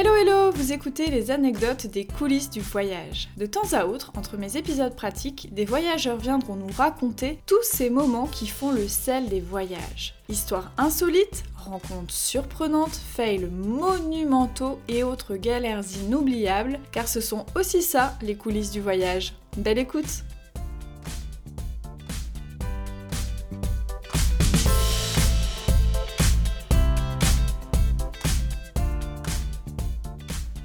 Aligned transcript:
Hello 0.00 0.14
hello, 0.14 0.50
vous 0.52 0.72
écoutez 0.72 1.10
les 1.10 1.30
anecdotes 1.30 1.86
des 1.86 2.06
coulisses 2.06 2.48
du 2.48 2.60
voyage. 2.60 3.28
De 3.36 3.44
temps 3.44 3.74
à 3.74 3.84
autre, 3.84 4.12
entre 4.16 4.38
mes 4.38 4.56
épisodes 4.56 4.96
pratiques, 4.96 5.52
des 5.52 5.66
voyageurs 5.66 6.16
viendront 6.16 6.56
nous 6.56 6.72
raconter 6.74 7.38
tous 7.44 7.62
ces 7.62 7.90
moments 7.90 8.26
qui 8.26 8.46
font 8.46 8.72
le 8.72 8.88
sel 8.88 9.28
des 9.28 9.42
voyages. 9.42 10.14
Histoires 10.30 10.72
insolites, 10.78 11.44
rencontres 11.54 12.14
surprenantes, 12.14 12.98
fails 13.14 13.50
monumentaux 13.52 14.78
et 14.88 15.02
autres 15.02 15.36
galères 15.36 15.84
inoubliables, 16.02 16.78
car 16.92 17.06
ce 17.06 17.20
sont 17.20 17.44
aussi 17.54 17.82
ça 17.82 18.16
les 18.22 18.36
coulisses 18.36 18.70
du 18.70 18.80
voyage. 18.80 19.34
Belle 19.58 19.76
écoute 19.76 20.24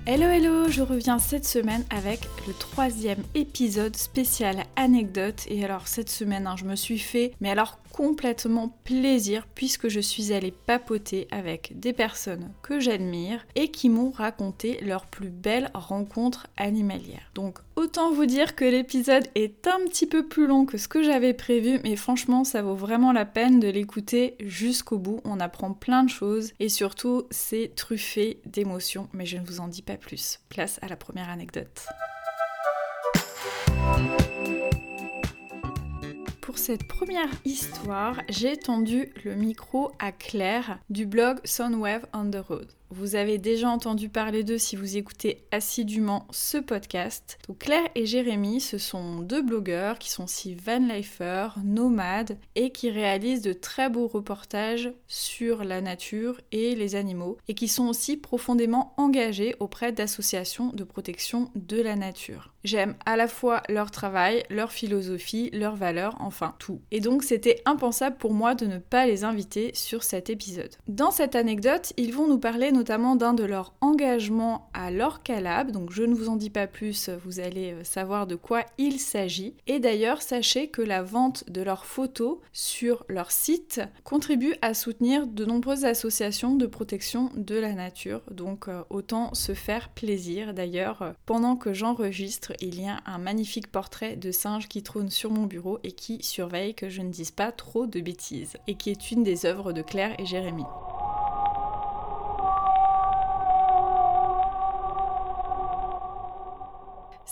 Hello 0.08 0.28
hello, 0.28 0.70
je 0.70 0.84
reviens 0.84 1.18
cette 1.18 1.48
semaine 1.48 1.84
avec 1.90 2.20
le 2.48 2.54
troisième 2.54 3.24
épisode 3.34 3.96
spécial 3.96 4.66
anecdote 4.76 5.46
et 5.48 5.66
alors 5.66 5.88
cette 5.88 6.12
semaine 6.12 6.46
hein, 6.46 6.56
je 6.56 6.66
me 6.66 6.76
suis 6.76 7.00
fait 7.00 7.34
mais 7.42 7.50
alors 7.50 7.80
complètement 7.92 8.70
plaisir 8.84 9.48
puisque 9.56 9.88
je 9.88 10.00
suis 10.00 10.32
allée 10.32 10.52
papoter 10.52 11.28
avec 11.32 11.80
des 11.80 11.92
personnes 11.92 12.52
que 12.62 12.80
j'admire 12.80 13.48
et 13.56 13.72
qui 13.72 13.90
m'ont 13.90 14.12
raconté 14.12 14.80
leurs 14.82 15.08
plus 15.08 15.32
belles 15.32 15.72
rencontres 15.74 16.46
animalières. 16.56 17.32
Donc 17.34 17.58
autant 17.76 18.12
vous 18.12 18.26
dire 18.26 18.56
que 18.56 18.66
l'épisode 18.66 19.28
est 19.36 19.68
un 19.68 19.80
petit 19.86 20.06
peu 20.06 20.28
plus 20.28 20.48
long 20.48 20.66
que 20.66 20.78
ce 20.78 20.88
que 20.88 21.04
j'avais 21.04 21.34
prévu 21.34 21.80
mais 21.84 21.96
franchement 21.96 22.44
ça 22.44 22.62
vaut 22.62 22.76
vraiment 22.76 23.12
la 23.12 23.26
peine 23.26 23.60
de 23.60 23.68
l'écouter 23.68 24.36
jusqu'au 24.40 24.98
bout. 24.98 25.22
On 25.24 25.40
apprend 25.40 25.74
plein 25.74 26.04
de 26.04 26.10
choses 26.10 26.54
et 26.60 26.70
surtout 26.70 27.24
c'est 27.32 27.74
truffé 27.76 28.42
d'émotions 28.46 29.08
mais 29.14 29.26
je 29.26 29.38
ne 29.38 29.46
vous 29.46 29.60
en 29.60 29.68
dis 29.68 29.82
pas 29.82 29.98
plus. 29.98 30.40
Place 30.50 30.80
à 30.82 30.88
la 30.88 30.96
première 30.96 31.30
anecdote. 31.30 31.86
Pour 36.42 36.60
cette 36.60 36.88
première 36.88 37.30
histoire, 37.44 38.22
j'ai 38.30 38.56
tendu 38.56 39.12
le 39.24 39.34
micro 39.34 39.92
à 40.00 40.12
Claire 40.12 40.78
du 40.90 41.06
blog 41.06 41.40
Soundwave 41.44 42.06
on 42.14 42.30
the 42.30 42.38
Road. 42.48 42.68
Vous 42.92 43.16
avez 43.16 43.40
déjà 43.40 43.70
entendu 43.70 44.10
parler 44.10 44.44
d'eux 44.44 44.60
si 44.60 44.76
vous 44.76 44.96
écoutez 44.96 45.44
assidûment 45.52 46.28
ce 46.32 46.60
podcast. 46.60 47.40
Claire 47.58 47.88
et 47.96 48.06
Jérémy, 48.06 48.62
ce 48.62 48.78
sont 48.78 49.22
deux 49.22 49.42
blogueurs 49.42 49.98
qui 49.98 50.12
sont 50.12 50.26
aussi 50.26 50.54
vanlifers, 50.54 51.58
nomades 51.64 52.38
et 52.54 52.70
qui 52.70 52.92
réalisent 52.92 53.42
de 53.42 53.54
très 53.54 53.90
beaux 53.90 54.08
reportages 54.08 54.94
sur 55.08 55.64
la 55.64 55.82
nature 55.82 56.40
et 56.52 56.76
les 56.76 56.96
animaux 56.96 57.38
et 57.48 57.56
qui 57.56 57.68
sont 57.68 57.88
aussi 57.88 58.18
profondément 58.18 58.94
engagés 58.98 59.56
auprès 59.60 59.92
d'associations 59.92 60.70
de 60.70 60.84
protection 60.84 61.50
de 61.56 61.82
la 61.82 61.96
nature. 61.96 62.54
J'aime 62.64 62.96
à 63.06 63.16
la 63.16 63.28
fois 63.28 63.62
leur 63.70 63.92
travail, 63.92 64.44
leur 64.50 64.72
philosophie, 64.72 65.50
leurs 65.54 65.76
valeurs, 65.76 66.16
enfin 66.20 66.56
tout. 66.60 66.82
Et 66.92 67.00
donc 67.00 67.24
c'était 67.24 67.62
impensable 67.66 68.18
pour 68.18 68.34
moi 68.34 68.56
de 68.56 68.66
ne 68.66 68.78
pas 68.78 69.06
les 69.06 69.24
inviter 69.24 69.72
sur 69.74 70.04
cet 70.04 70.30
épisode. 70.30 70.76
Dans 70.88 71.12
cette 71.12 71.36
anecdote, 71.36 71.94
ils 71.98 72.14
vont 72.14 72.28
nous 72.28 72.40
parler 72.40 72.72
notamment 72.76 73.16
d'un 73.16 73.34
de 73.34 73.44
leurs 73.44 73.74
engagements 73.82 74.70
à 74.74 74.92
l'Orcalab, 74.92 75.72
donc 75.72 75.92
je 75.92 76.04
ne 76.04 76.14
vous 76.14 76.30
en 76.30 76.36
dis 76.36 76.50
pas 76.50 76.68
plus, 76.68 77.10
vous 77.24 77.40
allez 77.40 77.74
euh, 77.74 77.84
savoir 77.84 78.28
de 78.28 78.36
quoi 78.36 78.64
il 78.78 79.00
s'agit. 79.00 79.56
Et 79.68 79.80
d'ailleurs, 79.80 80.22
sachez 80.22 80.68
que 80.68 80.82
la 80.82 81.02
vente 81.02 81.50
de 81.50 81.62
leurs 81.62 81.86
photos 81.86 82.38
sur 82.54 83.04
leur 83.08 83.32
site 83.32 83.82
contribue 84.04 84.56
à 84.62 84.74
soutenir 84.74 85.28
de 85.28 85.46
nombreuses 85.46 85.86
associations 85.86 86.56
de 86.56 86.66
protection 86.66 87.32
de 87.36 87.56
la 87.56 87.74
nature, 87.74 88.22
donc 88.32 88.68
euh, 88.68 88.84
autant 88.90 89.34
se 89.34 89.54
faire 89.54 89.90
plaisir. 89.90 90.54
D'ailleurs, 90.54 91.02
euh, 91.02 91.12
pendant 91.26 91.56
que 91.56 91.74
j'enregistre, 91.74 92.54
il 92.60 92.82
y 92.82 92.88
a 92.88 93.00
un 93.06 93.18
magnifique 93.18 93.72
portrait 93.72 94.16
de 94.16 94.32
singe 94.32 94.68
qui 94.68 94.84
trône 94.84 95.10
sur 95.10 95.32
mon 95.32 95.46
bureau 95.46 95.80
et 95.84 95.92
qui 95.92 96.22
surveille 96.22 96.76
que 96.76 96.90
je 96.90 97.02
ne 97.02 97.10
dise 97.10 97.32
pas 97.32 97.52
trop 97.52 97.88
de 97.88 98.00
bêtises, 98.00 98.58
et 98.68 98.76
qui 98.76 98.90
est 98.90 99.12
une 99.12 99.24
des 99.24 99.46
œuvres 99.46 99.72
de 99.72 99.82
Claire 99.82 100.16
et 100.20 100.26
Jérémy. 100.26 100.66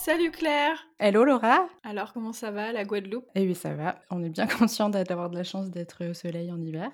Salut 0.04 0.32
Claire 0.32 0.86
Hello 0.98 1.24
Laura 1.24 1.66
Alors 1.82 2.12
comment 2.12 2.34
ça 2.34 2.50
va 2.50 2.72
la 2.72 2.84
Guadeloupe? 2.84 3.26
Eh 3.34 3.46
oui 3.46 3.54
ça 3.54 3.72
va, 3.72 3.98
on 4.10 4.22
est 4.22 4.28
bien 4.28 4.46
conscient 4.58 4.90
d'avoir 4.90 5.30
de 5.30 5.34
la 5.34 5.44
chance 5.44 5.70
d'être 5.70 6.04
au 6.04 6.12
soleil 6.12 6.52
en 6.52 6.60
hiver. 6.60 6.90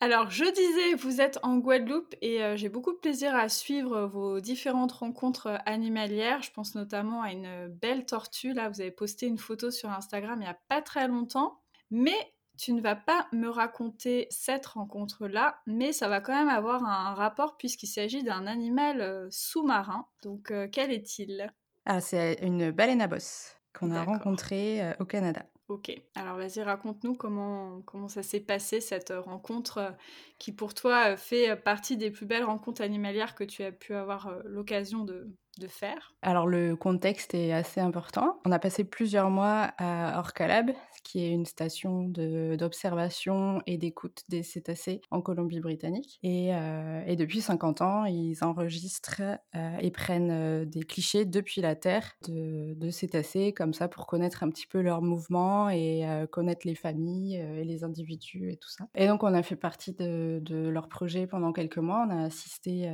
Alors 0.00 0.30
je 0.30 0.44
disais, 0.44 0.94
vous 0.94 1.20
êtes 1.20 1.38
en 1.42 1.58
Guadeloupe 1.58 2.14
et 2.22 2.42
euh, 2.42 2.56
j'ai 2.56 2.70
beaucoup 2.70 2.94
de 2.94 2.96
plaisir 2.98 3.34
à 3.34 3.50
suivre 3.50 4.06
vos 4.06 4.40
différentes 4.40 4.92
rencontres 4.92 5.48
euh, 5.48 5.58
animalières. 5.66 6.40
Je 6.40 6.50
pense 6.50 6.74
notamment 6.74 7.20
à 7.20 7.30
une 7.30 7.68
belle 7.68 8.06
tortue, 8.06 8.54
là 8.54 8.70
vous 8.70 8.80
avez 8.80 8.90
posté 8.90 9.26
une 9.26 9.36
photo 9.36 9.70
sur 9.70 9.90
Instagram 9.90 10.38
il 10.40 10.44
n'y 10.44 10.50
a 10.50 10.58
pas 10.70 10.80
très 10.80 11.08
longtemps. 11.08 11.60
Mais 11.90 12.16
tu 12.56 12.72
ne 12.72 12.80
vas 12.80 12.96
pas 12.96 13.28
me 13.32 13.50
raconter 13.50 14.28
cette 14.30 14.64
rencontre-là, 14.64 15.60
mais 15.66 15.92
ça 15.92 16.08
va 16.08 16.22
quand 16.22 16.32
même 16.32 16.48
avoir 16.48 16.86
un 16.86 17.12
rapport 17.12 17.58
puisqu'il 17.58 17.88
s'agit 17.88 18.22
d'un 18.22 18.46
animal 18.46 19.02
euh, 19.02 19.28
sous-marin. 19.30 20.06
Donc 20.22 20.54
quel 20.72 20.90
est-il? 20.90 21.52
Ah, 21.86 22.00
c'est 22.00 22.38
une 22.42 22.70
baleine 22.70 23.00
à 23.00 23.06
bosse 23.06 23.56
qu'on 23.72 23.92
a 23.92 24.02
rencontrée 24.02 24.80
au 24.98 25.04
Canada. 25.04 25.44
Ok, 25.68 25.92
alors 26.14 26.36
vas-y, 26.36 26.62
raconte-nous 26.62 27.14
comment, 27.14 27.82
comment 27.82 28.08
ça 28.08 28.22
s'est 28.22 28.40
passé 28.40 28.80
cette 28.80 29.12
rencontre 29.12 29.96
qui 30.38 30.52
pour 30.52 30.74
toi 30.74 31.16
fait 31.16 31.56
partie 31.56 31.96
des 31.96 32.10
plus 32.10 32.24
belles 32.24 32.44
rencontres 32.44 32.82
animalières 32.82 33.34
que 33.34 33.42
tu 33.42 33.64
as 33.64 33.72
pu 33.72 33.92
avoir 33.94 34.32
l'occasion 34.44 35.04
de, 35.04 35.28
de 35.58 35.68
faire 35.68 36.14
Alors 36.22 36.46
le 36.46 36.76
contexte 36.76 37.34
est 37.34 37.52
assez 37.52 37.80
important. 37.80 38.40
On 38.44 38.52
a 38.52 38.58
passé 38.58 38.84
plusieurs 38.84 39.30
mois 39.30 39.72
à 39.78 40.18
Orcalab, 40.18 40.70
qui 41.06 41.20
est 41.20 41.30
une 41.30 41.46
station 41.46 42.02
d'observation 42.04 43.62
et 43.66 43.78
d'écoute 43.78 44.22
des 44.28 44.42
cétacés 44.42 45.00
en 45.10 45.20
Colombie-Britannique. 45.20 46.18
Et, 46.22 46.54
euh, 46.54 47.14
depuis 47.16 47.40
50 47.40 47.80
ans, 47.80 48.04
ils 48.04 48.36
enregistrent 48.42 49.22
euh, 49.54 49.76
et 49.80 49.90
prennent 49.90 50.30
euh, 50.30 50.64
des 50.66 50.82
clichés 50.82 51.24
depuis 51.24 51.62
la 51.62 51.74
Terre 51.76 52.12
de, 52.28 52.74
de, 52.74 52.90
cétacés, 52.90 53.54
comme 53.54 53.72
ça, 53.72 53.88
pour 53.88 54.06
connaître 54.06 54.42
un 54.42 54.50
petit 54.50 54.66
peu 54.66 54.82
leurs 54.82 55.00
mouvements 55.00 55.70
et 55.70 56.04
connaître 56.30 56.66
les 56.66 56.74
familles 56.74 57.36
et 57.36 57.64
les 57.64 57.84
individus 57.84 58.50
et 58.50 58.56
tout 58.56 58.68
ça. 58.68 58.86
Et 58.94 59.06
donc 59.06 59.22
on 59.22 59.32
a 59.32 59.42
fait 59.42 59.56
partie 59.56 59.92
de, 59.92 60.40
de 60.42 60.68
leur 60.68 60.88
projet 60.88 61.26
pendant 61.26 61.52
quelques 61.52 61.78
mois. 61.78 62.06
On 62.08 62.10
a 62.10 62.24
assisté 62.24 62.92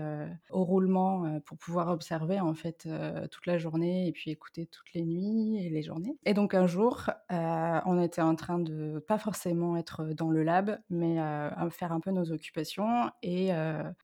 au 0.50 0.64
roulement 0.64 1.40
pour 1.46 1.58
pouvoir 1.58 1.88
observer 1.88 2.40
fait 2.54 2.88
toute 3.30 3.46
la 3.46 3.58
journée 3.58 4.08
et 4.08 4.12
puis 4.12 4.30
écouter 4.30 4.66
toutes 4.66 4.92
les 4.94 5.04
nuits 5.04 5.64
et 5.64 5.70
les 5.70 5.82
journées. 5.82 6.16
Et 6.24 6.34
donc 6.34 6.54
un 6.54 6.66
jour, 6.66 7.10
on 7.30 8.00
était 8.00 8.22
en 8.22 8.34
train 8.34 8.58
de 8.58 8.98
pas 9.06 9.18
forcément 9.18 9.76
être 9.76 10.04
dans 10.14 10.30
le 10.30 10.42
lab, 10.42 10.78
mais 10.91 11.18
à 11.18 11.68
faire 11.70 11.92
un 11.92 12.00
peu 12.00 12.10
nos 12.10 12.32
occupations. 12.32 13.10
Et, 13.22 13.50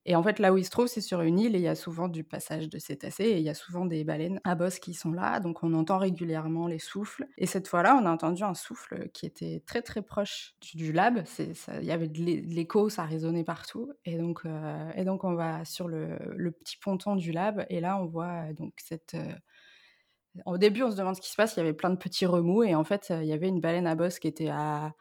et, 0.05 0.17
en 0.17 0.23
fait, 0.23 0.39
là 0.39 0.53
où 0.53 0.59
il 0.59 0.65
se 0.65 0.71
trouve, 0.71 0.87
c'est 0.87 1.01
sur 1.01 1.21
une 1.21 1.39
île 1.39 1.55
et 1.55 1.59
il 1.59 1.65
y 1.65 1.69
a 1.69 1.75
souvent 1.75 2.09
du 2.09 2.25
passage 2.25 2.69
de 2.69 2.79
cétacés 2.79 3.25
et 3.25 3.39
il 3.39 3.43
y 3.43 3.49
a 3.49 3.55
souvent 3.55 3.87
des 3.87 4.05
baleines 4.05 4.41
à 4.45 4.55
bosse 4.55 4.79
qui 4.79 4.95
sont 4.95 5.13
là. 5.13 5.41
Donc 5.41 5.63
on 5.63 5.75
entend 5.75 5.99
régulièrement 5.99 6.67
les 6.67 6.79
souffles. 6.79 7.27
Et 7.37 7.47
cette 7.47 7.69
fois-là, 7.69 7.99
on 8.01 8.07
a 8.07 8.11
entendu 8.11 8.43
un 8.43 8.55
souffle 8.55 9.09
qui 9.13 9.27
était 9.27 9.63
très 9.67 9.83
très 9.83 10.03
proche 10.03 10.55
du, 10.75 10.93
lab. 10.93 11.23
Il 11.39 11.85
y 11.85 11.91
avait 11.91 12.09
de 12.09 12.23
l'écho, 12.23 12.89
ça 12.89 13.05
résonnait 13.05 13.45
partout. 13.45 13.93
Et 14.05 14.17
donc, 14.17 14.43
et 14.95 15.05
donc 15.05 15.25
on 15.25 15.35
va 15.35 15.65
sur 15.65 15.89
le, 15.89 16.19
petit 16.59 16.77
ponton 16.79 17.17
du 17.17 17.31
lab 17.33 17.67
et 17.69 17.81
là 17.81 18.01
on 18.01 18.07
voit 18.07 18.38
donc 18.53 18.75
cette 18.77 19.17
au 20.47 20.59
début, 20.59 20.83
on 20.83 20.91
se 20.91 20.97
demande 20.97 21.17
ce 21.17 21.21
qui 21.21 21.31
se 21.31 21.37
passe. 21.37 21.57
Il 21.57 21.61
y 21.61 21.63
avait 21.63 21.73
plein 21.73 21.91
de 21.91 21.97
petits 21.97 22.27
remous 22.27 22.63
et 22.63 22.75
en 22.75 22.85
fait, 22.85 23.09
il 23.11 23.27
y 23.27 23.33
avait 23.33 23.49
une 23.49 23.61
baleine 23.61 23.87
à 23.87 23.95
bosse 23.95 24.19
qui 24.19 24.29
était 24.29 24.51
à 24.51 24.95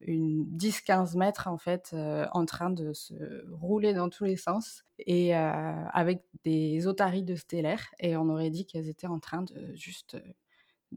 une 0.00 0.46
10-15 0.56 1.16
mètres 1.16 1.46
en 1.46 1.58
fait, 1.58 1.94
en 2.32 2.46
train 2.46 2.70
de 2.70 2.92
se 2.92 3.14
rouler 3.52 3.92
dans 3.92 4.08
tous 4.08 4.24
les 4.24 4.36
sens 4.36 4.84
et 4.98 5.34
avec 5.34 6.24
des 6.44 6.86
otaries 6.86 7.22
de 7.22 7.36
stellaire. 7.36 7.86
Et 8.00 8.16
on 8.16 8.28
aurait 8.30 8.50
dit 8.50 8.66
qu'elles 8.66 8.88
étaient 8.88 9.06
en 9.06 9.20
train 9.20 9.42
de 9.42 9.74
juste 9.74 10.16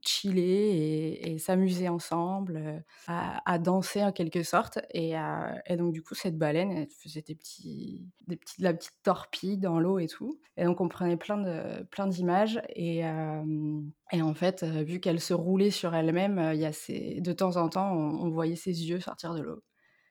chiller 0.01 1.31
et, 1.31 1.38
s'amuser 1.38 1.90
ensemble, 1.90 2.84
à, 3.07 3.60
danser 3.60 4.04
en 4.04 4.12
quelque 4.12 4.44
sorte. 4.44 4.80
Et, 4.94 5.16
donc, 5.78 5.94
du 5.94 6.01
coup, 6.01 6.16
cette 6.16 6.38
baleine, 6.38 6.72
elle 6.72 6.88
faisait 6.90 7.22
des 7.22 7.36
petits, 7.36 8.07
petits, 8.28 8.62
la 8.62 8.74
petite 8.74 8.95
torpille 9.04 9.57
dans 9.57 9.80
l'eau 9.80 10.00
et 10.00 10.07
tout. 10.07 10.40
Et 10.57 10.66
donc, 10.66 10.81
on 10.81 10.88
prenait 10.88 11.18
plein, 11.18 11.38
de, 11.38 11.84
plein 11.84 12.07
d'images. 12.07 12.62
Et, 12.75 13.00
et 14.12 14.22
en 14.22 14.34
fait, 14.34 14.63
vu 14.63 15.00
qu'elle 15.00 15.19
se 15.19 15.34
roulait 15.34 15.72
sur 15.72 15.95
elle-même, 15.95 16.38
de 16.38 17.34
temps 17.34 17.57
en 17.57 17.69
temps, 17.69 17.92
on, 17.94 18.30
voyait 18.30 18.56
ses 18.56 18.90
yeux 18.90 19.00
sortir 19.00 19.34
de 19.34 19.42
l'eau. 19.42 19.63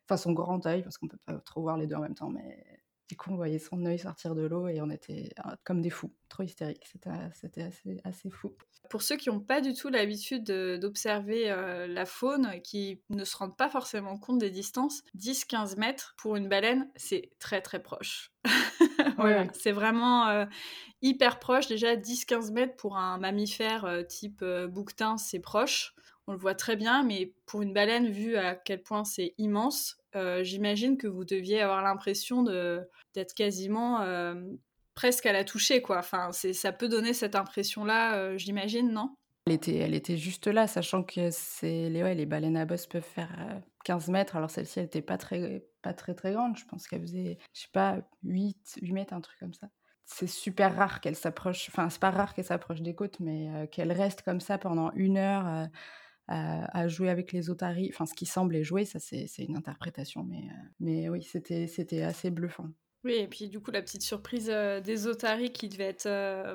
Enfin, 0.08 0.17
son 0.17 0.32
grand 0.32 0.64
œil, 0.67 0.82
parce 0.82 0.99
qu'on 0.99 1.08
peut 1.08 1.19
pas 1.26 1.38
trop 1.38 1.62
voir 1.62 1.76
les 1.76 1.87
deux 1.87 1.96
en 1.96 2.00
même 2.00 2.14
temps, 2.14 2.31
mais 2.31 2.81
du 3.12 3.19
coup, 3.19 3.31
on 3.31 3.37
voyait 3.37 3.59
son 3.59 3.85
œil 3.85 3.99
sortir 3.99 4.35
de 4.35 4.41
l'eau 4.41 4.69
et 4.69 4.81
on 4.81 4.88
était 4.88 5.35
comme 5.64 5.82
des 5.82 5.91
fous, 5.91 6.14
trop 6.31 6.44
hystériques. 6.44 6.87
C'était 7.35 7.61
assez, 7.61 8.00
assez 8.05 8.31
fou. 8.31 8.56
Pour 8.88 9.03
ceux 9.03 9.19
qui 9.19 9.29
n'ont 9.29 9.38
pas 9.38 9.61
du 9.61 9.75
tout 9.75 9.91
l'habitude 9.91 10.44
d'observer 10.44 11.55
la 11.87 12.06
faune, 12.06 12.62
qui 12.64 13.03
ne 13.11 13.25
se 13.25 13.37
rendent 13.37 13.59
pas 13.59 13.69
forcément 13.69 14.17
compte 14.17 14.38
des 14.38 14.49
distances, 14.49 15.03
10-15 15.14 15.79
mètres 15.79 16.14
pour 16.17 16.37
une 16.37 16.49
baleine, 16.49 16.91
c'est 16.97 17.29
très 17.38 17.61
très 17.61 17.82
proche. 17.82 18.32
C'est 19.53 19.73
vraiment 19.73 20.47
hyper 21.03 21.38
proche. 21.38 21.67
Déjà, 21.69 21.97
10-15 21.97 22.50
mètres 22.50 22.76
pour 22.76 22.97
un 22.97 23.19
mammifère 23.19 24.05
type 24.08 24.43
bouquetin, 24.70 25.19
c'est 25.19 25.38
proche. 25.38 25.94
On 26.26 26.32
le 26.32 26.38
voit 26.38 26.55
très 26.55 26.76
bien, 26.76 27.03
mais 27.03 27.35
pour 27.44 27.61
une 27.61 27.75
baleine, 27.75 28.08
vu 28.08 28.37
à 28.37 28.55
quel 28.55 28.82
point 28.82 29.05
c'est 29.05 29.35
immense, 29.37 29.99
j'imagine 30.43 30.97
que 30.97 31.06
vous 31.06 31.25
deviez 31.25 31.61
avoir 31.61 31.82
l'impression 31.82 32.43
d'être 32.43 33.35
quasiment 33.35 34.05
presque 34.94 35.26
à 35.26 35.32
la 35.32 35.44
toucher, 35.44 35.81
quoi. 35.82 35.99
Enfin, 35.99 36.31
ça 36.32 36.73
peut 36.73 36.88
donner 36.88 37.14
cette 37.14 37.35
impression-là, 37.35 38.37
j'imagine, 38.37 38.93
non? 38.93 39.14
Elle 39.47 39.55
était, 39.55 39.76
elle 39.76 39.94
était 39.94 40.17
juste 40.17 40.47
là, 40.47 40.69
sachant 40.69 41.03
que 41.03 41.31
les 41.62 42.26
baleines 42.26 42.56
à 42.56 42.64
bosse 42.64 42.87
peuvent 42.87 43.03
faire 43.03 43.62
15 43.85 44.09
mètres. 44.09 44.37
Alors 44.37 44.50
celle-ci, 44.50 44.79
elle 44.79 44.85
n'était 44.85 45.03
pas 45.03 45.19
très, 45.19 45.64
pas 45.82 45.93
très 45.93 46.15
très 46.15 46.32
grande. 46.32 46.56
Je 46.56 46.65
pense 46.65 46.87
qu'elle 46.87 47.00
faisait, 47.00 47.38
je 47.53 47.62
sais 47.62 47.69
pas, 47.73 47.99
8, 48.23 48.79
8 48.81 48.93
mètres, 48.93 49.12
un 49.12 49.20
truc 49.20 49.38
comme 49.41 49.55
ça. 49.55 49.69
C'est 50.05 50.29
super 50.29 50.76
rare 50.76 51.00
qu'elle 51.00 51.17
s'approche, 51.17 51.69
enfin 51.70 51.88
c'est 51.88 52.00
pas 52.00 52.11
rare 52.11 52.35
qu'elle 52.35 52.44
s'approche 52.44 52.82
des 52.82 52.94
côtes, 52.94 53.19
mais 53.19 53.69
qu'elle 53.73 53.91
reste 53.93 54.23
comme 54.23 54.41
ça 54.41 54.58
pendant 54.58 54.93
une 54.93 55.17
heure 55.17 55.69
à, 56.32 56.88
jouer 56.88 57.11
avec 57.11 57.32
les 57.32 57.50
otaries. 57.50 57.90
Enfin 57.93 58.06
ce 58.06 58.14
qui 58.14 58.26
semblait 58.26 58.64
jouer, 58.64 58.84
ça 58.84 58.99
c'est 58.99 59.26
une 59.38 59.56
interprétation, 59.56 60.25
mais, 60.25 60.44
mais 60.81 61.08
oui, 61.08 61.23
c'était 61.23 62.02
assez 62.02 62.31
bluffant. 62.31 62.69
Oui, 63.05 63.14
et 63.14 63.26
puis 63.26 63.49
du 63.49 63.58
coup, 63.61 63.73
la 63.73 63.82
petite 63.82 64.02
surprise 64.02 64.46
des 64.46 65.06
otaries 65.08 65.52
qui 65.52 65.69
devait 65.69 65.84
être 65.84 66.08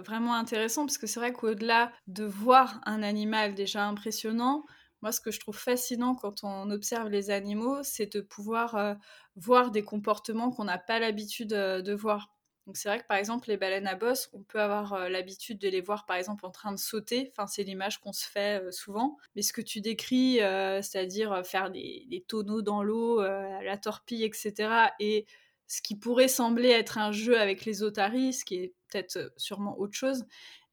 vraiment 0.05 0.33
intéressant, 0.33 0.85
parce 0.85 0.97
que 0.97 1.05
c'est 1.05 1.19
vrai 1.19 1.33
qu'au-delà 1.33 1.91
de 2.07 2.23
voir 2.23 2.79
un 2.85 3.03
animal 3.03 3.53
déjà 3.53 3.85
impressionnant, 3.85 4.63
moi, 5.01 5.11
ce 5.11 5.21
que 5.21 5.29
je 5.29 5.39
trouve 5.39 5.57
fascinant 5.57 6.15
quand 6.15 6.43
on 6.43 6.71
observe 6.71 7.09
les 7.09 7.29
animaux, 7.29 7.83
c'est 7.83 8.11
de 8.13 8.21
pouvoir 8.21 8.97
voir 9.35 9.71
des 9.71 9.83
comportements 9.83 10.51
qu'on 10.51 10.63
n'a 10.63 10.79
pas 10.79 10.99
l'habitude 10.99 11.49
de 11.49 11.93
voir. 11.93 12.36
Donc 12.67 12.77
c'est 12.77 12.89
vrai 12.89 12.99
que 12.99 13.07
par 13.07 13.17
exemple 13.17 13.49
les 13.49 13.57
baleines 13.57 13.87
à 13.87 13.95
bosse, 13.95 14.29
on 14.33 14.43
peut 14.43 14.61
avoir 14.61 15.09
l'habitude 15.09 15.57
de 15.57 15.69
les 15.69 15.81
voir 15.81 16.05
par 16.05 16.17
exemple 16.17 16.45
en 16.45 16.51
train 16.51 16.71
de 16.71 16.77
sauter. 16.77 17.31
Enfin 17.31 17.47
c'est 17.47 17.63
l'image 17.63 17.99
qu'on 17.99 18.13
se 18.13 18.27
fait 18.27 18.71
souvent. 18.71 19.17
Mais 19.35 19.41
ce 19.41 19.53
que 19.53 19.61
tu 19.61 19.81
décris, 19.81 20.35
c'est-à-dire 20.35 21.45
faire 21.45 21.71
des, 21.71 22.25
tonneaux 22.27 22.61
dans 22.61 22.83
l'eau, 22.83 23.21
la 23.21 23.77
torpille, 23.77 24.23
etc. 24.25 24.91
Et 24.99 25.25
ce 25.67 25.81
qui 25.81 25.95
pourrait 25.95 26.29
sembler 26.29 26.69
être 26.69 26.97
un 26.97 27.11
jeu 27.11 27.39
avec 27.39 27.65
les 27.65 27.83
otaries, 27.83 28.33
ce 28.33 28.45
qui 28.45 28.55
est 28.55 28.73
peut-être 28.89 29.17
euh, 29.17 29.29
sûrement 29.37 29.77
autre 29.77 29.95
chose, 29.95 30.25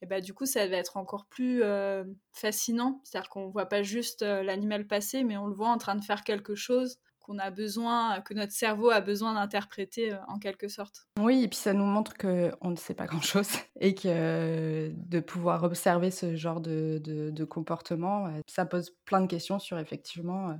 et 0.02 0.06
bah, 0.06 0.20
du 0.20 0.34
coup, 0.34 0.46
ça 0.46 0.66
va 0.66 0.76
être 0.76 0.96
encore 0.96 1.26
plus 1.26 1.62
euh, 1.62 2.04
fascinant. 2.32 3.00
C'est-à-dire 3.04 3.30
qu'on 3.30 3.46
ne 3.46 3.52
voit 3.52 3.66
pas 3.66 3.82
juste 3.82 4.22
euh, 4.22 4.42
l'animal 4.42 4.86
passer, 4.86 5.24
mais 5.24 5.36
on 5.36 5.46
le 5.46 5.54
voit 5.54 5.70
en 5.70 5.78
train 5.78 5.94
de 5.94 6.04
faire 6.04 6.24
quelque 6.24 6.54
chose 6.54 6.98
qu'on 7.24 7.38
a 7.38 7.50
besoin, 7.50 8.20
que 8.20 8.34
notre 8.34 8.52
cerveau 8.52 8.90
a 8.90 9.00
besoin 9.00 9.34
d'interpréter 9.34 10.14
en 10.28 10.38
quelque 10.38 10.68
sorte. 10.68 11.06
Oui, 11.18 11.42
et 11.42 11.48
puis 11.48 11.58
ça 11.58 11.72
nous 11.72 11.84
montre 11.84 12.14
qu'on 12.14 12.70
ne 12.70 12.76
sait 12.76 12.94
pas 12.94 13.06
grand-chose 13.06 13.48
et 13.80 13.94
que 13.94 14.92
de 14.94 15.20
pouvoir 15.20 15.64
observer 15.64 16.10
ce 16.10 16.36
genre 16.36 16.60
de, 16.60 17.44
comportement, 17.44 18.30
ça 18.46 18.66
pose 18.66 18.90
plein 19.04 19.20
de 19.20 19.26
questions 19.26 19.58
sur 19.58 19.78
effectivement 19.78 20.58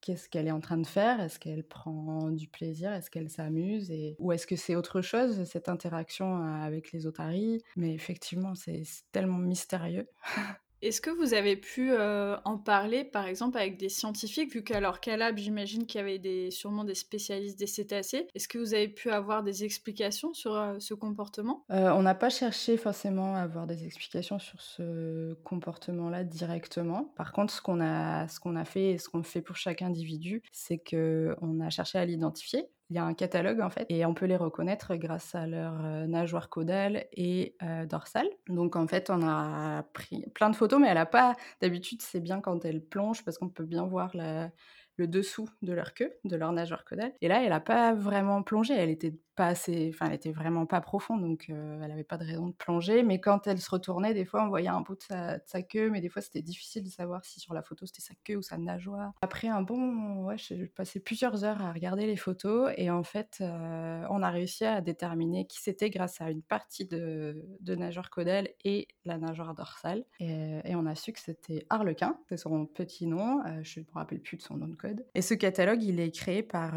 qu'est-ce 0.00 0.28
qu'elle 0.28 0.46
est 0.46 0.52
en 0.52 0.60
train 0.60 0.78
de 0.78 0.86
faire? 0.86 1.20
Est-ce 1.20 1.38
qu'elle 1.38 1.64
prend 1.64 2.30
du 2.30 2.48
plaisir? 2.48 2.92
Est-ce 2.92 3.10
qu'elle 3.10 3.28
s'amuse? 3.28 3.90
Et... 3.90 4.16
Ou 4.18 4.32
est-ce 4.32 4.46
que 4.46 4.56
c'est 4.56 4.76
autre 4.76 5.00
chose, 5.02 5.44
cette 5.44 5.68
interaction 5.68 6.42
avec 6.62 6.92
les 6.92 7.06
otaries 7.06 7.62
Mais 7.76 7.94
effectivement, 7.94 8.54
c'est 8.54 8.82
tellement 9.12 9.38
mystérieux. 9.38 10.08
Est-ce 10.80 11.00
que 11.00 11.10
vous 11.10 11.34
avez 11.34 11.56
pu 11.56 11.90
euh, 11.92 12.36
en 12.44 12.56
parler, 12.56 13.04
par 13.04 13.26
exemple, 13.26 13.58
avec 13.58 13.78
des 13.78 13.88
scientifiques, 13.88 14.52
vu 14.52 14.62
qu'à 14.62 14.78
leur 14.78 15.00
Calab, 15.00 15.36
j'imagine 15.36 15.86
qu'il 15.86 15.98
y 15.98 16.02
avait 16.02 16.18
des, 16.20 16.52
sûrement 16.52 16.84
des 16.84 16.94
spécialistes 16.94 17.58
des 17.58 17.66
cétacés. 17.66 18.28
Est-ce 18.34 18.46
que 18.46 18.58
vous 18.58 18.74
avez 18.74 18.88
pu 18.88 19.10
avoir 19.10 19.42
des 19.42 19.64
explications 19.64 20.32
sur 20.34 20.54
euh, 20.54 20.76
ce 20.78 20.94
comportement? 20.94 21.64
Euh, 21.70 21.90
On 21.90 22.02
n'a 22.02 22.14
pas 22.14 22.30
cherché 22.30 22.76
forcément 22.76 23.34
à 23.34 23.40
avoir 23.40 23.66
des 23.66 23.84
explications 23.84 24.38
sur 24.38 24.60
ce 24.60 25.34
comportement-là 25.42 26.22
directement. 26.22 27.12
Par 27.16 27.32
contre, 27.32 27.52
ce 27.52 27.60
qu'on 27.60 27.80
a, 27.80 28.28
ce 28.28 28.38
qu'on 28.38 28.54
a 28.54 28.64
fait 28.64 28.90
et 28.90 28.98
ce 28.98 29.08
qu'on 29.08 29.24
fait 29.24 29.42
pour 29.42 29.56
chaque 29.56 29.82
individu, 29.82 30.42
c'est 30.52 30.78
qu'on 30.78 31.60
a 31.60 31.70
cherché 31.70 31.98
à 31.98 32.04
l'identifier 32.04 32.68
il 32.90 32.96
y 32.96 32.98
a 32.98 33.04
un 33.04 33.14
catalogue 33.14 33.60
en 33.60 33.70
fait 33.70 33.86
et 33.88 34.04
on 34.06 34.14
peut 34.14 34.26
les 34.26 34.36
reconnaître 34.36 34.94
grâce 34.96 35.34
à 35.34 35.46
leur 35.46 35.84
euh, 35.84 36.06
nageoire 36.06 36.48
caudale 36.48 37.06
et 37.12 37.54
euh, 37.62 37.86
dorsale. 37.86 38.28
Donc 38.48 38.76
en 38.76 38.86
fait, 38.86 39.10
on 39.10 39.22
a 39.22 39.82
pris 39.92 40.24
plein 40.34 40.50
de 40.50 40.56
photos, 40.56 40.80
mais 40.80 40.88
elle 40.88 40.98
a 40.98 41.06
pas 41.06 41.36
d'habitude. 41.60 42.00
C'est 42.02 42.20
bien 42.20 42.40
quand 42.40 42.64
elle 42.64 42.82
plonge 42.82 43.24
parce 43.24 43.38
qu'on 43.38 43.48
peut 43.48 43.64
bien 43.64 43.84
voir 43.86 44.12
le 44.14 45.06
dessous 45.06 45.48
de 45.62 45.72
leur 45.72 45.94
queue, 45.94 46.12
de 46.24 46.36
leur 46.36 46.52
nageoire 46.52 46.84
caudale. 46.84 47.12
Et 47.20 47.28
là, 47.28 47.42
elle 47.42 47.50
n'a 47.50 47.60
pas 47.60 47.94
vraiment 47.94 48.42
plongé. 48.42 48.74
Elle 48.74 48.90
était 48.90 49.14
pas 49.38 49.46
assez, 49.46 49.92
enfin, 49.94 50.06
elle 50.06 50.16
était 50.16 50.32
vraiment 50.32 50.66
pas 50.66 50.80
profonde, 50.80 51.22
donc 51.22 51.48
elle 51.48 51.92
avait 51.92 52.02
pas 52.02 52.18
de 52.18 52.24
raison 52.24 52.48
de 52.48 52.54
plonger. 52.54 53.04
Mais 53.04 53.20
quand 53.20 53.46
elle 53.46 53.60
se 53.60 53.70
retournait, 53.70 54.12
des 54.12 54.24
fois, 54.24 54.42
on 54.42 54.48
voyait 54.48 54.68
un 54.68 54.80
bout 54.80 54.96
de 54.96 55.02
sa, 55.02 55.62
queue, 55.62 55.90
mais 55.90 56.00
des 56.00 56.08
fois, 56.08 56.20
c'était 56.20 56.42
difficile 56.42 56.82
de 56.82 56.88
savoir 56.88 57.24
si 57.24 57.38
sur 57.38 57.54
la 57.54 57.62
photo 57.62 57.86
c'était 57.86 58.00
sa 58.00 58.14
queue 58.24 58.34
ou 58.34 58.42
sa 58.42 58.58
nageoire. 58.58 59.12
Après 59.22 59.46
un 59.46 59.62
bon, 59.62 60.24
ouais, 60.24 60.36
j'ai 60.38 60.66
passé 60.66 60.98
plusieurs 60.98 61.44
heures 61.44 61.62
à 61.62 61.72
regarder 61.72 62.06
les 62.06 62.16
photos 62.16 62.72
et 62.76 62.90
en 62.90 63.04
fait, 63.04 63.36
on 63.40 64.22
a 64.22 64.30
réussi 64.30 64.64
à 64.64 64.80
déterminer 64.80 65.46
qui 65.46 65.60
c'était 65.60 65.90
grâce 65.90 66.20
à 66.20 66.30
une 66.32 66.42
partie 66.42 66.86
de, 66.86 67.46
de 67.60 67.76
nageoire 67.76 68.10
caudale 68.10 68.48
et 68.64 68.88
la 69.04 69.18
nageoire 69.18 69.54
dorsale. 69.54 70.04
Et, 70.18 70.74
on 70.74 70.86
a 70.86 70.96
su 70.96 71.12
que 71.12 71.20
c'était 71.20 71.64
Harlequin, 71.70 72.18
c'est 72.28 72.36
son 72.36 72.66
petit 72.66 73.06
nom. 73.06 73.40
Je 73.62 73.80
ne 73.80 73.84
me 73.84 73.90
rappelle 73.94 74.20
plus 74.20 74.36
de 74.36 74.42
son 74.42 74.56
nom 74.56 74.66
de 74.66 74.74
code. 74.74 75.04
Et 75.14 75.22
ce 75.22 75.34
catalogue, 75.34 75.82
il 75.84 76.00
est 76.00 76.10
créé 76.10 76.42
par 76.42 76.74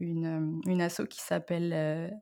une, 0.00 0.60
une 0.66 0.82
asso 0.82 1.02
qui 1.08 1.20
s'appelle 1.20 1.72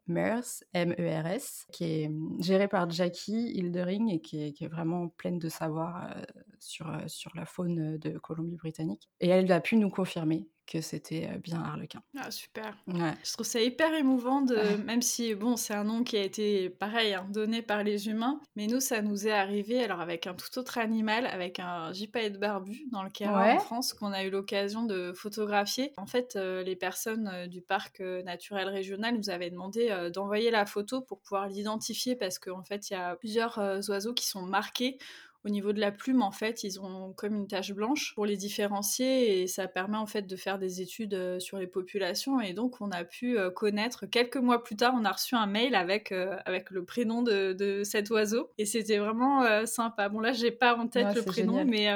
MERS, 0.07 0.65
M-E-R-S, 0.73 1.67
qui 1.73 2.03
est 2.03 2.09
mmh, 2.09 2.43
gérée 2.43 2.69
par 2.69 2.89
Jackie 2.91 3.53
Hildering 3.55 4.11
et 4.11 4.21
qui 4.21 4.43
est, 4.43 4.69
vraiment 4.69 5.09
pleine 5.09 5.39
de 5.39 5.49
savoir 5.49 6.15
sur, 6.59 6.91
sur 7.07 7.31
la 7.35 7.47
faune 7.47 7.97
de 7.99 8.19
Colombie-Britannique. 8.19 9.09
Et 9.21 9.29
elle 9.29 9.51
a 9.53 9.61
pu 9.61 9.77
nous 9.77 9.91
confirmer 9.91 10.49
que 10.69 10.83
c'était 10.83 11.27
bien 11.43 11.63
Harlequin. 11.63 12.03
Ah, 12.17 12.31
super. 12.31 12.77
Je 12.87 13.33
trouve 13.33 13.47
ça 13.47 13.61
hyper 13.61 13.95
émouvant, 13.95 14.43
de, 14.43 14.77
même 14.85 15.03
si, 15.03 15.35
bon, 15.35 15.57
c'est 15.57 15.75
un 15.75 15.85
nom 15.85 16.05
qui 16.05 16.17
a 16.17 16.23
été, 16.23 16.69
pareil, 16.69 17.15
hein, 17.15 17.27
donné 17.31 17.63
par 17.63 17.83
les 17.83 18.09
humains, 18.09 18.41
mais 18.55 18.67
nous, 18.67 18.81
ça 18.81 19.01
nous 19.01 19.27
est 19.27 19.33
arrivé, 19.33 19.83
alors 19.83 20.01
avec 20.01 20.27
un 20.27 20.35
tout 20.35 20.59
autre 20.59 20.79
animal, 20.79 21.27
avec 21.27 21.59
un 21.59 21.93
gypaète 21.93 22.39
barbu 22.39 22.87
dans 22.93 23.03
le 23.03 23.11
Caire 23.11 23.33
en 23.33 23.59
France, 23.59 23.95
qu'on 23.95 24.13
a 24.13 24.23
eu 24.25 24.31
l'occasion 24.31 24.85
de 24.85 25.13
photographier. 25.15 25.95
En 25.97 26.07
fait, 26.07 26.35
les 26.37 26.77
personnes 26.77 27.47
du 27.49 27.63
parc 27.63 28.01
naturel 28.01 28.69
régional 28.69 29.17
nous 29.17 29.31
avaient 29.31 29.51
demandé 29.51 30.11
d'envoyer 30.13 30.51
la 30.51 30.67
photo 30.67 31.01
pour 31.01 31.21
pouvoir 31.21 31.49
l'identifier, 31.49 32.15
parce 32.15 32.39
qu'en 32.39 32.63
fait, 32.63 32.91
il 32.91 32.93
y 32.93 32.97
a 32.97 33.17
plusieurs 33.17 33.59
oiseaux 33.89 34.13
qui 34.13 34.27
sont 34.27 34.43
marqués 34.43 34.99
au 35.45 35.51
niveau 35.51 35.73
de 35.73 35.79
la 35.79 35.93
plume, 35.93 36.23
en 36.23 36.33
fait, 36.33 36.65
ils 36.65 36.81
ont 36.81 37.13
comme 37.13 37.35
une 37.37 37.47
tache 37.47 37.73
blanche 37.73 38.13
pour 38.15 38.27
les 38.27 38.37
différencier 38.37 39.41
et 39.41 39.47
ça 39.47 39.69
permet 39.69 39.97
en 39.97 40.07
fait 40.07 40.23
de 40.23 40.37
faire 40.37 40.59
des 40.59 40.81
études 40.81 41.15
euh, 41.15 41.39
sur 41.39 41.59
les 41.59 41.69
populations. 41.69 42.41
Et 42.41 42.55
donc, 42.55 42.81
on 42.81 42.91
a 42.91 43.05
pu 43.05 43.39
euh, 43.39 43.51
connaître, 43.51 44.07
quelques 44.07 44.37
mois 44.37 44.65
plus 44.65 44.75
tard, 44.75 44.95
on 44.97 45.05
a 45.05 45.13
reçu 45.13 45.37
un 45.37 45.47
mail 45.47 45.77
avec, 45.77 46.11
euh, 46.11 46.37
avec 46.45 46.71
le 46.71 46.85
prénom 46.85 47.23
de, 47.23 47.83
cet 47.85 48.11
oiseau 48.11 48.51
et 48.59 48.65
c'était 48.65 48.99
vraiment 48.99 49.67
sympa. 49.67 50.09
Bon, 50.09 50.21
là, 50.21 50.33
j'ai 50.33 50.51
pas 50.51 50.77
en 50.77 50.89
tête 50.89 51.15
le 51.15 51.23
prénom, 51.23 51.65
mais 51.65 51.89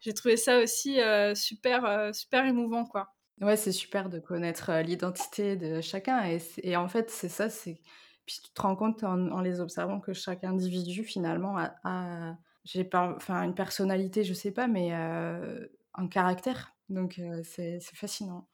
j'ai 0.00 0.12
trouvé 0.12 0.36
ça 0.36 0.58
aussi 0.58 0.98
super, 1.34 2.14
super 2.14 2.44
émouvant, 2.44 2.84
quoi. 2.84 3.14
Ouais, 3.40 3.56
c'est 3.56 3.72
super 3.72 4.10
de 4.10 4.18
connaître 4.18 4.70
l'identité 4.82 5.56
de 5.56 5.80
chacun 5.80 6.24
et, 6.24 6.38
et 6.62 6.76
en 6.76 6.88
fait, 6.88 7.10
c'est 7.10 7.28
ça, 7.28 7.48
c'est. 7.48 7.80
Puis 8.26 8.40
tu 8.44 8.52
te 8.52 8.60
rends 8.60 8.76
compte 8.76 9.02
en, 9.02 9.40
les 9.40 9.60
observant 9.60 10.00
que 10.00 10.12
chaque 10.12 10.44
individu 10.44 11.04
finalement 11.04 11.56
a 11.58 12.36
j'ai 12.64 12.84
pas, 12.84 13.14
enfin 13.16 13.42
une 13.42 13.54
personnalité, 13.54 14.24
je 14.24 14.34
sais 14.34 14.52
pas, 14.52 14.66
mais 14.68 14.92
un 14.92 16.08
caractère. 16.08 16.74
Donc 16.88 17.20
c'est 17.44 17.80
fascinant. 17.94 18.48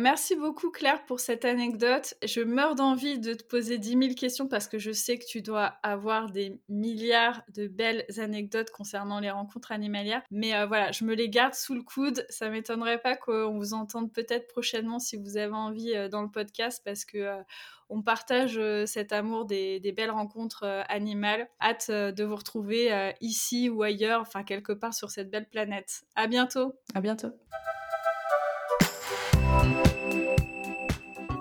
Merci 0.00 0.36
beaucoup 0.36 0.70
Claire 0.70 1.04
pour 1.04 1.20
cette 1.20 1.44
anecdote. 1.44 2.14
Je 2.24 2.40
meurs 2.40 2.74
d'envie 2.74 3.18
de 3.18 3.34
te 3.34 3.44
poser 3.44 3.76
10 3.76 3.90
000 3.90 4.14
questions 4.14 4.48
parce 4.48 4.66
que 4.66 4.78
je 4.78 4.90
sais 4.90 5.18
que 5.18 5.26
tu 5.26 5.42
dois 5.42 5.74
avoir 5.82 6.30
des 6.30 6.58
milliards 6.68 7.42
de 7.54 7.68
belles 7.68 8.06
anecdotes 8.18 8.70
concernant 8.70 9.20
les 9.20 9.30
rencontres 9.30 9.70
animalières. 9.70 10.22
Mais 10.30 10.52
voilà, 10.66 10.92
je 10.92 11.04
me 11.04 11.14
les 11.14 11.28
garde 11.28 11.54
sous 11.54 11.74
le 11.74 11.82
coude. 11.82 12.24
Ça 12.30 12.48
m'étonnerait 12.48 13.02
pas 13.02 13.16
qu'on 13.16 13.58
vous 13.58 13.74
entende 13.74 14.12
peut-être 14.12 14.48
prochainement 14.48 14.98
si 14.98 15.16
vous 15.16 15.36
avez 15.36 15.52
envie 15.52 16.08
dans 16.10 16.22
le 16.22 16.30
podcast 16.30 16.80
parce 16.84 17.04
que 17.04 17.42
on 17.92 18.00
partage 18.00 18.56
euh, 18.56 18.86
cet 18.86 19.12
amour 19.12 19.44
des, 19.44 19.92
belles 19.94 20.10
rencontres 20.10 20.64
euh, 20.64 20.82
animales. 20.88 21.48
Hâte 21.60 21.88
euh, 21.90 22.10
de 22.10 22.24
vous 22.24 22.36
retrouver 22.36 23.12
ici 23.20 23.68
ou 23.68 23.82
ailleurs, 23.82 24.22
enfin 24.22 24.42
quelque 24.42 24.72
part 24.72 24.94
sur 24.94 25.10
cette 25.10 25.30
belle 25.30 25.48
planète. 25.48 26.02
À 26.16 26.26
bientôt. 26.26 26.72
À 26.94 27.00
bientôt. 27.00 27.32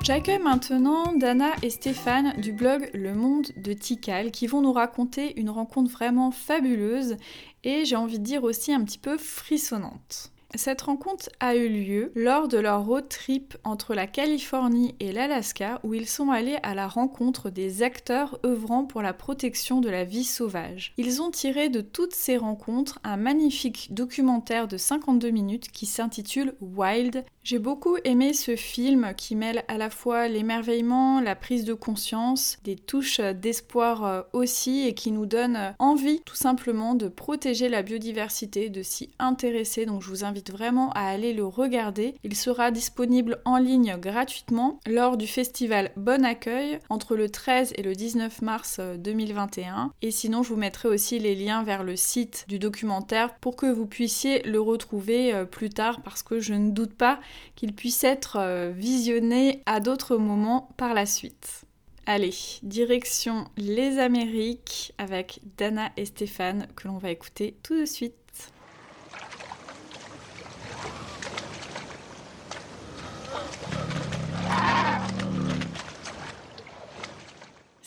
J'accueille 0.03 0.39
maintenant 0.39 1.13
Dana 1.13 1.51
et 1.61 1.69
Stéphane 1.69 2.33
du 2.41 2.53
blog 2.53 2.89
Le 2.95 3.13
Monde 3.13 3.49
de 3.55 3.71
Tikal 3.71 4.31
qui 4.31 4.47
vont 4.47 4.61
nous 4.61 4.73
raconter 4.73 5.39
une 5.39 5.51
rencontre 5.51 5.91
vraiment 5.91 6.31
fabuleuse 6.31 7.17
et 7.63 7.85
j'ai 7.85 7.95
envie 7.95 8.17
de 8.17 8.23
dire 8.23 8.43
aussi 8.43 8.73
un 8.73 8.83
petit 8.83 8.97
peu 8.97 9.19
frissonnante. 9.19 10.31
Cette 10.55 10.81
rencontre 10.81 11.29
a 11.39 11.55
eu 11.55 11.69
lieu 11.69 12.11
lors 12.13 12.49
de 12.49 12.57
leur 12.57 12.85
road 12.85 13.07
trip 13.07 13.55
entre 13.63 13.95
la 13.95 14.05
Californie 14.05 14.95
et 14.99 15.13
l'Alaska 15.13 15.79
où 15.83 15.93
ils 15.93 16.07
sont 16.07 16.29
allés 16.29 16.57
à 16.61 16.75
la 16.75 16.89
rencontre 16.89 17.49
des 17.49 17.83
acteurs 17.83 18.37
œuvrant 18.45 18.83
pour 18.83 19.01
la 19.01 19.13
protection 19.13 19.79
de 19.79 19.89
la 19.89 20.03
vie 20.03 20.25
sauvage. 20.25 20.93
Ils 20.97 21.21
ont 21.21 21.31
tiré 21.31 21.69
de 21.69 21.79
toutes 21.79 22.13
ces 22.13 22.35
rencontres 22.35 22.99
un 23.05 23.15
magnifique 23.15 23.93
documentaire 23.93 24.67
de 24.67 24.75
52 24.75 25.29
minutes 25.29 25.71
qui 25.71 25.85
s'intitule 25.85 26.53
Wild. 26.59 27.23
J'ai 27.43 27.59
beaucoup 27.59 27.97
aimé 28.03 28.33
ce 28.33 28.57
film 28.57 29.13
qui 29.15 29.35
mêle 29.37 29.63
à 29.69 29.77
la 29.77 29.89
fois 29.89 30.27
l'émerveillement, 30.27 31.21
la 31.21 31.35
prise 31.35 31.63
de 31.63 31.73
conscience, 31.73 32.57
des 32.65 32.75
touches 32.75 33.21
d'espoir 33.21 34.05
euh, 34.05 34.21
aussi 34.33 34.85
et 34.85 34.93
qui 34.93 35.11
nous 35.11 35.25
donne 35.25 35.73
envie 35.79 36.21
tout 36.25 36.35
simplement 36.35 36.93
de 36.93 37.07
protéger 37.07 37.69
la 37.69 37.83
biodiversité, 37.83 38.69
de 38.69 38.83
s'y 38.83 39.09
intéresser. 39.17 39.85
Donc 39.85 40.01
je 40.01 40.09
vous 40.09 40.23
invite 40.23 40.40
vraiment 40.49 40.91
à 40.93 41.01
aller 41.01 41.33
le 41.33 41.45
regarder. 41.45 42.15
Il 42.23 42.35
sera 42.35 42.71
disponible 42.71 43.39
en 43.45 43.57
ligne 43.57 43.97
gratuitement 43.97 44.79
lors 44.87 45.17
du 45.17 45.27
festival 45.27 45.91
Bon 45.97 46.25
Accueil 46.25 46.79
entre 46.89 47.15
le 47.15 47.29
13 47.29 47.73
et 47.75 47.83
le 47.83 47.93
19 47.93 48.41
mars 48.41 48.79
2021. 48.97 49.85
Euh, 49.85 49.89
et 50.01 50.11
sinon 50.11 50.43
je 50.43 50.49
vous 50.49 50.55
mettrai 50.55 50.87
aussi 50.87 51.19
les 51.19 51.35
liens 51.35 51.63
vers 51.63 51.83
le 51.83 51.95
site 51.95 52.45
du 52.47 52.59
documentaire 52.59 53.35
pour 53.35 53.55
que 53.55 53.65
vous 53.65 53.85
puissiez 53.85 54.41
le 54.43 54.59
retrouver 54.59 55.33
euh, 55.33 55.45
plus 55.45 55.69
tard 55.69 56.01
parce 56.01 56.23
que 56.23 56.39
je 56.39 56.53
ne 56.53 56.71
doute 56.71 56.93
pas 56.93 57.19
qu'il 57.55 57.73
puisse 57.73 58.03
être 58.03 58.37
euh, 58.39 58.71
visionné 58.75 59.61
à 59.65 59.79
d'autres 59.79 60.17
moments 60.17 60.69
par 60.77 60.93
la 60.93 61.05
suite. 61.05 61.65
Allez, 62.07 62.33
direction 62.63 63.45
les 63.57 63.99
Amériques 63.99 64.93
avec 64.97 65.39
Dana 65.57 65.91
et 65.97 66.05
Stéphane 66.05 66.67
que 66.75 66.87
l'on 66.87 66.97
va 66.97 67.11
écouter 67.11 67.55
tout 67.61 67.79
de 67.79 67.85
suite. 67.85 68.15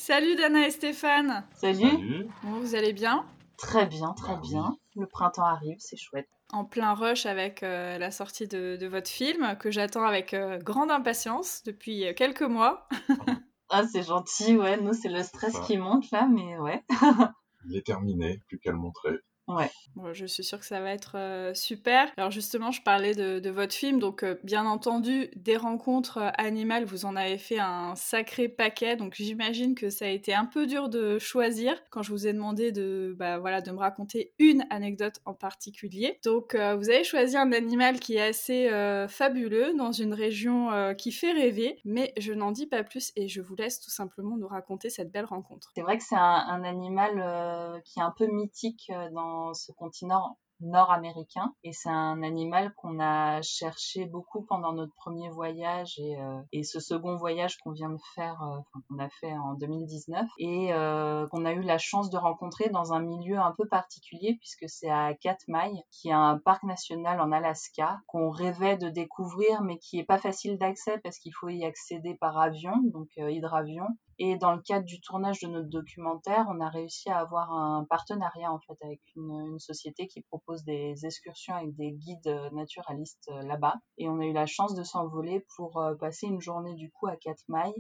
Salut 0.07 0.37
Dana 0.37 0.67
et 0.67 0.71
Stéphane 0.71 1.47
Salut, 1.57 2.29
vous 2.43 2.75
allez 2.75 2.93
bien? 2.93 3.25
Très 3.57 3.87
bien, 3.87 4.13
très 4.13 4.37
bien. 4.37 4.77
Le 4.97 5.07
printemps 5.07 5.47
arrive, 5.47 5.79
c'est 5.79 5.97
chouette 5.97 6.29
en 6.53 6.67
plein 6.67 6.93
rush 6.93 7.25
avec 7.25 7.63
euh, 7.63 7.97
la 7.97 8.11
sortie 8.11 8.47
de, 8.47 8.87
votre 8.87 9.09
film 9.09 9.57
que 9.59 9.71
j'attends 9.71 10.05
avec 10.05 10.35
euh, 10.35 10.59
grande 10.59 10.91
impatience 10.91 11.63
depuis 11.65 12.07
euh, 12.07 12.13
quelques 12.13 12.43
mois. 12.43 12.87
ah, 13.71 13.87
c'est 13.91 14.03
gentil, 14.03 14.59
ouais. 14.59 14.79
Nous, 14.79 14.93
c'est 14.93 15.09
le 15.09 15.23
stress 15.23 15.59
qui 15.61 15.79
monte 15.79 16.11
là, 16.11 16.29
mais 16.31 16.59
ouais. 16.59 16.85
Il 17.67 17.75
est 17.75 17.87
terminé, 17.87 18.43
plus 18.47 18.59
qu'à 18.59 18.73
le 18.73 18.77
montrer. 18.77 19.15
Ouais. 19.47 19.71
je 20.13 20.25
suis 20.25 20.43
sûre 20.43 20.59
que 20.59 20.65
ça 20.65 20.81
va 20.81 20.91
être 20.91 21.17
euh, 21.17 21.53
super. 21.53 22.11
Alors 22.17 22.31
justement, 22.31 22.71
je 22.71 22.81
parlais 22.83 23.15
de, 23.15 23.51
votre 23.51 23.75
film, 23.75 23.99
donc 23.99 24.23
euh, 24.23 24.37
bien 24.43 24.65
entendu, 24.65 25.31
des 25.37 25.57
rencontres 25.57 26.19
euh, 26.19 26.31
animales, 26.39 26.85
vous 26.85 27.05
en 27.05 27.15
avez 27.15 27.37
fait 27.37 27.59
un 27.59 27.95
sacré 27.95 28.49
paquet, 28.49 28.97
donc 28.97 29.15
j'imagine 29.15 29.75
que 29.75 29.91
ça 29.91 30.07
a 30.07 30.09
été 30.09 30.35
un 30.35 30.47
peu 30.47 30.67
dur 30.67 30.89
de 30.89 31.19
choisir 31.19 31.77
quand 31.91 32.03
je 32.03 32.11
vous 32.11 32.27
ai 32.27 32.33
demandé 32.33 32.73
de, 32.73 33.15
bah, 33.19 33.39
voilà, 33.39 33.61
de 33.61 33.71
me 33.71 33.79
raconter 33.79 34.33
une 34.39 34.65
anecdote 34.71 35.21
en 35.27 35.35
particulier. 35.35 36.19
Donc 36.25 36.55
vous 36.55 36.91
avez 36.91 37.05
choisi 37.05 37.37
un 37.37 37.53
animal 37.53 38.01
qui 38.01 38.17
est 38.17 38.23
assez 38.23 38.69
fabuleux 39.09 39.75
dans 39.77 39.93
une 39.93 40.15
région 40.15 40.95
qui 40.97 41.13
fait 41.13 41.33
rêver, 41.33 41.81
mais 41.85 42.13
je 42.19 42.33
n'en 42.33 42.51
dis 42.51 42.67
pas 42.67 42.83
plus 42.83 43.13
et 43.17 43.29
je 43.29 43.41
vous 43.41 43.55
laisse 43.55 43.81
tout 43.81 43.91
simplement 43.91 44.37
nous 44.37 44.49
raconter 44.49 44.91
cette 44.91 45.13
belle 45.13 45.25
rencontre. 45.27 45.71
C'est 45.75 45.83
vrai 45.83 45.99
que 45.99 46.05
c'est 46.05 46.17
un, 46.17 46.45
un, 46.49 46.65
animal 46.65 47.83
qui 47.85 47.99
est 47.99 48.03
un 48.03 48.15
peu 48.17 48.27
mythique 48.27 48.91
dans 49.13 49.34
ce 49.55 49.73
continent 49.73 50.39
nord-américain. 50.61 51.53
Et 51.63 51.73
c'est 51.73 51.91
un 51.91 52.23
animal 52.23 52.73
qu'on 52.75 53.01
a 53.01 53.43
cherché 53.43 54.07
beaucoup 54.07 54.43
pendant 54.43 54.73
notre 54.73 54.95
premier 54.95 55.29
voyage 55.29 55.99
et, 55.99 56.17
euh, 56.19 56.63
ce 56.63 56.81
second 56.81 57.17
voyage 57.17 57.59
qu'on 57.59 57.73
vient 57.73 57.91
de 57.91 58.01
faire, 58.15 58.41
euh, 58.43 58.59
qu'on 58.89 58.99
a 58.99 59.09
fait 59.09 59.33
en 59.33 59.55
2019 59.55 60.27
et 60.39 60.73
euh, 60.73 61.27
qu'on 61.29 61.45
a 61.45 61.53
eu 61.53 61.61
la 61.61 61.79
chance 61.79 62.11
de 62.11 62.17
rencontrer 62.17 62.71
dans 62.71 62.93
un 62.93 63.01
milieu 63.01 63.39
un 63.39 63.53
peu 63.57 63.67
particulier 63.69 64.37
puisque 64.39 64.69
c'est 64.69 64.91
à 64.91 65.15
Katmai 65.15 65.73
qui 65.91 66.09
est 66.09 66.13
un 66.13 66.39
parc 66.39 66.63
national 66.63 67.21
en 67.21 67.33
Alaska 67.33 68.01
qu'on 68.07 68.31
rêvait 68.31 68.77
de 68.77 68.89
découvrir 68.89 69.63
mais 69.63 69.79
qui 69.79 69.99
est 69.99 70.05
pas 70.05 70.19
facile 70.19 70.59
d'accès 70.59 70.99
parce 70.99 71.19
qu'il 71.19 71.35
faut 71.35 71.49
y 71.49 71.65
accéder 71.65 72.15
par 72.15 72.39
avion 72.39 72.73
donc 72.85 73.09
hydravion 73.17 73.87
et 74.19 74.37
dans 74.37 74.53
le 74.53 74.61
cadre 74.61 74.85
du 74.85 75.01
tournage 75.01 75.41
de 75.41 75.49
notre 75.49 75.69
documentaire, 75.69 76.47
on 76.49 76.61
a 76.61 76.69
réussi 76.69 77.11
à 77.11 77.19
avoir 77.19 77.53
un 77.53 77.85
partenariat 77.85 78.53
en 78.53 78.61
fait 78.61 78.77
avec 78.83 79.01
une, 79.17 79.59
société 79.59 80.07
qui 80.07 80.21
propose 80.23 80.65
des 80.65 81.07
excursions 81.07 81.55
avec 81.55 81.75
des 81.77 81.93
guides 81.93 82.27
euh, 82.27 82.51
naturalistes 82.51 83.29
euh, 83.31 83.43
là-bas. 83.43 83.75
Et 83.99 84.09
on 84.09 84.21
a 84.21 84.25
eu 84.25 84.33
la 84.33 84.47
chance 84.47 84.75
de 84.75 84.83
s'envoler 84.83 85.45
pour 85.57 85.79
euh, 85.79 85.95
passer 85.95 86.27
une 86.27 86.41
journée 86.41 86.75
du 86.75 86.91
coup 86.91 87.07
à 87.07 87.17
Katmai 87.17 87.73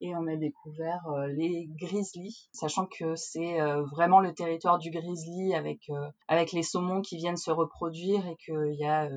et 0.00 0.14
on 0.14 0.26
a 0.28 0.36
découvert 0.36 1.02
les 1.26 1.68
grizzlies, 1.70 2.48
sachant 2.52 2.86
que 2.86 3.16
c'est 3.16 3.58
vraiment 3.90 4.20
le 4.20 4.32
territoire 4.32 4.78
du 4.78 4.90
grizzly 4.92 5.54
avec 5.54 5.90
avec 6.28 6.52
les 6.52 6.62
saumons 6.62 7.02
qui 7.02 7.16
viennent 7.16 7.36
se 7.36 7.50
reproduire 7.50 8.24
et 8.28 8.36
qu'il 8.36 8.76
y 8.78 8.84
a 8.84 9.10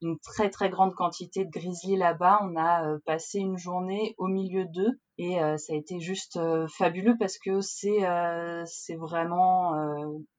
une 0.00 0.18
très 0.18 0.50
très 0.50 0.70
grande 0.70 0.94
quantité 0.94 1.44
de 1.44 1.50
grizzlies 1.50 1.96
là-bas. 1.96 2.40
On 2.42 2.56
a 2.56 2.86
euh, 2.86 2.98
passé 3.04 3.38
une 3.38 3.58
journée 3.58 4.14
au 4.18 4.28
milieu 4.28 4.64
d'eux 4.64 5.00
et 5.18 5.42
euh, 5.42 5.56
ça 5.56 5.72
a 5.72 5.76
été 5.76 5.98
juste 5.98 6.36
euh, 6.36 6.66
fabuleux 6.68 7.16
parce 7.18 7.38
que 7.38 7.60
c'est 7.60 8.94
vraiment 8.96 9.74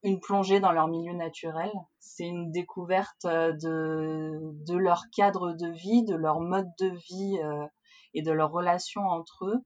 une 0.03 0.19
plongée 0.19 0.59
dans 0.59 0.71
leur 0.71 0.87
milieu 0.87 1.13
naturel. 1.13 1.71
C'est 1.99 2.25
une 2.25 2.51
découverte 2.51 3.25
de 3.25 4.39
de 4.65 4.77
leur 4.77 5.03
cadre 5.15 5.53
de 5.53 5.67
vie, 5.67 6.03
de 6.03 6.15
leur 6.15 6.39
mode 6.39 6.69
de 6.79 6.89
vie 6.89 7.37
et 8.13 8.21
de 8.21 8.31
leurs 8.31 8.51
relations 8.51 9.01
entre 9.01 9.45
eux. 9.45 9.59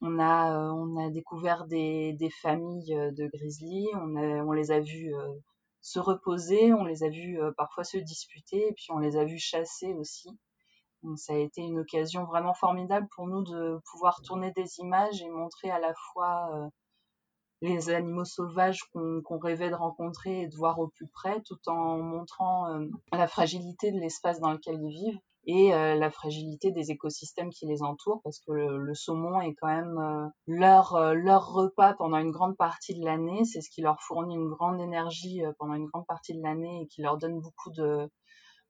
On 0.00 0.18
a 0.18 0.72
on 0.72 0.96
a 0.98 1.10
découvert 1.10 1.66
des 1.66 2.12
des 2.14 2.30
familles 2.30 2.94
de 2.94 3.26
grizzlies. 3.26 3.88
On 3.94 4.16
on 4.16 4.52
les 4.52 4.70
a 4.70 4.80
vus 4.80 5.12
se 5.84 5.98
reposer, 5.98 6.72
on 6.72 6.84
les 6.84 7.04
a 7.04 7.10
vus 7.10 7.38
euh, 7.38 7.52
parfois 7.52 7.84
se 7.84 7.98
disputer, 7.98 8.68
et 8.68 8.72
puis 8.72 8.86
on 8.88 8.98
les 8.98 9.18
a 9.18 9.24
vus 9.24 9.38
chasser 9.38 9.92
aussi. 9.92 10.30
Ça 11.16 11.34
a 11.34 11.36
été 11.36 11.60
une 11.60 11.78
occasion 11.78 12.24
vraiment 12.24 12.54
formidable 12.54 13.06
pour 13.14 13.26
nous 13.26 13.42
de 13.42 13.78
pouvoir 13.90 14.22
tourner 14.22 14.50
des 14.52 14.78
images 14.78 15.20
et 15.20 15.28
montrer 15.28 15.70
à 15.70 15.78
la 15.78 15.92
fois 15.92 16.48
euh, 16.54 16.68
les 17.60 17.90
animaux 17.90 18.24
sauvages 18.24 18.82
qu'on 18.94 19.38
rêvait 19.38 19.68
de 19.68 19.74
rencontrer 19.74 20.40
et 20.40 20.48
de 20.48 20.56
voir 20.56 20.78
au 20.78 20.88
plus 20.88 21.06
près, 21.08 21.42
tout 21.42 21.60
en 21.68 21.98
montrant 21.98 22.70
euh, 22.70 22.86
la 23.12 23.28
fragilité 23.28 23.92
de 23.92 24.00
l'espace 24.00 24.40
dans 24.40 24.52
lequel 24.52 24.80
ils 24.82 24.88
vivent 24.88 25.20
et 25.46 25.74
euh, 25.74 25.94
la 25.94 26.10
fragilité 26.10 26.70
des 26.70 26.90
écosystèmes 26.90 27.50
qui 27.50 27.66
les 27.66 27.82
entourent 27.82 28.22
parce 28.22 28.38
que 28.40 28.52
le, 28.52 28.94
saumon 28.94 29.40
est 29.40 29.54
quand 29.54 29.68
même 29.68 29.98
euh, 29.98 30.26
leur 30.46 30.94
euh, 30.94 31.14
leur 31.14 31.52
repas 31.52 31.94
pendant 31.94 32.16
une 32.18 32.30
grande 32.30 32.56
partie 32.56 32.94
de 32.94 33.04
l'année. 33.04 33.44
C'est 33.44 33.60
ce 33.60 33.68
qui 33.70 33.82
leur 33.82 34.00
fournit 34.00 34.34
une 34.34 34.48
grande 34.48 34.80
énergie 34.80 35.42
pendant 35.58 35.74
une 35.74 35.86
grande 35.86 36.06
partie 36.06 36.34
de 36.34 36.42
l'année 36.42 36.82
et 36.82 36.86
qui 36.86 37.02
leur 37.02 37.18
donne 37.18 37.40
beaucoup 37.40 37.70
de 37.70 38.08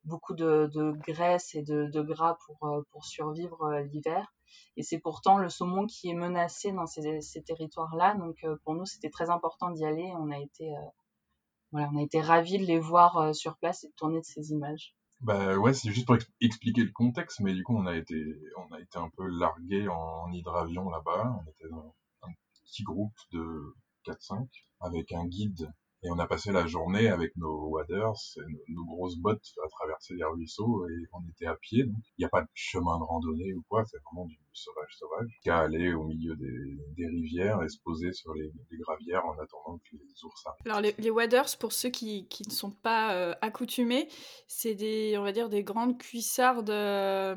beaucoup 0.05 0.35
de, 0.35 0.71
de 0.75 0.93
graisse 1.07 1.55
et 1.55 1.63
de, 1.63 1.87
de 1.87 2.03
gras 2.03 2.37
pour 2.47 2.85
pour 2.91 3.05
survivre 3.05 3.81
l'hiver. 3.93 4.33
Et 4.77 4.83
c'est 4.83 4.99
pourtant 4.99 5.39
le 5.39 5.49
saumon 5.49 5.87
qui 5.87 6.11
est 6.11 6.15
menacé 6.15 6.73
dans 6.73 6.87
ces, 6.87 7.21
ces 7.21 7.43
territoires 7.43 7.95
là 7.97 8.15
donc 8.15 8.45
pour 8.65 8.75
nous 8.75 8.87
c'était 8.87 9.11
très 9.11 9.31
important 9.31 9.71
d'y 9.71 9.85
aller. 9.85 10.13
On 10.19 10.31
a 10.31 10.39
été 10.39 10.73
voilà 11.73 11.89
on 11.95 11.99
a 11.99 12.03
été 12.03 12.21
ravis 12.21 12.59
de 12.59 12.65
les 12.65 12.81
voir 12.81 13.35
sur 13.35 13.57
place 13.59 13.85
et 13.85 13.89
de 13.89 13.95
tourner 13.95 14.21
de 14.21 14.25
ces 14.25 14.51
images 14.51 14.95
bah 15.25 15.57
ouais, 15.57 15.73
c'est 15.73 15.91
juste 15.91 16.07
pour 16.07 16.19
expliquer 16.41 16.83
le 16.83 16.93
contexte, 16.93 17.41
mais 17.41 17.55
du 17.55 17.63
coup 17.65 17.75
on 17.77 17.87
a 17.87 17.97
été, 17.97 18.15
on 18.59 18.75
a 18.75 18.79
été 18.79 18.99
un 18.99 19.09
peu 19.17 19.27
largué 19.27 19.89
en, 19.89 20.31
hydravion 20.31 20.91
là-bas. 20.91 21.41
On 21.41 21.51
était 21.51 21.69
dans 21.71 21.95
un 22.23 22.29
petit 22.67 22.83
groupe 22.83 23.15
de 23.33 23.75
4-5 24.07 24.47
avec 24.81 25.13
un 25.13 25.25
guide 25.27 25.73
et 26.05 26.11
on 26.11 26.19
a 26.19 26.27
passé 26.27 26.53
la 26.53 26.67
journée 26.67 27.09
avec 27.09 27.35
nos 27.37 27.69
waders, 27.71 28.13
nos, 28.69 28.85
grosses 28.85 29.17
bottes 29.17 29.55
à 29.65 29.69
traverser 29.69 30.15
les 30.15 30.25
ruisseaux 30.25 30.87
et 30.87 31.09
on 31.15 31.27
était 31.31 31.47
à 31.47 31.57
pied. 31.57 31.85
Donc 31.85 31.97
il 32.19 32.21
n'y 32.21 32.25
a 32.27 32.29
pas 32.29 32.43
de 32.43 32.49
chemin 32.53 32.99
de 32.99 33.05
randonnée 33.05 33.55
ou 33.55 33.65
quoi, 33.69 33.85
c'est 33.87 33.97
vraiment 34.05 34.27
du 34.27 34.39
sauvage 34.53 34.95
sauvage. 34.99 35.31
Qu'à 35.43 35.61
aller 35.61 35.95
au 35.95 36.05
milieu 36.05 36.37
des, 36.37 37.07
rivières 37.07 37.63
et 37.63 37.69
se 37.69 37.79
poser 37.83 38.13
sur 38.13 38.35
les, 38.35 38.51
les, 38.71 38.79
gravières 38.79 39.25
en 39.25 39.33
attendant 39.33 39.79
que 39.79 39.97
les 39.97 40.25
ours 40.25 40.47
arrivent. 40.47 40.63
Alors 40.67 40.81
les, 40.81 40.95
les 40.99 41.11
waders, 41.11 41.57
pour 41.59 41.73
ceux 41.73 41.91
qui, 41.91 42.29
qui 42.29 42.47
ne 42.47 42.53
sont 42.53 42.71
pas 42.71 43.15
euh, 43.15 43.35
accoutumés, 43.41 44.09
c'est 44.47 44.75
des, 44.75 45.17
on 45.19 45.23
va 45.23 45.33
dire, 45.33 45.49
des 45.49 45.65
grandes 45.65 45.99
cuissardes 45.99 46.71
euh, 46.71 47.35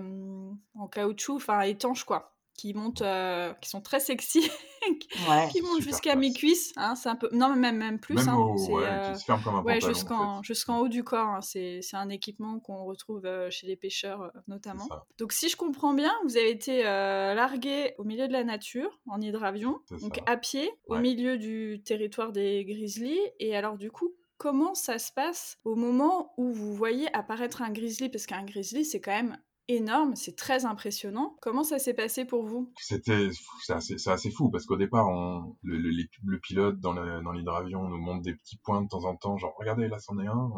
en 0.75 0.88
caoutchouc, 0.88 1.38
enfin 1.38 1.62
étanches 1.62 2.03
quoi 2.03 2.38
qui 2.57 2.74
montent, 2.74 3.03
euh, 3.03 3.53
qui 3.62 3.69
sont 3.69 3.81
très 3.81 4.00
sexy, 4.00 4.50
qui 5.51 5.62
montent 5.62 5.82
jusqu'à 5.82 6.15
mes 6.15 6.34
cuisses. 6.34 6.74
Hein, 6.77 6.96
c'est 6.96 7.10
un 7.10 7.15
peu, 7.15 7.29
non 7.32 7.56
même 7.56 7.77
même 7.77 8.00
plus. 8.00 8.15
Même 8.15 8.29
hein, 8.29 8.56
ouais, 8.70 8.84
euh... 8.86 9.13
qui 9.13 9.20
se 9.20 9.25
ferme 9.25 9.41
comme 9.44 9.56
un 9.56 9.63
ouais, 9.63 9.82
jusqu'en 9.82 10.41
jusqu'en 10.44 10.79
haut 10.79 10.88
du 10.88 11.03
corps. 11.03 11.27
Hein, 11.27 11.41
c'est 11.41 11.79
c'est 11.82 11.98
un 11.98 12.10
équipement 12.10 12.60
qu'on 12.60 12.84
retrouve 12.86 13.25
euh, 13.25 13.50
chez 13.50 13.67
les 13.67 13.75
pêcheurs 13.75 14.22
euh, 14.22 14.29
notamment. 14.48 14.88
Donc 15.17 15.34
si 15.34 15.50
je 15.50 15.56
comprends 15.56 15.94
bien, 15.94 16.13
vous 16.24 16.38
avez 16.38 16.50
été 16.50 16.84
largué 16.84 17.94
au 17.98 18.03
milieu 18.03 18.27
de 18.27 18.34
la 18.34 18.44
nature 18.44 19.00
en 19.08 19.22
hydravion, 19.22 19.79
donc 20.01 20.22
à 20.25 20.38
pied, 20.38 20.72
au 20.88 20.98
milieu 20.98 21.38
du 21.38 21.82
territoire 21.84 22.32
des 22.32 22.65
grizzlies. 22.65 23.20
Et 23.39 23.56
alors 23.56 23.77
du 23.77 23.91
coup, 23.91 24.13
comment 24.38 24.75
ça 24.75 25.00
se 25.00 25.12
passe 25.12 25.60
au 25.63 25.75
moment 25.75 26.34
où 26.38 26.51
vous 26.51 26.74
voyez 26.74 27.13
apparaître 27.15 27.62
un 27.62 27.72
grizzly? 27.72 28.10
Parce 28.10 28.25
qu'un 28.25 28.44
grizzly, 28.44 28.86
c'est 28.86 29.01
quand 29.01 29.12
même 29.12 29.38
énorme, 29.67 30.15
c'est 30.15 30.36
très 30.36 30.65
impressionnant. 30.65 31.36
Comment 31.41 31.63
ça 31.63 31.79
s'est 31.79 31.93
passé 31.93 32.25
pour 32.25 32.45
vous? 32.45 32.71
C'était, 32.77 33.29
c'est 33.63 33.74
assez, 33.74 34.09
assez, 34.09 34.31
fou 34.31 34.50
parce 34.50 34.65
qu'au 34.65 34.77
départ, 34.77 35.07
on, 35.09 35.55
le, 35.63 35.77
le, 35.77 35.91
le, 35.91 36.39
pilote 36.39 36.79
dans 36.79 36.93
l'hydravion 37.31 37.88
nous 37.88 37.97
montre 37.97 38.24
des 38.24 38.36
petits 38.36 38.57
points 38.57 38.81
de 38.81 38.88
temps 38.88 39.05
en 39.05 39.15
temps, 39.15 39.38
genre 39.38 39.55
regardez 39.57 39.88
là 39.88 40.00
c'en 40.00 40.17
est 40.19 40.27
un, 40.27 40.50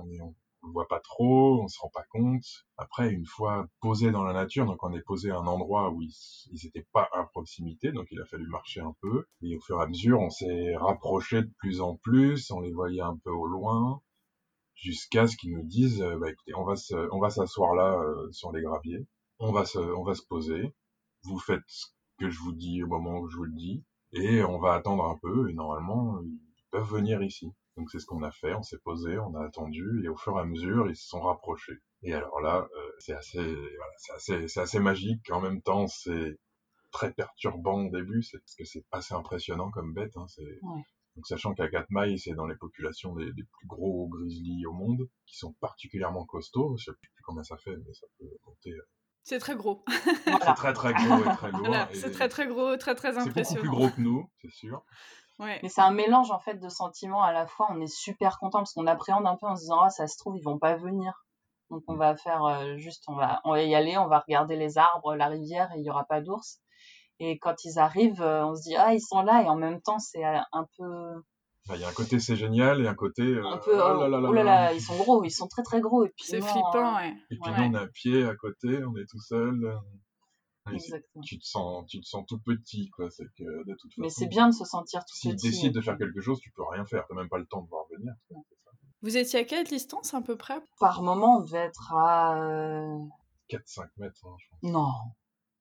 on, 0.61 0.67
le 0.67 0.73
voit 0.73 0.87
pas 0.87 0.99
trop, 0.99 1.61
on 1.63 1.67
se 1.67 1.79
rend 1.79 1.89
pas 1.89 2.03
compte. 2.09 2.43
Après, 2.77 3.09
une 3.09 3.25
fois 3.25 3.67
posé 3.79 4.11
dans 4.11 4.23
la 4.23 4.33
nature, 4.33 4.65
donc 4.65 4.83
on 4.83 4.93
est 4.93 5.01
posé 5.01 5.31
à 5.31 5.37
un 5.37 5.47
endroit 5.47 5.89
où 5.89 6.01
ils, 6.01 6.13
ils 6.51 6.67
étaient 6.67 6.85
pas 6.91 7.07
à 7.13 7.23
proximité, 7.23 7.91
donc 7.91 8.07
il 8.11 8.19
a 8.19 8.25
fallu 8.25 8.45
marcher 8.47 8.81
un 8.81 8.93
peu. 9.01 9.25
Et 9.41 9.55
au 9.55 9.61
fur 9.61 9.79
et 9.79 9.83
à 9.83 9.87
mesure, 9.87 10.19
on 10.19 10.29
s'est 10.29 10.75
rapproché 10.75 11.43
de 11.43 11.51
plus 11.59 11.79
en 11.81 11.95
plus, 11.95 12.51
on 12.51 12.59
les 12.59 12.71
voyait 12.71 13.01
un 13.01 13.17
peu 13.23 13.31
au 13.31 13.47
loin 13.47 14.01
jusqu'à 14.81 15.27
ce 15.27 15.37
qu'ils 15.37 15.53
nous 15.53 15.63
disent 15.63 16.01
euh, 16.01 16.17
bah 16.17 16.29
écoutez 16.29 16.53
on 16.55 16.63
va 16.63 16.75
se, 16.75 16.95
on 17.11 17.19
va 17.19 17.29
s'asseoir 17.29 17.75
là 17.75 17.99
euh, 17.99 18.31
sur 18.31 18.51
les 18.51 18.61
graviers. 18.61 19.05
On 19.39 19.51
va 19.51 19.65
se 19.65 19.79
on 19.79 20.03
va 20.03 20.15
se 20.15 20.23
poser. 20.23 20.73
Vous 21.23 21.39
faites 21.39 21.63
ce 21.67 21.87
que 22.19 22.29
je 22.29 22.39
vous 22.39 22.53
dis 22.53 22.83
au 22.83 22.87
moment 22.87 23.19
où 23.19 23.29
je 23.29 23.37
vous 23.37 23.45
le 23.45 23.53
dis. 23.53 23.83
Et 24.13 24.43
on 24.43 24.59
va 24.59 24.73
attendre 24.73 25.05
un 25.05 25.17
peu. 25.21 25.49
Et 25.49 25.53
normalement 25.53 26.19
ils 26.23 26.39
peuvent 26.71 26.89
venir 26.89 27.21
ici. 27.21 27.51
Donc 27.77 27.89
c'est 27.91 27.99
ce 27.99 28.05
qu'on 28.05 28.23
a 28.23 28.31
fait. 28.31 28.53
On 28.55 28.63
s'est 28.63 28.79
posé 28.79 29.17
on 29.19 29.35
a 29.35 29.45
attendu. 29.45 30.03
Et 30.05 30.09
au 30.09 30.17
fur 30.17 30.37
et 30.37 30.41
à 30.41 30.45
mesure 30.45 30.89
ils 30.89 30.95
se 30.95 31.07
sont 31.07 31.21
rapprochés. 31.21 31.79
Et 32.03 32.13
alors 32.13 32.39
là 32.41 32.67
euh, 32.75 32.91
c'est 32.99 33.13
assez 33.13 33.43
voilà, 33.43 33.93
c'est 33.97 34.13
assez 34.13 34.47
c'est 34.47 34.61
assez 34.61 34.79
magique. 34.79 35.29
En 35.31 35.41
même 35.41 35.61
temps 35.61 35.87
c'est 35.87 36.37
très 36.91 37.13
perturbant 37.13 37.85
au 37.85 37.89
début. 37.91 38.23
C'est 38.23 38.39
parce 38.39 38.55
que 38.55 38.65
c'est 38.65 38.85
assez 38.91 39.13
impressionnant 39.13 39.71
comme 39.71 39.93
bête 39.93 40.15
hein, 40.17 40.25
c'est. 40.29 40.59
Donc, 41.15 41.25
sachant 41.27 41.53
qu'à 41.53 41.67
Katmai, 41.69 42.17
c'est 42.17 42.33
dans 42.33 42.45
les 42.47 42.55
populations 42.55 43.13
des, 43.15 43.25
des, 43.33 43.43
plus 43.43 43.67
gros 43.67 44.07
grizzlies 44.07 44.65
au 44.65 44.73
monde, 44.73 45.09
qui 45.25 45.37
sont 45.37 45.53
particulièrement 45.59 46.25
costauds. 46.25 46.75
Je 46.77 46.85
sais 46.85 46.91
plus 46.97 47.23
combien 47.23 47.43
ça 47.43 47.57
fait, 47.57 47.75
mais 47.75 47.93
ça 47.93 48.07
peut 48.17 48.29
compter. 48.43 48.71
euh, 48.71 48.87
C'est 49.23 49.39
très 49.39 49.55
gros. 49.55 49.83
C'est 50.25 50.53
très 50.55 50.73
très 50.73 50.93
gros 50.93 51.19
et 51.19 51.35
très 51.35 51.51
lourd. 51.51 51.59
Voilà, 51.59 51.91
et 51.91 51.95
c'est 51.95 52.11
très 52.11 52.29
très 52.29 52.47
gros, 52.47 52.77
très 52.77 52.95
très 52.95 53.11
C'est 53.13 53.19
beaucoup 53.19 53.29
impressionnant. 53.29 53.61
plus 53.61 53.69
gros 53.69 53.89
que 53.89 54.01
nous, 54.01 54.29
c'est 54.41 54.51
sûr. 54.51 54.83
Ouais. 55.39 55.59
Mais 55.63 55.69
c'est 55.69 55.81
un 55.81 55.91
mélange 55.91 56.31
en 56.31 56.39
fait 56.39 56.55
de 56.55 56.67
sentiments 56.69 57.23
à 57.23 57.31
la 57.31 57.47
fois. 57.47 57.67
On 57.71 57.79
est 57.81 57.87
super 57.93 58.39
content 58.39 58.59
parce 58.59 58.73
qu'on 58.73 58.87
appréhende 58.87 59.25
un 59.25 59.37
peu 59.37 59.47
en 59.47 59.55
se 59.55 59.61
disant 59.61 59.79
ah 59.81 59.89
ça 59.89 60.05
se 60.07 60.17
trouve 60.17 60.35
ils 60.37 60.43
vont 60.43 60.59
pas 60.59 60.75
venir. 60.75 61.25
Donc 61.69 61.83
on 61.87 61.95
va 61.95 62.15
faire 62.17 62.43
euh, 62.43 62.77
juste 62.77 63.03
on 63.07 63.15
va 63.15 63.39
on 63.45 63.51
va 63.51 63.61
y 63.63 63.73
aller, 63.73 63.97
on 63.97 64.07
va 64.07 64.19
regarder 64.19 64.57
les 64.57 64.77
arbres, 64.77 65.15
la 65.15 65.27
rivière 65.27 65.71
et 65.73 65.79
il 65.79 65.85
y 65.85 65.89
aura 65.89 66.03
pas 66.03 66.19
d'ours. 66.19 66.59
Et 67.19 67.37
quand 67.39 67.65
ils 67.65 67.77
arrivent, 67.79 68.21
euh, 68.21 68.45
on 68.45 68.55
se 68.55 68.61
dit 68.63 68.75
ah 68.77 68.93
ils 68.93 69.01
sont 69.01 69.21
là 69.21 69.43
et 69.43 69.47
en 69.49 69.55
même 69.55 69.81
temps 69.81 69.99
c'est 69.99 70.25
euh, 70.25 70.39
un 70.53 70.65
peu 70.77 71.13
Enfin, 71.67 71.75
Il 71.77 71.81
y 71.81 71.83
a 71.83 71.89
un 71.89 71.93
côté 71.93 72.19
c'est 72.19 72.35
génial 72.37 72.81
et 72.81 72.87
un 72.87 72.95
côté. 72.95 73.21
euh, 73.23 73.45
un 73.45 73.57
peu 73.57 73.73
oh 73.73 73.99
là 74.01 74.07
là 74.07 74.19
là 74.21 74.29
oh 74.29 74.33
là 74.33 74.43
là. 74.43 74.73
ils 74.73 74.81
sont 74.81 74.95
gros, 74.97 75.23
ils 75.23 75.29
sont 75.31 75.47
très 75.47 75.61
très 75.63 75.81
gros 75.81 76.05
et 76.05 76.09
puis 76.09 76.25
C'est 76.25 76.41
flippant, 76.41 76.95
euh, 76.95 76.95
ouais. 76.97 77.13
Et 77.29 77.37
puis 77.37 77.51
Ouais. 77.51 77.67
nous, 77.69 77.75
on 77.75 77.79
a 77.79 77.81
un 77.83 77.87
pied 77.87 78.23
à 78.25 78.35
côté, 78.35 78.83
on 78.85 78.95
est 78.95 79.05
tout 79.09 79.19
seul. 79.19 79.77
Exactement. 80.71 81.23
tu 81.23 81.39
te 81.39 81.45
sens, 81.45 81.85
tu 81.87 81.99
te 81.99 82.05
sens 82.05 82.23
tout 82.27 82.39
petit, 82.39 82.89
quoi. 82.91 83.09
C'est 83.09 83.25
que 83.37 83.43
de 83.43 83.73
toute 83.79 83.91
façon. 83.91 84.01
Mais 84.01 84.09
c'est 84.09 84.27
bien 84.27 84.49
de 84.49 84.53
se 84.53 84.65
sentir 84.65 85.01
tout 85.03 85.15
S'ils 85.15 85.35
petit. 85.35 85.49
décident 85.49 85.73
de 85.73 85.81
faire 85.81 85.97
quelque 85.97 86.21
chose, 86.21 86.39
tu 86.39 86.51
peux 86.51 86.63
rien 86.63 86.85
faire. 86.85 87.05
T'as 87.09 87.15
même 87.15 87.29
pas 87.29 87.39
le 87.39 87.47
temps 87.47 87.61
de 87.63 87.67
voir 87.69 87.85
venir. 87.97 88.13
Vous 89.01 89.17
étiez 89.17 89.39
à 89.39 89.43
quelle 89.45 89.65
distance 89.65 90.13
à 90.13 90.21
peu 90.21 90.35
près? 90.35 90.61
Par 90.79 91.01
moment 91.01 91.37
on 91.37 91.41
devait 91.41 91.57
être 91.57 91.93
à 91.93 92.37
euh, 92.39 92.97
4-5 93.49 93.87
mètres, 93.97 94.19
hein, 94.25 94.35
je 94.37 94.45
pense. 94.61 94.71
non 94.71 94.91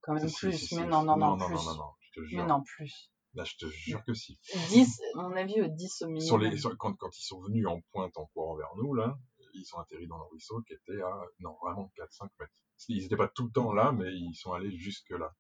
quand 0.09 0.15
même 0.15 0.29
Si, 0.29 0.37
plus 0.37 0.53
si, 0.59 0.67
si. 0.69 0.77
mais 0.77 0.87
non 0.87 1.03
non 1.03 1.17
non, 1.17 1.37
non, 1.37 1.47
plus 1.47 1.55
non, 1.55 1.63
non, 1.65 1.75
non, 1.77 1.91
je 2.01 2.21
te 2.21 2.37
mais 2.37 2.47
non 2.47 2.63
plus 2.63 3.11
Là, 3.35 3.45
je 3.45 3.57
te 3.57 3.67
jure 3.69 4.03
que 4.05 4.15
si. 4.15 4.41
10 4.71 5.01
à 5.15 5.23
mon 5.23 5.37
avis 5.37 5.61
euh, 5.61 5.69
10 5.69 6.03
au 6.03 6.07
minimum. 6.07 6.27
Sur 6.27 6.39
les, 6.39 6.57
sur- 6.57 6.77
quand, 6.79 6.95
quand 6.95 7.17
ils 7.17 7.23
sont 7.25 7.41
venus 7.43 7.67
en 7.67 7.81
pointe 7.93 8.17
en 8.17 8.25
courant 8.33 8.57
vers 8.57 8.75
nous, 8.77 8.95
là, 8.95 9.19
ils 9.55 9.65
sont 9.67 9.79
atterris 9.79 10.07
dans 10.09 10.17
le 10.17 10.25
ruisseau 10.31 10.63
qui 10.63 10.73
était 10.73 11.01
à, 11.03 11.21
non, 11.41 11.55
vraiment 11.63 11.93
4-5 11.97 12.31
mètres. 12.41 12.53
Ils 12.89 13.05
étaient 13.05 13.17
pas 13.17 13.29
tout 13.29 13.45
le 13.45 13.51
temps 13.53 13.73
là, 13.75 13.93
mais 13.93 14.13
ils 14.13 14.35
sont 14.35 14.53
allés 14.55 14.77
jusque 14.79 15.11
là. 15.11 15.31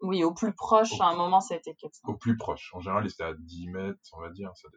Oui, 0.00 0.22
au 0.22 0.34
plus 0.34 0.54
proche, 0.54 0.92
Au 0.92 1.02
à 1.02 1.06
un 1.06 1.16
moment, 1.16 1.40
ça 1.40 1.54
a 1.54 1.56
été 1.56 1.74
400. 1.74 2.02
Au 2.08 2.14
plus 2.16 2.36
proche. 2.36 2.70
En 2.74 2.80
général, 2.80 3.04
ils 3.06 3.10
étaient 3.10 3.24
à 3.24 3.34
10 3.34 3.68
mètres, 3.68 3.98
on 4.12 4.20
va 4.20 4.30
dire. 4.30 4.50
Ça. 4.54 4.68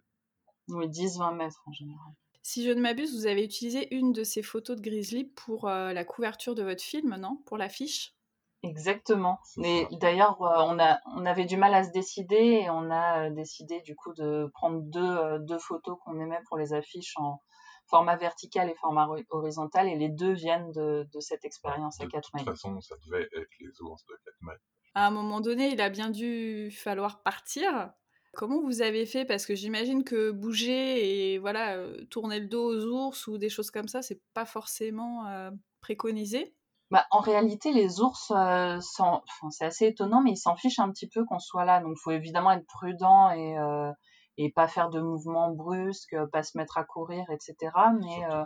Oui, 0.70 0.88
10-20 0.88 1.36
mètres 1.36 1.62
en 1.66 1.74
général. 1.74 2.14
Si 2.42 2.64
je 2.64 2.70
ne 2.72 2.82
m'abuse, 2.82 3.14
vous 3.16 3.28
avez 3.28 3.44
utilisé 3.44 3.94
une 3.94 4.14
de 4.14 4.24
ces 4.24 4.42
photos 4.42 4.78
de 4.78 4.82
Grizzly 4.82 5.26
pour 5.26 5.68
euh, 5.68 5.92
la 5.92 6.06
couverture 6.06 6.56
de 6.56 6.64
votre 6.64 6.82
film, 6.82 7.16
non? 7.18 7.38
Pour 7.46 7.58
l'affiche? 7.58 8.16
Exactement. 8.62 9.40
Mais 9.58 9.88
d'ailleurs, 9.92 10.42
euh, 10.42 10.64
on, 10.68 10.80
a, 10.80 11.00
on 11.16 11.26
avait 11.26 11.46
du 11.46 11.56
mal 11.56 11.74
à 11.74 11.84
se 11.84 11.92
décider 11.92 12.62
et 12.64 12.70
on 12.70 12.92
a 12.92 13.28
euh, 13.28 13.30
décidé 13.30 13.82
du 13.82 13.96
coup 13.96 14.14
de 14.14 14.50
prendre 14.54 14.82
deux, 14.82 15.00
euh, 15.02 15.40
deux 15.40 15.60
photos 15.60 15.98
qu'on 16.04 16.20
aimait 16.20 16.42
pour 16.48 16.58
les 16.58 16.74
affiches 16.74 17.14
en 17.18 17.42
format 17.88 18.18
vertical 18.18 18.70
et 18.70 18.76
format 18.76 19.08
hori- 19.08 19.26
horizontal 19.30 19.88
et 19.88 19.96
les 19.96 20.10
deux 20.10 20.34
viennent 20.34 20.72
de, 20.74 21.08
de 21.12 21.20
cette 21.22 21.46
expérience 21.46 22.02
à 22.02 22.06
De 22.06 22.10
4 22.12 22.30
toute 22.32 22.36
mètres. 22.42 22.52
façon, 22.52 22.80
ça 22.82 22.96
devait 23.06 23.24
être 23.34 23.50
les 23.62 23.82
ours 23.82 24.06
de 24.06 24.14
Katmai. 24.26 24.54
À 24.94 25.08
un 25.08 25.12
moment 25.12 25.40
donné, 25.40 25.70
il 25.70 25.80
a 25.82 25.90
bien 25.90 26.10
dû 26.10 26.70
falloir 26.72 27.24
partir. 27.24 27.92
Comment 28.34 28.62
vous 28.62 28.82
avez 28.82 29.06
fait? 29.06 29.24
Parce 29.26 29.46
que 29.46 29.56
j'imagine 29.56 30.04
que 30.04 30.32
bouger 30.32 31.34
et 31.34 31.40
voilà, 31.40 31.78
tourner 32.12 32.40
le 32.40 32.48
dos 32.48 32.76
aux 32.76 32.86
ours 32.86 33.28
ou 33.28 33.38
des 33.38 33.50
choses 33.50 33.72
comme 33.72 33.88
ça, 33.88 34.02
c'est 34.02 34.22
pas 34.34 34.46
forcément 34.46 35.26
euh, 35.28 35.50
préconisé. 35.82 36.54
Bah, 36.92 37.06
en 37.12 37.20
réalité, 37.20 37.72
les 37.72 38.02
ours, 38.02 38.32
euh, 38.32 38.80
s'en- 38.82 39.22
enfin, 39.28 39.50
c'est 39.52 39.66
assez 39.66 39.86
étonnant, 39.88 40.22
mais 40.24 40.32
ils 40.32 40.38
s'en 40.38 40.56
fichent 40.56 40.80
un 40.80 40.90
petit 40.92 41.08
peu 41.08 41.24
qu'on 41.26 41.40
soit 41.40 41.66
là. 41.66 41.82
Donc, 41.82 41.94
il 41.96 42.02
faut 42.02 42.12
évidemment 42.12 42.52
être 42.52 42.66
prudent 42.66 43.30
et, 43.32 43.58
euh, 43.60 43.92
et 44.38 44.52
pas 44.52 44.68
faire 44.68 44.90
de 44.90 45.00
mouvements 45.00 45.52
brusques, 45.52 46.14
euh, 46.14 46.26
pas 46.28 46.42
se 46.44 46.58
mettre 46.58 46.78
à 46.80 46.84
courir, 46.84 47.26
etc. 47.30 47.56
Mais 48.00 48.26
euh, 48.32 48.44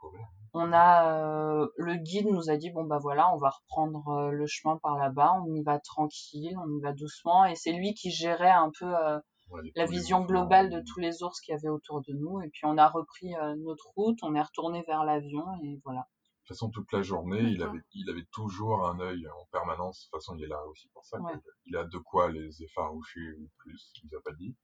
courir. 0.00 0.20
on 0.52 0.72
a 0.72 1.12
euh, 1.12 1.68
le 1.76 1.94
guide 1.94 2.26
nous 2.28 2.50
a 2.50 2.56
dit 2.56 2.70
bon 2.70 2.84
bah 2.84 2.98
voilà, 3.00 3.32
on 3.32 3.38
va 3.38 3.50
reprendre 3.50 4.08
euh, 4.08 4.30
le 4.30 4.46
chemin 4.46 4.76
par 4.82 4.96
là-bas, 4.96 5.32
on 5.46 5.54
y 5.54 5.62
va 5.62 5.78
tranquille, 5.78 6.56
on 6.62 6.68
y 6.76 6.80
va 6.80 6.92
doucement. 6.92 7.44
Et 7.46 7.54
c'est 7.54 7.72
lui 7.72 7.94
qui 7.94 8.10
gérait 8.10 8.50
un 8.50 8.70
peu 8.78 8.86
euh, 8.94 9.18
Ouais, 9.50 9.60
la 9.76 9.86
vision 9.86 10.22
globale 10.24 10.70
de 10.70 10.80
tous 10.80 10.98
les 10.98 11.22
ours 11.22 11.40
qu'il 11.40 11.54
y 11.54 11.56
avait 11.56 11.68
autour 11.68 12.00
de 12.02 12.12
nous. 12.12 12.40
Et 12.42 12.48
puis 12.48 12.62
on 12.64 12.76
a 12.76 12.88
repris 12.88 13.32
notre 13.58 13.86
route, 13.94 14.18
on 14.22 14.34
est 14.34 14.42
retourné 14.42 14.82
vers 14.88 15.04
l'avion 15.04 15.44
et 15.62 15.80
voilà. 15.84 16.08
De 16.46 16.54
toute 16.54 16.58
façon, 16.58 16.70
toute 16.70 16.92
la 16.92 17.02
journée, 17.02 17.42
il 17.42 17.60
avait, 17.62 17.80
il 17.94 18.08
avait 18.08 18.26
toujours 18.30 18.86
un 18.86 19.00
œil 19.00 19.26
en 19.28 19.46
permanence. 19.50 19.98
De 19.98 20.04
toute 20.04 20.22
façon, 20.22 20.36
il 20.36 20.44
est 20.44 20.48
là 20.48 20.64
aussi 20.66 20.88
pour 20.90 21.04
ça. 21.04 21.18
Ouais. 21.20 21.32
Il 21.66 21.76
a 21.76 21.84
de 21.84 21.98
quoi 21.98 22.30
les 22.30 22.62
effaroucher 22.62 23.32
ou 23.40 23.50
plus, 23.58 23.92
il 23.96 24.08
nous 24.10 24.16
a 24.18 24.22
pas 24.22 24.32
dit. 24.34 24.54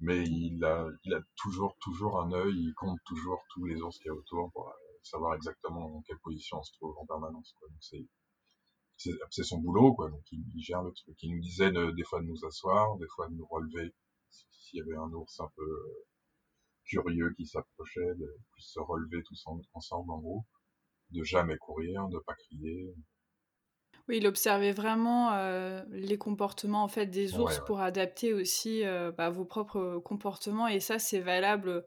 Mais 0.00 0.22
il 0.26 0.62
a, 0.64 0.86
il 1.04 1.14
a 1.14 1.20
toujours, 1.36 1.76
toujours 1.80 2.20
un 2.20 2.32
œil, 2.32 2.54
il 2.54 2.74
compte 2.74 2.98
toujours 3.06 3.42
tous 3.54 3.64
les 3.64 3.80
ours 3.80 3.96
qu'il 3.98 4.08
y 4.08 4.10
a 4.10 4.14
autour 4.14 4.50
pour 4.52 4.68
euh, 4.68 4.72
savoir 5.02 5.34
exactement 5.34 5.88
dans 5.88 6.02
quelle 6.02 6.18
position 6.18 6.58
on 6.58 6.62
se 6.62 6.72
trouve 6.74 6.94
en 6.98 7.06
permanence. 7.06 7.54
Quoi. 7.58 7.68
Donc 7.70 7.78
c'est, 7.80 8.06
c'est, 8.98 9.12
c'est 9.30 9.44
son 9.44 9.58
boulot, 9.60 9.94
quoi. 9.94 10.10
Donc 10.10 10.22
il, 10.32 10.44
il 10.54 10.62
gère 10.62 10.82
le 10.82 10.92
truc. 10.92 11.16
Il 11.22 11.34
nous 11.34 11.40
disait 11.40 11.70
de- 11.72 11.90
des 11.92 12.04
fois 12.04 12.20
de 12.20 12.26
nous 12.26 12.44
asseoir, 12.44 12.96
des 12.98 13.08
fois 13.14 13.28
de 13.28 13.34
nous 13.34 13.46
relever 13.46 13.94
s'il 14.30 14.78
y 14.78 14.82
avait 14.82 14.96
un 14.96 15.10
ours 15.12 15.40
un 15.40 15.50
peu 15.56 15.62
euh, 15.62 16.04
curieux 16.84 17.32
qui 17.36 17.46
s'approchait, 17.46 18.14
de 18.16 18.36
plus 18.52 18.62
se 18.62 18.80
relever 18.80 19.22
tous 19.24 19.42
en- 19.46 19.60
ensemble 19.74 20.10
en 20.12 20.18
groupe, 20.18 20.46
de 21.12 21.22
jamais 21.24 21.56
courir, 21.58 22.08
de 22.08 22.18
pas 22.20 22.34
crier. 22.34 22.94
Oui, 24.08 24.16
il 24.18 24.26
observait 24.26 24.72
vraiment 24.72 25.32
euh, 25.34 25.82
les 25.90 26.18
comportements 26.18 26.82
en 26.82 26.88
fait 26.88 27.06
des 27.06 27.38
ours 27.38 27.54
Ouais, 27.54 27.60
ouais. 27.60 27.64
pour 27.66 27.80
adapter 27.80 28.34
aussi 28.34 28.84
euh, 28.84 29.12
bah, 29.12 29.30
vos 29.30 29.44
propres 29.44 29.98
comportements 30.04 30.66
et 30.66 30.80
ça 30.80 30.98
c'est 30.98 31.20
valable 31.20 31.84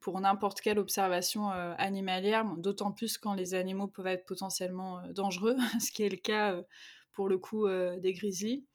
pour 0.00 0.20
n'importe 0.20 0.60
quelle 0.60 0.78
observation 0.78 1.50
euh, 1.50 1.74
animalière, 1.78 2.44
d'autant 2.58 2.92
plus 2.92 3.18
quand 3.18 3.34
les 3.34 3.54
animaux 3.54 3.88
peuvent 3.88 4.06
être 4.06 4.26
potentiellement 4.26 5.00
euh, 5.00 5.12
dangereux, 5.12 5.56
ce 5.80 5.90
qui 5.90 6.02
est 6.04 6.08
le 6.10 6.16
cas 6.18 6.54
euh, 6.54 6.62
pour 7.12 7.28
le 7.28 7.38
coup 7.38 7.66
euh, 7.66 7.98
des 7.98 8.12
grizzlies. 8.12 8.66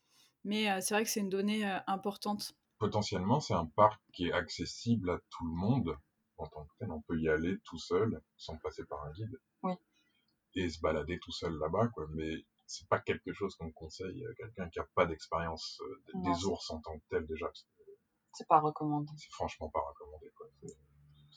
Mais 0.44 0.70
euh, 0.72 0.80
c'est 0.82 0.94
vrai 0.96 1.04
que 1.04 1.10
c'est 1.10 1.20
une 1.22 1.30
donnée 1.30 1.66
euh, 1.70 1.78
importante. 1.88 2.54
Potentiellement, 2.80 3.40
c'est 3.40 3.54
un 3.54 3.68
parc 3.68 4.02
qui 4.14 4.28
est 4.28 4.34
accessible 4.34 5.10
à 5.12 5.20
tout 5.30 5.46
le 5.46 5.54
monde 5.54 5.96
en 6.38 6.48
tant 6.48 6.66
que 6.66 6.72
tel. 6.80 6.92
On 6.92 7.02
peut 7.02 7.20
y 7.20 7.30
aller 7.30 7.58
tout 7.66 7.78
seul, 7.78 8.20
sans 8.38 8.58
passer 8.58 8.84
par 8.90 9.04
un 9.04 9.12
guide. 9.12 9.38
Oui. 9.64 9.74
Et 10.60 10.70
se 10.70 10.80
balader 10.82 11.20
tout 11.20 11.32
seul 11.32 11.54
là-bas, 11.58 11.88
quoi. 11.94 12.06
Mais 12.14 12.44
c'est 12.68 12.88
pas 12.90 13.00
quelque 13.00 13.34
chose 13.34 13.56
qu'on 13.56 13.72
conseille 13.72 14.26
à 14.30 14.34
quelqu'un 14.36 14.70
qui 14.70 14.80
a 14.80 14.86
pas 14.96 15.06
d'expérience 15.06 15.80
euh, 15.82 16.22
des- 16.24 16.46
ours 16.46 16.70
en 16.72 16.80
tant 16.82 16.98
que 16.98 17.04
tel 17.10 17.26
déjà. 17.28 17.48
C'est 18.34 18.48
pas 18.48 18.60
recommandé. 18.60 19.12
C'est 19.18 19.32
franchement 19.32 19.70
pas 19.70 19.80
recommandé, 19.90 20.30
quoi. 20.38 20.48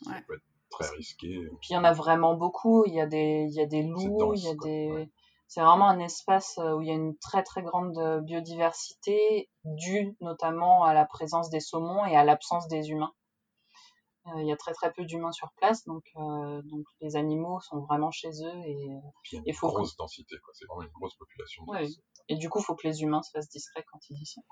Ça 0.02 0.11
Ouais. 0.11 0.22
peut 0.26 0.35
être 0.35 0.42
très 0.70 0.88
risqué. 0.96 1.28
Puis 1.61 1.70
il 1.70 1.74
y 1.74 1.76
en 1.76 1.85
a 1.85 1.92
vraiment 1.92 2.35
beaucoup. 2.35 2.85
Il 2.87 2.94
y 2.94 3.00
a 3.00 3.06
des, 3.06 3.46
il 3.48 3.54
y 3.54 3.61
a 3.61 3.66
des 3.66 3.82
loups, 3.82 4.18
dense, 4.18 4.40
il 4.42 4.46
y 4.46 4.50
a 4.50 4.54
quoi, 4.56 4.66
des. 4.68 4.90
ouais. 4.92 5.11
C'est 5.48 5.61
vraiment 5.61 5.88
un 5.88 5.98
espace 5.98 6.56
euh, 6.58 6.74
où 6.76 6.80
il 6.80 6.88
y 6.88 6.90
a 6.90 6.94
une 6.94 7.16
très 7.18 7.42
très 7.42 7.62
grande 7.62 7.96
euh, 7.98 8.20
biodiversité, 8.22 9.50
due 9.64 10.16
notamment 10.20 10.85
à 10.85 10.94
la 10.94 11.04
présence 11.04 11.50
des 11.50 11.61
saumons 11.61 12.04
et 12.06 12.16
à 12.16 12.24
l'absence 12.24 12.68
des 12.68 12.90
humains. 12.90 13.12
Euh, 14.28 14.40
il 14.40 14.46
y 14.46 14.52
a 14.52 14.56
très 14.56 14.72
très 14.72 14.92
peu 14.92 15.04
d'humains 15.04 15.32
sur 15.32 15.50
place, 15.56 15.85
donc 15.85 16.04
euh, 16.16 16.62
donc 16.62 16.85
les 17.00 17.16
animaux 17.16 17.58
sont 17.61 17.80
vraiment 17.80 18.12
chez 18.12 18.28
eux 18.30 18.56
et 18.66 18.88
euh, 18.88 18.98
il 19.32 19.35
y 19.35 19.38
a 19.38 19.42
une 19.46 19.52
faut 19.54 19.68
que- 19.68 19.74
grosse 19.78 19.96
densité, 19.96 20.37
quoi. 20.44 20.54
C'est 20.54 20.64
vraiment 20.66 20.82
une 20.82 20.92
grosse 20.92 21.16
population. 21.16 21.64
Ouais. 21.66 21.88
et 22.28 22.37
du 22.37 22.48
coup 22.48 22.61
il 22.61 22.64
faut 22.64 22.76
que 22.76 22.87
les 22.87 23.02
humains 23.02 23.22
se 23.22 23.30
fassent 23.32 23.48
discrets 23.48 23.85
quand 23.90 23.98
ils 24.11 24.22
y 24.22 24.26
sont. 24.26 24.44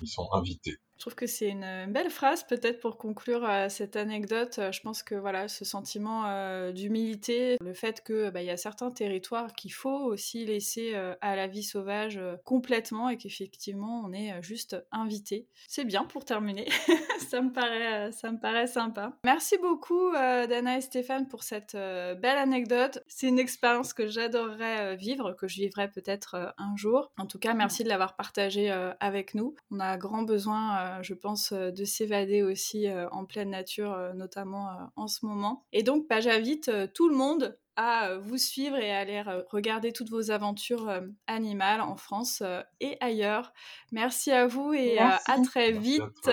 Ils 0.00 0.08
sont 0.08 0.28
invités. 0.32 0.78
Je 0.96 1.00
trouve 1.00 1.14
que 1.14 1.26
c'est 1.26 1.48
une 1.48 1.86
belle 1.88 2.10
phrase 2.10 2.44
peut-être 2.44 2.80
pour 2.80 2.96
conclure 2.96 3.44
euh, 3.44 3.68
cette 3.68 3.96
anecdote. 3.96 4.60
Je 4.70 4.80
pense 4.80 5.02
que 5.02 5.14
voilà, 5.14 5.48
ce 5.48 5.64
sentiment 5.64 6.24
euh, 6.26 6.72
d'humilité, 6.72 7.56
le 7.60 7.74
fait 7.74 8.02
que 8.02 8.30
bah, 8.30 8.42
il 8.42 8.46
y 8.46 8.50
a 8.50 8.56
certains 8.56 8.90
territoires 8.90 9.54
qu'il 9.54 9.72
faut 9.72 10.04
aussi 10.04 10.44
laisser 10.44 10.92
euh, 10.94 11.14
à 11.20 11.36
la 11.36 11.46
vie 11.46 11.64
sauvage 11.64 12.20
complètement 12.44 13.08
et 13.08 13.16
qu'effectivement 13.16 14.02
on 14.06 14.12
est 14.12 14.40
juste 14.42 14.76
invité. 14.92 15.48
C'est 15.68 15.84
bien 15.84 16.04
pour 16.04 16.24
terminer. 16.24 16.68
ça 17.28 17.42
me 17.42 17.52
paraît, 17.52 18.12
ça 18.12 18.30
me 18.30 18.38
paraît 18.38 18.66
sympa. 18.66 19.12
Merci 19.24 19.58
beaucoup 19.58 20.12
Dana 20.12 20.78
et 20.78 20.80
Stéphane 20.80 21.26
pour 21.26 21.42
cette 21.42 21.74
belle 21.74 22.38
anecdote. 22.38 23.00
C'est 23.08 23.28
une 23.28 23.38
expérience 23.38 23.92
que 23.92 24.06
j'adorerais 24.06 24.96
vivre, 24.96 25.32
que 25.32 25.48
je 25.48 25.56
vivrai 25.56 25.90
peut-être 25.90 26.54
un 26.56 26.76
jour. 26.76 27.10
En 27.18 27.26
tout 27.26 27.38
cas, 27.38 27.54
merci 27.54 27.84
de 27.84 27.88
l'avoir 27.88 28.16
partagé 28.16 28.70
avec 29.00 29.34
nous. 29.34 29.54
On 29.70 29.80
a 29.80 29.96
grand 29.96 30.22
besoin 30.22 30.83
euh, 30.84 31.02
je 31.02 31.14
pense, 31.14 31.52
euh, 31.52 31.70
de 31.70 31.84
s'évader 31.84 32.42
aussi 32.42 32.88
euh, 32.88 33.08
en 33.10 33.24
pleine 33.24 33.50
nature, 33.50 33.96
notamment 34.14 34.90
en 34.96 35.08
ce 35.08 35.26
moment. 35.26 35.64
Et 35.72 35.82
donc, 35.82 36.06
bah, 36.08 36.20
j'invite 36.20 36.70
tout 36.94 37.08
le 37.08 37.16
monde 37.16 37.58
à 37.76 38.16
vous 38.18 38.38
suivre 38.38 38.76
et 38.76 38.92
à 38.92 38.98
aller 38.98 39.22
regarder 39.50 39.92
toutes 39.92 40.10
vos 40.10 40.30
aventures 40.30 40.92
animales 41.26 41.80
en 41.80 41.96
France 41.96 42.42
et 42.80 42.96
ailleurs. 43.00 43.52
Merci 43.90 44.30
à 44.30 44.46
vous 44.46 44.72
et 44.72 44.98
à 44.98 45.18
très 45.44 45.72
vite. 45.72 46.30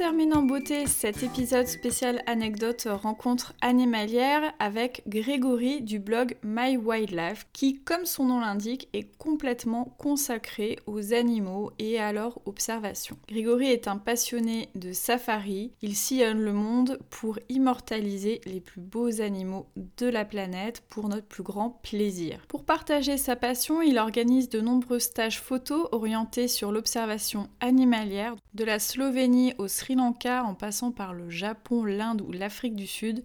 Termine 0.00 0.32
en 0.32 0.40
beauté 0.40 0.86
cet 0.86 1.22
épisode 1.22 1.66
spécial 1.66 2.22
anecdote 2.24 2.88
rencontre 2.90 3.52
animalière 3.60 4.54
avec 4.58 5.02
Grégory 5.06 5.82
du 5.82 5.98
blog 5.98 6.38
My 6.42 6.78
Wildlife 6.78 7.46
qui, 7.52 7.80
comme 7.80 8.06
son 8.06 8.24
nom 8.24 8.40
l'indique, 8.40 8.88
est 8.94 9.14
complètement 9.18 9.94
consacré 9.98 10.78
aux 10.86 11.12
animaux 11.12 11.70
et 11.78 12.00
à 12.00 12.14
leur 12.14 12.38
observation. 12.46 13.18
Grégory 13.28 13.66
est 13.66 13.88
un 13.88 13.98
passionné 13.98 14.70
de 14.74 14.94
safari, 14.94 15.72
il 15.82 15.94
sillonne 15.94 16.40
le 16.40 16.54
monde 16.54 16.98
pour 17.10 17.38
immortaliser 17.50 18.40
les 18.46 18.62
plus 18.62 18.80
beaux 18.80 19.20
animaux 19.20 19.66
de 19.98 20.06
la 20.06 20.24
planète 20.24 20.82
pour 20.88 21.10
notre 21.10 21.26
plus 21.26 21.42
grand 21.42 21.78
plaisir. 21.82 22.38
Pour 22.48 22.64
partager 22.64 23.18
sa 23.18 23.36
passion, 23.36 23.82
il 23.82 23.98
organise 23.98 24.48
de 24.48 24.62
nombreux 24.62 24.98
stages 24.98 25.42
photos 25.42 25.88
orientés 25.92 26.48
sur 26.48 26.72
l'observation 26.72 27.50
animalière 27.60 28.34
de 28.54 28.64
la 28.64 28.78
Slovénie 28.78 29.52
au 29.58 29.68
Sri 29.68 29.89
Lanka 29.94 30.44
en 30.44 30.54
passant 30.54 30.92
par 30.92 31.14
le 31.14 31.30
Japon, 31.30 31.84
l'Inde 31.84 32.22
ou 32.22 32.32
l'Afrique 32.32 32.76
du 32.76 32.86
Sud, 32.86 33.22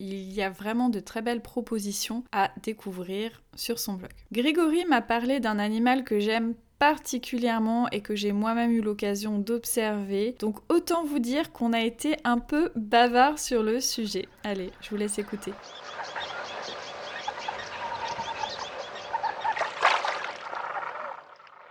il 0.00 0.32
y 0.32 0.42
a 0.42 0.50
vraiment 0.50 0.88
de 0.88 1.00
très 1.00 1.22
belles 1.22 1.42
propositions 1.42 2.22
à 2.32 2.50
découvrir 2.62 3.42
sur 3.56 3.78
son 3.78 3.94
blog. 3.94 4.10
Grégory 4.32 4.84
m'a 4.84 5.02
parlé 5.02 5.40
d'un 5.40 5.58
animal 5.58 6.04
que 6.04 6.20
j'aime 6.20 6.54
particulièrement 6.78 7.88
et 7.90 8.00
que 8.00 8.14
j'ai 8.14 8.32
moi-même 8.32 8.70
eu 8.70 8.80
l'occasion 8.80 9.38
d'observer. 9.38 10.36
Donc 10.38 10.60
autant 10.68 11.04
vous 11.04 11.18
dire 11.18 11.52
qu'on 11.52 11.72
a 11.72 11.80
été 11.80 12.16
un 12.24 12.38
peu 12.38 12.70
bavard 12.76 13.38
sur 13.38 13.62
le 13.62 13.80
sujet. 13.80 14.28
Allez, 14.44 14.70
je 14.80 14.90
vous 14.90 14.96
laisse 14.96 15.18
écouter. 15.18 15.52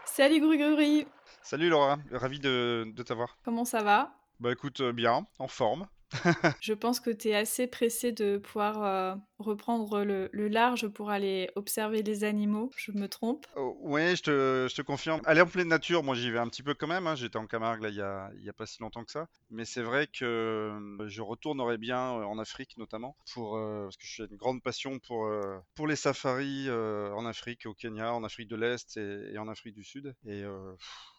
Salut 0.03 0.41
Grégory 0.41 1.05
Salut 1.43 1.69
Laura, 1.69 1.97
ravi 2.11 2.39
de, 2.39 2.91
de 2.93 3.03
t'avoir. 3.03 3.37
Comment 3.45 3.63
ça 3.63 3.83
va? 3.83 4.16
Bah 4.39 4.51
écoute, 4.51 4.81
euh, 4.81 4.93
bien, 4.93 5.25
en 5.39 5.47
forme. 5.47 5.87
Je 6.61 6.73
pense 6.73 7.01
que 7.01 7.09
tu 7.09 7.29
es 7.29 7.35
assez 7.35 7.67
pressé 7.67 8.13
de 8.13 8.37
pouvoir 8.37 8.83
euh, 8.83 9.15
reprendre 9.39 10.03
le, 10.03 10.29
large 10.47 10.87
pour 10.87 11.09
aller 11.09 11.49
observer 11.55 12.01
les 12.01 12.23
animaux. 12.23 12.71
Je 12.77 12.91
me 12.93 13.09
trompe 13.09 13.45
oh, 13.57 13.77
Oui, 13.81 14.15
je 14.15 14.23
te, 14.23 14.67
je 14.69 14.75
te, 14.75 14.81
confirme. 14.81 15.19
Aller 15.25 15.41
en 15.41 15.47
pleine 15.47 15.67
nature, 15.67 16.03
moi 16.03 16.15
j'y 16.15 16.31
vais 16.31 16.37
un 16.37 16.47
petit 16.47 16.63
peu 16.63 16.75
quand 16.75 16.87
même. 16.87 17.07
Hein. 17.07 17.15
J'étais 17.15 17.37
en 17.37 17.45
Camargue 17.45 17.81
là, 17.81 17.89
il 17.89 17.95
n'y 17.95 18.01
a, 18.01 18.29
y 18.39 18.47
a, 18.47 18.53
pas 18.53 18.65
si 18.65 18.81
longtemps 18.81 19.03
que 19.03 19.11
ça. 19.11 19.27
Mais 19.49 19.65
c'est 19.65 19.81
vrai 19.81 20.07
que 20.07 20.23
euh, 20.23 21.09
je 21.09 21.21
retournerai 21.21 21.77
bien 21.77 21.99
en 21.99 22.39
Afrique 22.39 22.77
notamment. 22.77 23.17
Pour, 23.33 23.59
parce 23.59 23.97
que 23.97 24.05
j'ai 24.05 24.23
une 24.29 24.37
grande 24.37 24.63
passion 24.63 24.99
pour, 24.99 25.29
pour 25.75 25.87
les 25.87 25.97
safaris 25.97 26.69
en 26.69 27.25
Afrique, 27.25 27.65
au 27.65 27.73
Kenya, 27.73 28.13
en 28.13 28.23
Afrique 28.23 28.47
de 28.47 28.55
l'Est 28.55 28.95
et, 28.95 29.37
en 29.37 29.49
Afrique 29.49 29.75
du 29.75 29.83
Sud. 29.83 30.15
Et 30.25 30.43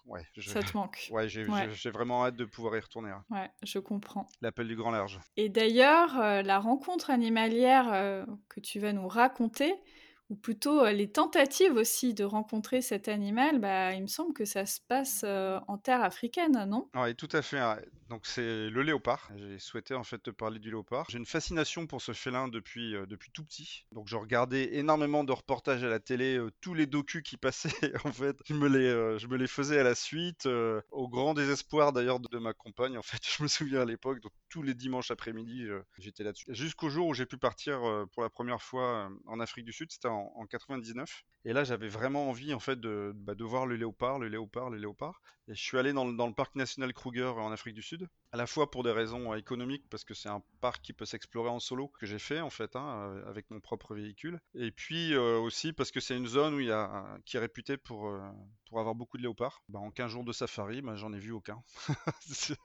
ouais. 0.08 0.22
Ça 0.40 0.62
te 0.62 0.76
manque. 0.76 1.08
Ouais, 1.10 1.28
j'ai 1.28 1.90
vraiment 1.90 2.24
hâte 2.24 2.36
de 2.36 2.44
pouvoir 2.44 2.76
y 2.76 2.80
retourner. 2.80 3.10
Hein. 3.10 3.24
Ouais, 3.30 3.50
je 3.62 3.78
comprends. 3.78 4.26
L'appel 4.40 4.68
du 4.68 4.76
grand 4.76 4.90
large. 4.90 5.20
Et 5.36 5.48
d'ailleurs, 5.48 6.18
euh, 6.18 6.42
la 6.42 6.58
rencontre 6.58 7.10
animalière 7.10 7.92
euh, 7.92 8.24
que 8.48 8.60
tu 8.60 8.80
vas 8.80 8.92
nous 8.92 9.08
raconter, 9.08 9.74
ou 10.30 10.36
plutôt 10.36 10.84
euh, 10.84 10.92
les 10.92 11.10
tentatives 11.10 11.74
aussi 11.74 12.14
de 12.14 12.24
rencontrer 12.24 12.82
cet 12.82 13.08
animal, 13.08 13.58
bah, 13.58 13.94
il 13.94 14.02
me 14.02 14.06
semble 14.06 14.34
que 14.34 14.44
ça 14.44 14.66
se 14.66 14.80
passe 14.80 15.24
en 15.24 15.78
terre 15.78 16.02
africaine, 16.02 16.64
non? 16.66 16.88
Oui, 16.94 17.14
tout 17.14 17.28
à 17.32 17.42
fait. 17.42 17.60
Donc 18.08 18.26
c'est 18.26 18.70
le 18.70 18.82
léopard. 18.82 19.30
J'ai 19.36 19.58
souhaité 19.58 19.94
en 19.94 20.04
fait 20.04 20.18
te 20.18 20.30
parler 20.30 20.58
du 20.58 20.70
léopard. 20.70 21.06
J'ai 21.10 21.18
une 21.18 21.26
fascination 21.26 21.86
pour 21.86 22.00
ce 22.00 22.12
félin 22.12 22.48
depuis, 22.48 22.94
depuis 23.06 23.30
tout 23.30 23.44
petit. 23.44 23.84
Donc 23.92 24.08
je 24.08 24.16
regardais 24.16 24.76
énormément 24.76 25.24
de 25.24 25.32
reportages 25.32 25.84
à 25.84 25.88
la 25.88 26.00
télé, 26.00 26.40
tous 26.60 26.74
les 26.74 26.86
docus 26.86 27.22
qui 27.22 27.36
passaient 27.48 27.92
en 28.04 28.12
fait, 28.12 28.36
je 28.46 28.54
me 28.54 28.68
les, 28.68 29.18
je 29.18 29.26
me 29.26 29.36
les 29.36 29.46
faisais 29.46 29.78
à 29.78 29.82
la 29.82 29.94
suite, 29.94 30.46
au 30.46 31.08
grand 31.08 31.34
désespoir 31.34 31.92
d'ailleurs 31.92 32.20
de, 32.20 32.38
ma 32.38 32.54
compagne 32.54 32.96
en 32.96 33.02
fait. 33.02 33.18
Je 33.38 33.42
me 33.42 33.48
souviens 33.48 33.82
à 33.82 33.84
l'époque, 33.84 34.20
donc 34.20 34.32
tous 34.48 34.62
les 34.62 34.74
dimanches 34.74 35.10
après-midi, 35.10 35.66
j'étais 35.98 36.24
là-dessus. 36.24 36.46
Jusqu'au 36.48 36.88
jour 36.88 37.06
où 37.08 37.14
j'ai 37.14 37.26
pu 37.26 37.36
partir 37.36 37.80
pour 38.12 38.22
la 38.22 38.30
première 38.30 38.62
fois 38.62 39.10
en 39.26 39.40
Afrique 39.40 39.64
du 39.64 39.72
Sud, 39.72 39.92
c'était 39.92 40.08
en, 40.08 40.17
99. 40.50 41.24
Et 41.44 41.52
là, 41.52 41.64
j'avais 41.64 41.88
vraiment 41.88 42.28
envie 42.28 42.54
en 42.54 42.60
fait 42.60 42.78
de, 42.80 43.12
bah, 43.14 43.34
de 43.34 43.44
voir 43.44 43.66
le 43.66 43.76
léopard, 43.76 44.18
le 44.18 44.28
léopard, 44.28 44.70
le 44.70 44.78
léopard. 44.78 45.20
Et 45.48 45.54
je 45.54 45.62
suis 45.62 45.78
allé 45.78 45.94
dans, 45.94 46.04
dans, 46.04 46.26
le 46.26 46.34
parc 46.34 46.54
national 46.56 46.92
Kruger 46.92 47.32
en 47.38 47.50
Afrique 47.50 47.74
du 47.74 47.80
Sud, 47.80 48.06
à 48.32 48.36
la 48.36 48.46
fois 48.46 48.70
pour 48.70 48.82
des 48.82 48.92
raisons 48.92 49.34
économiques, 49.34 49.84
parce 49.88 50.04
que 50.04 50.12
c'est 50.12 50.28
un 50.28 50.42
parc 50.60 50.82
qui 50.82 50.92
peut 50.92 51.06
s'explorer 51.06 51.48
en 51.48 51.58
solo, 51.58 51.88
que 51.98 52.04
j'ai 52.04 52.18
fait 52.18 52.40
en 52.40 52.50
fait, 52.50 52.76
hein, 52.76 53.10
euh, 53.14 53.30
avec 53.30 53.50
mon 53.50 53.58
propre 53.58 53.94
véhicule. 53.94 54.40
Et 54.54 54.70
puis 54.70 55.14
euh, 55.14 55.38
aussi 55.38 55.72
parce 55.72 55.90
que 55.90 56.00
c'est 56.00 56.16
une 56.16 56.26
zone 56.26 56.54
où 56.54 56.60
il 56.60 56.66
y 56.66 56.72
a, 56.72 57.18
qui 57.24 57.38
est 57.38 57.40
réputée 57.40 57.78
pour, 57.78 58.08
euh, 58.08 58.20
pour 58.68 58.78
avoir 58.78 58.94
beaucoup 58.94 59.16
de 59.16 59.22
léopards. 59.22 59.62
Bah, 59.70 59.78
en 59.78 59.90
15 59.90 60.10
jours 60.10 60.24
de 60.24 60.32
safari, 60.32 60.82
bah, 60.82 60.96
j'en 60.96 61.14
ai 61.14 61.18
vu 61.18 61.32
aucun. 61.32 61.62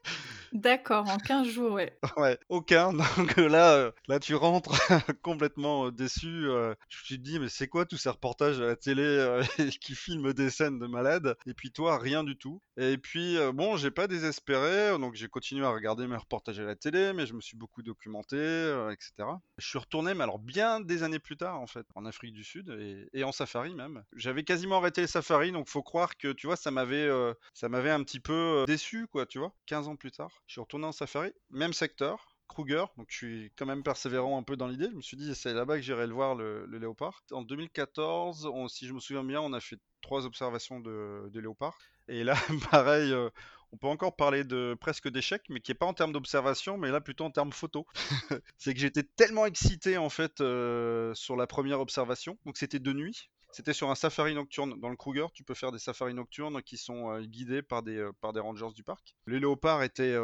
D'accord, 0.51 1.09
en 1.09 1.17
15 1.17 1.47
jours, 1.47 1.71
ouais. 1.71 1.97
ouais, 2.17 2.37
aucun. 2.49 2.91
Donc 2.91 3.37
là, 3.37 3.93
là 4.09 4.19
tu 4.19 4.35
rentres 4.35 4.77
complètement 5.21 5.89
déçu. 5.89 6.43
je 6.43 6.97
me 6.97 7.03
suis 7.05 7.19
dit, 7.19 7.39
mais 7.39 7.47
c'est 7.47 7.69
quoi 7.69 7.85
tous 7.85 7.97
ces 7.97 8.09
reportages 8.09 8.59
à 8.59 8.65
la 8.65 8.75
télé 8.75 9.41
qui 9.79 9.95
filment 9.95 10.33
des 10.33 10.49
scènes 10.49 10.79
de 10.79 10.87
malades? 10.87 11.37
Et 11.45 11.53
puis 11.53 11.71
toi, 11.71 11.97
rien 11.97 12.25
du 12.25 12.37
tout. 12.37 12.61
Et 12.77 12.97
puis, 12.97 13.37
euh, 13.37 13.51
bon, 13.51 13.75
j'ai 13.77 13.91
pas 13.91 14.07
désespéré, 14.07 14.97
donc 14.97 15.13
j'ai 15.13 15.27
continué 15.27 15.63
à 15.63 15.69
regarder 15.69 16.07
mes 16.07 16.15
reportages 16.15 16.59
à 16.59 16.63
la 16.63 16.75
télé, 16.75 17.13
mais 17.13 17.27
je 17.27 17.33
me 17.33 17.41
suis 17.41 17.55
beaucoup 17.55 17.83
documenté, 17.83 18.35
euh, 18.35 18.91
etc. 18.91 19.29
Je 19.59 19.67
suis 19.67 19.77
retourné, 19.77 20.15
mais 20.15 20.23
alors 20.23 20.39
bien 20.39 20.79
des 20.79 21.03
années 21.03 21.19
plus 21.19 21.37
tard, 21.37 21.59
en 21.59 21.67
fait, 21.67 21.85
en 21.93 22.05
Afrique 22.05 22.33
du 22.33 22.43
Sud 22.43 22.75
et, 23.13 23.23
en 23.23 23.31
safari 23.31 23.75
même. 23.75 24.03
J'avais 24.15 24.43
quasiment 24.43 24.77
arrêté 24.77 25.01
les 25.01 25.07
safaris, 25.07 25.51
donc 25.51 25.67
faut 25.67 25.83
croire 25.83 26.17
que, 26.17 26.31
tu 26.33 26.47
vois, 26.47 26.55
ça 26.55 26.71
m'avait, 26.71 27.07
euh, 27.07 27.33
ça 27.53 27.69
m'avait 27.69 27.91
un 27.91 28.03
petit 28.03 28.19
peu 28.19 28.65
déçu, 28.65 29.07
quoi, 29.07 29.27
tu 29.27 29.37
vois. 29.37 29.53
15 29.67 29.87
ans 29.87 29.95
plus 29.95 30.11
tard, 30.11 30.41
je 30.47 30.53
suis 30.53 30.61
retourné 30.61 30.87
en 30.87 30.91
safari, 30.91 31.31
même 31.51 31.73
secteur, 31.73 32.33
Kruger, 32.47 32.85
donc 32.97 33.07
je 33.09 33.17
suis 33.17 33.51
quand 33.55 33.65
même 33.65 33.83
persévérant 33.83 34.39
un 34.39 34.43
peu 34.43 34.57
dans 34.57 34.67
l'idée. 34.67 34.87
Je 34.89 34.95
me 34.95 35.01
suis 35.01 35.17
dit, 35.17 35.33
c'est 35.35 35.53
là-bas 35.53 35.75
que 35.75 35.81
j'irai 35.81 36.07
le 36.07 36.13
voir, 36.13 36.35
le, 36.35 36.65
léopard. 36.65 37.23
En 37.31 37.41
2014, 37.41 38.49
si 38.69 38.87
je 38.87 38.93
me 38.93 38.99
souviens 38.99 39.23
bien, 39.23 39.41
on 39.41 39.53
a 39.53 39.59
fait 39.59 39.79
trois 40.01 40.25
observations 40.25 40.79
de, 40.79 41.29
de 41.31 41.39
léopard. 41.39 41.77
Et 42.07 42.23
là, 42.23 42.35
pareil, 42.71 43.11
euh, 43.11 43.29
on 43.71 43.77
peut 43.77 43.87
encore 43.87 44.15
parler 44.15 44.43
de 44.43 44.75
presque 44.79 45.09
d'échec, 45.09 45.43
mais 45.49 45.59
qui 45.59 45.71
est 45.71 45.75
pas 45.75 45.85
en 45.85 45.93
termes 45.93 46.11
d'observation, 46.11 46.77
mais 46.77 46.91
là 46.91 47.01
plutôt 47.01 47.25
en 47.25 47.31
termes 47.31 47.51
photo. 47.51 47.87
c'est 48.57 48.73
que 48.73 48.79
j'étais 48.79 49.03
tellement 49.03 49.45
excité 49.45 49.97
en 49.97 50.09
fait 50.09 50.41
euh, 50.41 51.13
sur 51.13 51.35
la 51.35 51.47
première 51.47 51.79
observation, 51.79 52.37
donc 52.45 52.57
c'était 52.57 52.79
de 52.79 52.93
nuit. 52.93 53.29
C'était 53.51 53.73
sur 53.73 53.91
un 53.91 53.95
safari 53.95 54.33
nocturne 54.33 54.79
dans 54.79 54.89
le 54.89 54.95
Kruger. 54.95 55.27
Tu 55.31 55.43
peux 55.43 55.53
faire 55.53 55.71
des 55.71 55.77
safaris 55.77 56.15
nocturnes 56.15 56.63
qui 56.63 56.75
sont 56.75 57.11
euh, 57.11 57.21
guidés 57.21 57.61
par 57.61 57.83
des, 57.83 58.09
par 58.19 58.33
des 58.33 58.39
rangers 58.39 58.73
du 58.73 58.83
parc. 58.83 59.15
Le 59.25 59.37
léopard 59.37 59.83
était, 59.83 60.17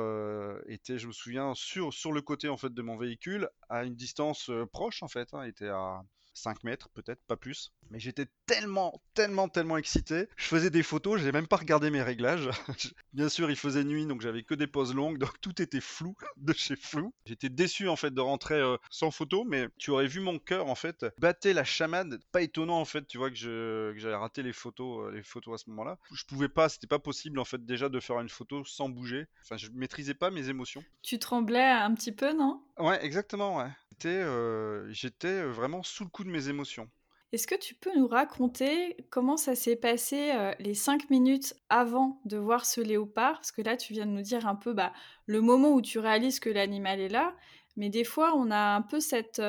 était, 0.65 0.98
je 0.98 1.06
me 1.06 1.12
souviens, 1.12 1.54
sur, 1.54 1.94
sur 1.94 2.12
le 2.12 2.24
côté 2.24 2.50
en 2.50 2.58
fait 2.58 2.74
de 2.74 2.82
mon 2.82 2.98
véhicule, 2.98 3.48
à 3.70 3.84
une 3.84 3.96
distance 3.96 4.50
proche 4.74 5.04
en 5.04 5.08
fait. 5.08 5.32
Hein, 5.36 5.44
était 5.44 5.70
à 5.70 6.02
5 6.39 6.63
mètres 6.63 6.89
peut-être, 6.89 7.21
pas 7.28 7.36
plus. 7.36 7.71
Mais 7.91 7.99
j'étais 7.99 8.28
tellement, 8.45 9.02
tellement, 9.13 9.49
tellement 9.49 9.78
excité. 9.78 10.28
Je 10.38 10.45
faisais 10.45 10.69
des 10.69 10.84
photos, 10.84 11.19
j'ai 11.21 11.32
même 11.32 11.47
pas 11.47 11.58
regardé 11.58 11.89
mes 11.89 12.02
réglages. 12.02 12.49
Bien 13.13 13.30
sûr, 13.30 13.49
il 13.49 13.56
faisait 13.56 13.84
nuit, 13.84 14.06
donc 14.06 14.21
j'avais 14.21 14.43
que 14.43 14.54
des 14.54 14.67
poses 14.67 14.93
longues, 14.93 15.17
donc 15.17 15.41
tout 15.41 15.62
était 15.62 15.82
flou, 15.82 16.15
de 16.38 16.54
chez 16.54 16.75
flou. 16.75 17.13
J'étais 17.25 17.49
déçu 17.49 17.88
en 17.88 17.95
fait 17.95 18.12
de 18.13 18.21
rentrer 18.21 18.56
euh, 18.56 18.78
sans 18.89 19.12
photo, 19.12 19.43
mais 19.43 19.67
tu 19.78 19.91
aurais 19.91 20.08
vu 20.08 20.19
mon 20.19 20.39
cœur 20.39 20.67
en 20.67 20.75
fait 20.75 21.06
battre 21.17 21.49
la 21.49 21.63
chamade. 21.63 22.19
Pas 22.32 22.41
étonnant 22.41 22.80
en 22.80 22.86
fait, 22.86 23.06
tu 23.08 23.17
vois 23.17 23.30
que 23.30 23.36
j'avais 23.36 24.15
raté 24.15 24.43
les 24.43 24.54
photos, 24.54 25.08
euh, 25.08 25.12
les 25.12 25.23
photos 25.23 25.56
à 25.56 25.63
ce 25.63 25.69
moment-là. 25.69 25.97
Je 26.12 26.23
pouvais 26.25 26.49
pas, 26.49 26.69
c'était 26.69 26.88
pas 26.88 26.99
possible 26.99 27.39
en 27.39 27.45
fait 27.45 27.65
déjà 27.65 27.89
de 27.89 27.99
faire 27.99 28.19
une 28.19 28.30
photo 28.30 28.63
sans 28.65 28.89
bouger. 28.89 29.28
Enfin, 29.43 29.58
je 29.58 29.69
maîtrisais 29.73 30.13
pas 30.13 30.32
mes 30.32 30.49
émotions. 30.49 30.84
Tu 31.02 31.19
tremblais 31.19 31.63
un 31.63 31.93
petit 31.93 32.12
peu, 32.12 32.34
non? 32.34 32.62
Ouais, 32.78 33.04
exactement, 33.04 33.58
ouais. 33.58 33.69
J'étais, 34.02 34.16
euh, 34.16 34.90
j'étais 34.94 35.44
vraiment 35.44 35.84
sous 35.84 36.06
le 36.06 36.10
coup 36.10 36.24
de 36.24 36.30
mes 36.30 36.48
émotions. 36.48 36.88
Est-ce 37.34 37.48
que 37.48 37.56
tu 37.56 37.76
peux 37.76 37.94
nous 37.98 38.08
raconter 38.08 38.96
comment 39.10 39.36
ça 39.36 39.56
s'est 39.56 39.76
passé 39.76 40.32
les 40.60 40.74
cinq 40.74 41.10
minutes 41.10 41.54
avant 41.68 42.22
de 42.24 42.38
voir 42.38 42.66
ce 42.66 42.80
léopard? 42.80 43.34
Parce 43.34 43.52
que 43.52 43.62
là, 43.62 43.76
tu 43.76 43.92
viens 43.92 44.06
de 44.06 44.12
nous 44.12 44.22
dire 44.22 44.48
un 44.48 44.56
peu 44.56 44.72
bah, 44.72 44.94
le 45.26 45.42
moment 45.42 45.74
où 45.74 45.82
tu 45.82 46.00
réalises 46.00 46.40
que 46.40 46.50
l'animal 46.50 47.02
est 47.02 47.10
là. 47.10 47.36
Mais 47.76 47.90
des 47.90 48.06
fois, 48.06 48.34
on 48.38 48.52
a 48.52 48.76
un 48.76 48.82
peu 48.82 49.02
cette 49.02 49.42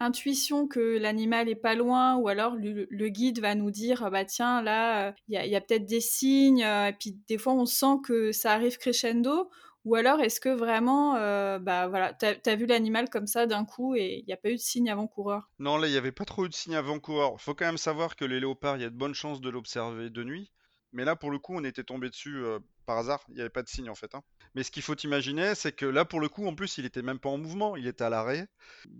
intuition 0.00 0.66
que 0.66 0.98
l'animal 0.98 1.48
est 1.48 1.54
pas 1.54 1.76
loin, 1.76 2.16
ou 2.16 2.26
alors 2.26 2.56
le, 2.56 3.08
guide 3.08 3.38
va 3.38 3.54
nous 3.54 3.70
dire 3.70 4.10
bah 4.10 4.24
tiens 4.24 4.60
là, 4.60 5.14
il 5.28 5.34
y 5.34 5.56
a, 5.56 5.60
peut-être 5.60 5.86
des 5.86 6.00
signes. 6.00 6.60
et 6.62 6.96
puis 6.98 7.16
des 7.28 7.38
fois, 7.38 7.52
on 7.52 7.64
sent 7.64 8.00
que 8.04 8.32
ça 8.32 8.54
arrive 8.54 8.76
crescendo. 8.76 9.48
Ou 9.84 9.94
alors, 9.94 10.20
est-ce 10.20 10.40
que 10.40 10.48
vraiment, 10.50 11.16
euh, 11.16 11.58
bah 11.58 11.88
voilà, 11.88 12.12
t'as 12.12 12.34
as 12.44 12.56
vu 12.56 12.66
l'animal 12.66 13.08
comme 13.10 13.26
ça 13.26 13.46
d'un 13.46 13.64
coup 13.64 13.94
et 13.94 14.18
il 14.20 14.26
n'y 14.26 14.32
a 14.32 14.36
pas 14.36 14.50
eu 14.50 14.56
de 14.56 14.60
signe 14.60 14.90
avant-coureur? 14.90 15.50
Non, 15.58 15.78
là, 15.78 15.88
il 15.88 15.90
n'y 15.90 15.96
avait 15.96 16.12
pas 16.12 16.24
trop 16.24 16.46
eu 16.46 16.48
de 16.48 16.54
signe 16.54 16.76
avant-coureur. 16.76 17.40
Faut 17.40 17.54
quand 17.54 17.64
même 17.64 17.76
savoir 17.76 18.14
que 18.14 18.24
les 18.24 18.38
léopards, 18.38 18.76
il 18.76 18.82
y 18.82 18.84
a 18.84 18.90
de 18.90 18.96
bonnes 18.96 19.14
chances 19.14 19.40
de 19.40 19.50
l'observer 19.50 20.08
de 20.10 20.22
nuit. 20.22 20.52
Mais 20.92 21.04
là, 21.04 21.16
pour 21.16 21.32
le 21.32 21.40
coup, 21.40 21.56
on 21.56 21.64
était 21.64 21.82
tombé 21.82 22.08
dessus 22.08 22.36
euh, 22.44 22.60
par 22.84 22.98
hasard. 22.98 23.24
Il 23.28 23.34
n'y 23.34 23.40
avait 23.40 23.50
pas 23.50 23.62
de 23.62 23.68
signe 23.68 23.90
en 23.90 23.94
fait. 23.94 24.14
Hein. 24.14 24.22
Mais 24.54 24.62
ce 24.62 24.70
qu'il 24.70 24.82
faut 24.82 24.94
imaginer, 24.96 25.54
c'est 25.54 25.72
que 25.72 25.86
là, 25.86 26.04
pour 26.04 26.20
le 26.20 26.28
coup, 26.28 26.46
en 26.46 26.54
plus, 26.54 26.78
il 26.78 26.84
était 26.84 27.02
même 27.02 27.18
pas 27.18 27.28
en 27.28 27.38
mouvement, 27.38 27.76
il 27.76 27.86
était 27.88 28.04
à 28.04 28.10
l'arrêt. 28.10 28.46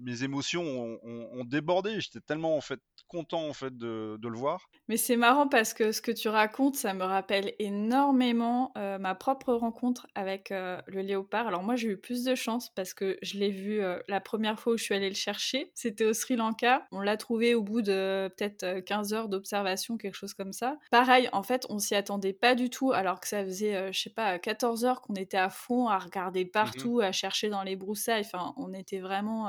Mes 0.01 0.25
émotions 0.25 0.65
ont, 0.65 1.45
débordé. 1.45 2.01
J'étais 2.01 2.21
tellement 2.21 2.57
en 2.57 2.61
fait 2.61 2.81
content 3.07 3.47
en 3.47 3.53
fait 3.53 3.77
de, 3.77 4.19
le 4.23 4.37
voir. 4.37 4.71
Mais 4.89 4.97
c'est 4.97 5.17
marrant 5.17 5.47
parce 5.47 5.75
que 5.75 5.93
ce 5.93 6.01
que 6.01 6.11
tu 6.11 6.29
racontes, 6.29 6.77
ça 6.77 6.95
me 6.95 7.05
rappelle 7.05 7.53
énormément 7.59 8.73
euh, 8.79 8.99
ma 8.99 9.15
propre 9.15 9.53
rencontre 9.53 10.07
avec 10.15 10.51
euh, 10.51 10.81
le 10.87 11.03
léopard. 11.03 11.47
Alors 11.47 11.63
moi, 11.63 11.77
j'ai 11.77 11.89
eu 11.89 11.97
plus 11.99 12.25
de 12.25 12.35
chance 12.35 12.71
parce 12.71 12.95
que 12.95 13.19
je 13.23 13.39
l'ai 13.39 13.51
vu 13.51 13.81
euh, 13.81 13.99
la 14.09 14.21
première 14.21 14.59
fois 14.59 14.73
où 14.73 14.77
je 14.79 14.85
suis 14.85 14.95
allée 14.95 15.11
le 15.11 15.15
chercher. 15.15 15.71
C'était 15.75 16.07
au 16.07 16.15
Sri 16.15 16.37
Lanka. 16.37 16.87
On 16.91 17.01
l'a 17.01 17.17
trouvé 17.17 17.55
au 17.55 17.63
bout 17.63 17.83
de 17.83 18.29
peut-être 18.37 18.81
15 18.81 19.13
heures 19.13 19.29
d'observation, 19.29 19.99
quelque 19.99 20.17
chose 20.17 20.35
comme 20.35 20.53
ça. 20.53 20.79
Pareil, 20.91 21.29
en 21.33 21.43
fait, 21.43 21.67
on 21.69 21.79
s'y 21.79 21.95
attendait 21.95 22.33
pas 22.33 22.55
du 22.55 22.71
tout 22.71 22.93
alors 22.93 23.21
que 23.21 23.29
ça 23.29 23.45
faisait, 23.45 23.74
je 23.93 23.99
sais 24.01 24.11
pas, 24.11 24.39
14 24.39 24.85
heures 24.85 25.01
qu'on 25.03 25.15
était 25.15 25.37
à 25.37 25.51
fond 25.51 25.89
à 25.89 25.99
regarder 25.99 26.45
mmh 26.45 26.51
partout, 26.51 27.01
à 27.01 27.13
chercher 27.13 27.49
dans 27.49 27.63
les 27.63 27.77
broussailles. 27.77 28.23
Enfin, 28.25 28.55
on 28.57 28.73
était 28.75 29.01
vraiment 29.01 29.49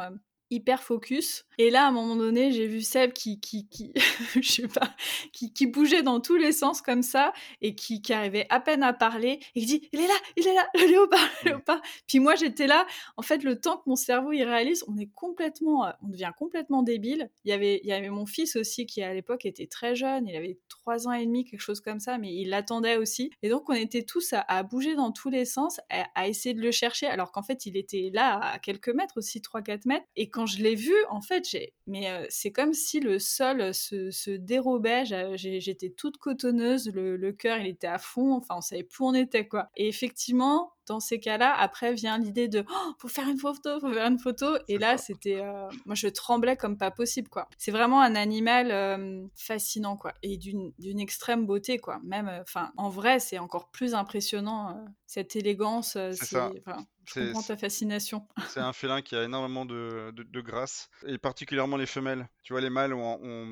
hyper 0.52 0.84
focus. 0.84 1.46
Et 1.58 1.70
là, 1.70 1.86
à 1.86 1.88
un 1.88 1.92
moment 1.92 2.16
donné, 2.16 2.52
j'ai 2.52 2.68
vu 2.68 2.82
Seb 2.82 3.14
qui, 3.14 3.40
qui, 3.40 3.68
qui 3.68 3.94
je 4.42 4.52
sais 4.52 4.68
pas, 4.68 4.94
qui, 5.32 5.54
qui, 5.54 5.68
bougeait 5.68 6.04
dans 6.04 6.20
tous 6.20 6.36
les 6.36 6.52
sens 6.52 6.82
comme 6.82 7.02
ça 7.02 7.34
et 7.62 7.76
qui, 7.76 8.02
qui 8.02 8.14
arrivait 8.14 8.46
à 8.50 8.60
peine 8.60 8.84
à 8.84 8.94
parler 8.94 9.40
et 9.56 9.60
qui 9.62 9.66
dit, 9.66 9.90
il 9.92 10.02
est 10.02 10.08
là, 10.08 10.14
il 10.36 10.48
est 10.48 10.54
là, 10.54 10.68
le 10.76 10.88
léopard, 10.88 11.30
le 11.44 11.52
léopard. 11.52 11.82
Puis 12.08 12.20
moi, 12.20 12.36
j'étais 12.36 12.68
là. 12.68 12.86
En 13.18 13.22
fait, 13.22 13.44
le 13.44 13.60
temps 13.60 13.78
que 13.78 13.84
mon 13.88 13.96
cerveau 13.96 14.32
il 14.32 14.44
réalise, 14.44 14.84
on 14.88 14.98
est 14.98 15.10
complètement, 15.14 15.88
on 16.02 16.10
devient 16.10 16.32
complètement 16.38 16.84
débile. 16.84 17.30
Il 17.44 17.50
y 17.50 17.54
avait, 17.54 17.80
il 17.84 17.90
y 17.90 17.94
avait 17.94 18.10
mon 18.10 18.26
fils 18.26 18.56
aussi 18.56 18.86
qui 18.86 19.02
à 19.02 19.14
l'époque 19.14 19.46
était 19.46 19.68
très 19.68 19.96
jeune. 19.96 20.28
Il 20.28 20.36
avait 20.36 20.60
trois 20.68 21.08
ans 21.08 21.14
et 21.14 21.26
demi, 21.26 21.46
quelque 21.46 21.62
chose 21.62 21.82
comme 21.82 22.00
ça, 22.00 22.18
mais 22.18 22.34
il 22.34 22.50
l'attendait 22.50 22.98
aussi. 22.98 23.32
Et 23.42 23.50
donc, 23.50 23.70
on 23.70 23.74
était 23.74 24.04
tous 24.04 24.34
à, 24.34 24.64
bouger 24.64 24.96
dans 24.96 25.12
tous 25.12 25.30
les 25.30 25.46
sens, 25.46 25.80
à, 25.90 26.06
à, 26.16 26.28
essayer 26.28 26.54
de 26.54 26.62
le 26.62 26.72
chercher, 26.72 27.08
alors 27.08 27.32
qu'en 27.32 27.44
fait, 27.44 27.66
il 27.66 27.78
était 27.78 28.10
là 28.14 28.40
à 28.40 28.60
quelques 28.60 28.90
mètres 28.90 29.18
aussi, 29.18 29.40
3-4 29.40 29.82
mètres. 29.86 30.06
Et 30.16 30.30
quand 30.36 30.46
je 30.46 30.62
l'ai 30.62 30.76
vu, 30.76 30.94
en 31.10 31.22
fait, 31.22 31.48
j'ai, 31.50 31.74
mais 31.88 32.28
c'est 32.30 32.52
comme 32.52 32.74
si 32.74 33.00
le 33.00 33.20
sol 33.20 33.74
se, 33.74 34.12
se 34.12 34.32
dérobait. 34.32 35.06
J'étais 35.06 35.92
toute 35.92 36.18
cotonneuse, 36.18 36.92
le, 36.94 37.16
le 37.16 37.32
cœur 37.32 37.58
il 37.60 37.68
était 37.68 37.88
à 37.88 37.98
fond. 37.98 38.34
Enfin, 38.34 38.56
on 38.58 38.62
savait 38.62 38.84
plus 38.84 39.06
où 39.06 39.08
on 39.08 39.14
était 39.14 39.48
quoi. 39.48 39.70
Et 39.78 39.88
effectivement, 39.88 40.74
dans 40.88 41.00
ces 41.00 41.20
cas-là, 41.20 41.56
après 41.58 41.94
vient 41.94 42.18
l'idée 42.18 42.48
de 42.48 42.66
oh, 42.70 42.92
faut 43.00 43.08
faire 43.08 43.28
une 43.28 43.38
photo, 43.38 43.80
faut 43.80 43.92
faire 43.92 44.08
une 44.08 44.20
photo. 44.20 44.58
Et 44.68 44.78
là, 44.78 44.98
c'était, 44.98 45.42
euh, 45.42 45.68
moi, 45.86 45.96
je 45.96 46.08
tremblais 46.08 46.58
comme 46.58 46.78
pas 46.78 46.92
possible, 46.92 47.30
quoi. 47.30 47.48
C'est 47.58 47.72
vraiment 47.72 48.02
un 48.02 48.16
animal 48.16 48.72
euh, 48.72 49.26
fascinant, 49.36 49.98
quoi, 49.98 50.14
et 50.22 50.38
d'une, 50.38 50.74
extrême 51.00 51.46
beauté, 51.46 51.80
quoi. 51.80 52.00
Même, 52.04 52.28
euh, 52.28 52.42
enfin, 52.42 52.72
en 52.78 52.90
vrai, 52.90 53.20
c'est 53.20 53.40
encore 53.40 53.70
plus 53.72 53.94
impressionnant 53.94 54.86
cette 55.06 55.36
élégance. 55.36 55.94
c'est, 55.94 56.16
ça. 56.16 56.52
Je 57.06 57.20
comprends 57.20 57.42
ta 57.42 57.58
fascination. 57.58 58.28
C'est 58.50 58.60
un 58.60 58.74
félin 58.74 59.02
qui 59.02 59.16
a 59.16 59.24
énormément 59.24 59.66
de, 59.66 60.12
de, 60.12 60.42
grâce, 60.42 60.90
et 61.06 61.18
particulièrement 61.18 61.78
les 61.78 61.86
femelles. 61.86 62.28
Tu 62.44 62.54
vois, 62.54 62.62
les 62.62 62.70
mâles 62.70 62.96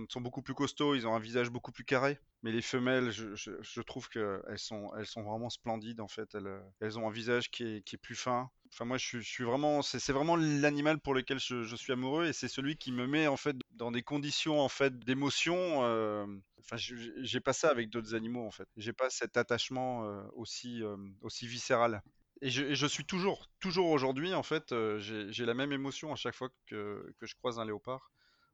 sont 0.10 0.22
beaucoup 0.22 0.42
plus 0.42 0.54
costauds, 0.54 0.96
ils 0.96 1.08
ont 1.08 1.16
un 1.16 1.20
visage 1.20 1.50
beaucoup 1.50 1.72
plus 1.72 1.86
carré. 1.86 2.20
Mais 2.44 2.52
les 2.52 2.62
femelles, 2.62 3.12
je, 3.12 3.36
je, 3.36 3.82
trouve 3.82 4.10
qu'elles 4.10 4.42
sont, 4.58 4.92
elles 4.98 5.06
sont 5.06 5.24
vraiment 5.24 5.50
splendides 5.50 6.02
en 6.02 6.10
fait. 6.10 6.36
Elles, 6.36 6.62
elles 6.82 7.00
ont 7.00 7.08
un 7.08 7.12
visage 7.12 7.50
qui 7.50 7.64
est, 7.64 7.82
qui 7.84 7.96
est 7.96 8.00
plus 8.00 8.16
fin. 8.16 8.50
Enfin, 8.74 8.86
moi, 8.86 8.98
je, 8.98 9.20
suis 9.20 9.44
vraiment, 9.44 9.84
c'est 9.84 10.12
vraiment 10.12 10.36
l'animal 10.36 11.00
pour 11.00 11.14
lequel 11.14 11.40
je, 11.40 11.76
suis 11.76 11.94
amoureux 11.94 12.26
et 12.26 12.34
c'est 12.34 12.48
celui 12.48 12.76
qui 12.76 12.92
me 12.92 13.06
met 13.06 13.28
en 13.28 13.38
fait 13.38 13.56
dans 13.72 13.92
des 13.92 14.02
conditions 14.02 14.60
en 14.60 14.68
fait 14.68 14.98
d'émotion. 14.98 15.84
Euh, 15.84 16.26
enfin, 16.60 16.76
j'ai 16.78 17.40
pas 17.40 17.54
ça 17.54 17.70
avec 17.70 17.90
d'autres 17.90 18.16
animaux 18.16 18.46
en 18.46 18.52
fait. 18.52 18.68
J'ai 18.76 18.94
pas 18.94 19.12
cet 19.12 19.38
attachement 19.38 20.06
euh, 20.06 20.24
aussi, 20.34 20.82
euh, 20.82 20.98
aussi 21.22 21.46
viscéral. 21.46 22.02
Et 22.44 22.50
je, 22.50 22.86
suis 22.88 23.06
toujours, 23.06 23.50
toujours 23.62 23.88
aujourd'hui 23.88 24.34
en 24.34 24.44
fait, 24.44 24.76
j'ai 25.00 25.46
la 25.46 25.54
même 25.54 25.72
émotion 25.72 26.12
à 26.12 26.18
chaque 26.18 26.36
fois 26.36 26.50
que, 26.68 27.16
je 27.22 27.36
croise 27.36 27.58
un 27.58 27.66
léopard 27.66 28.12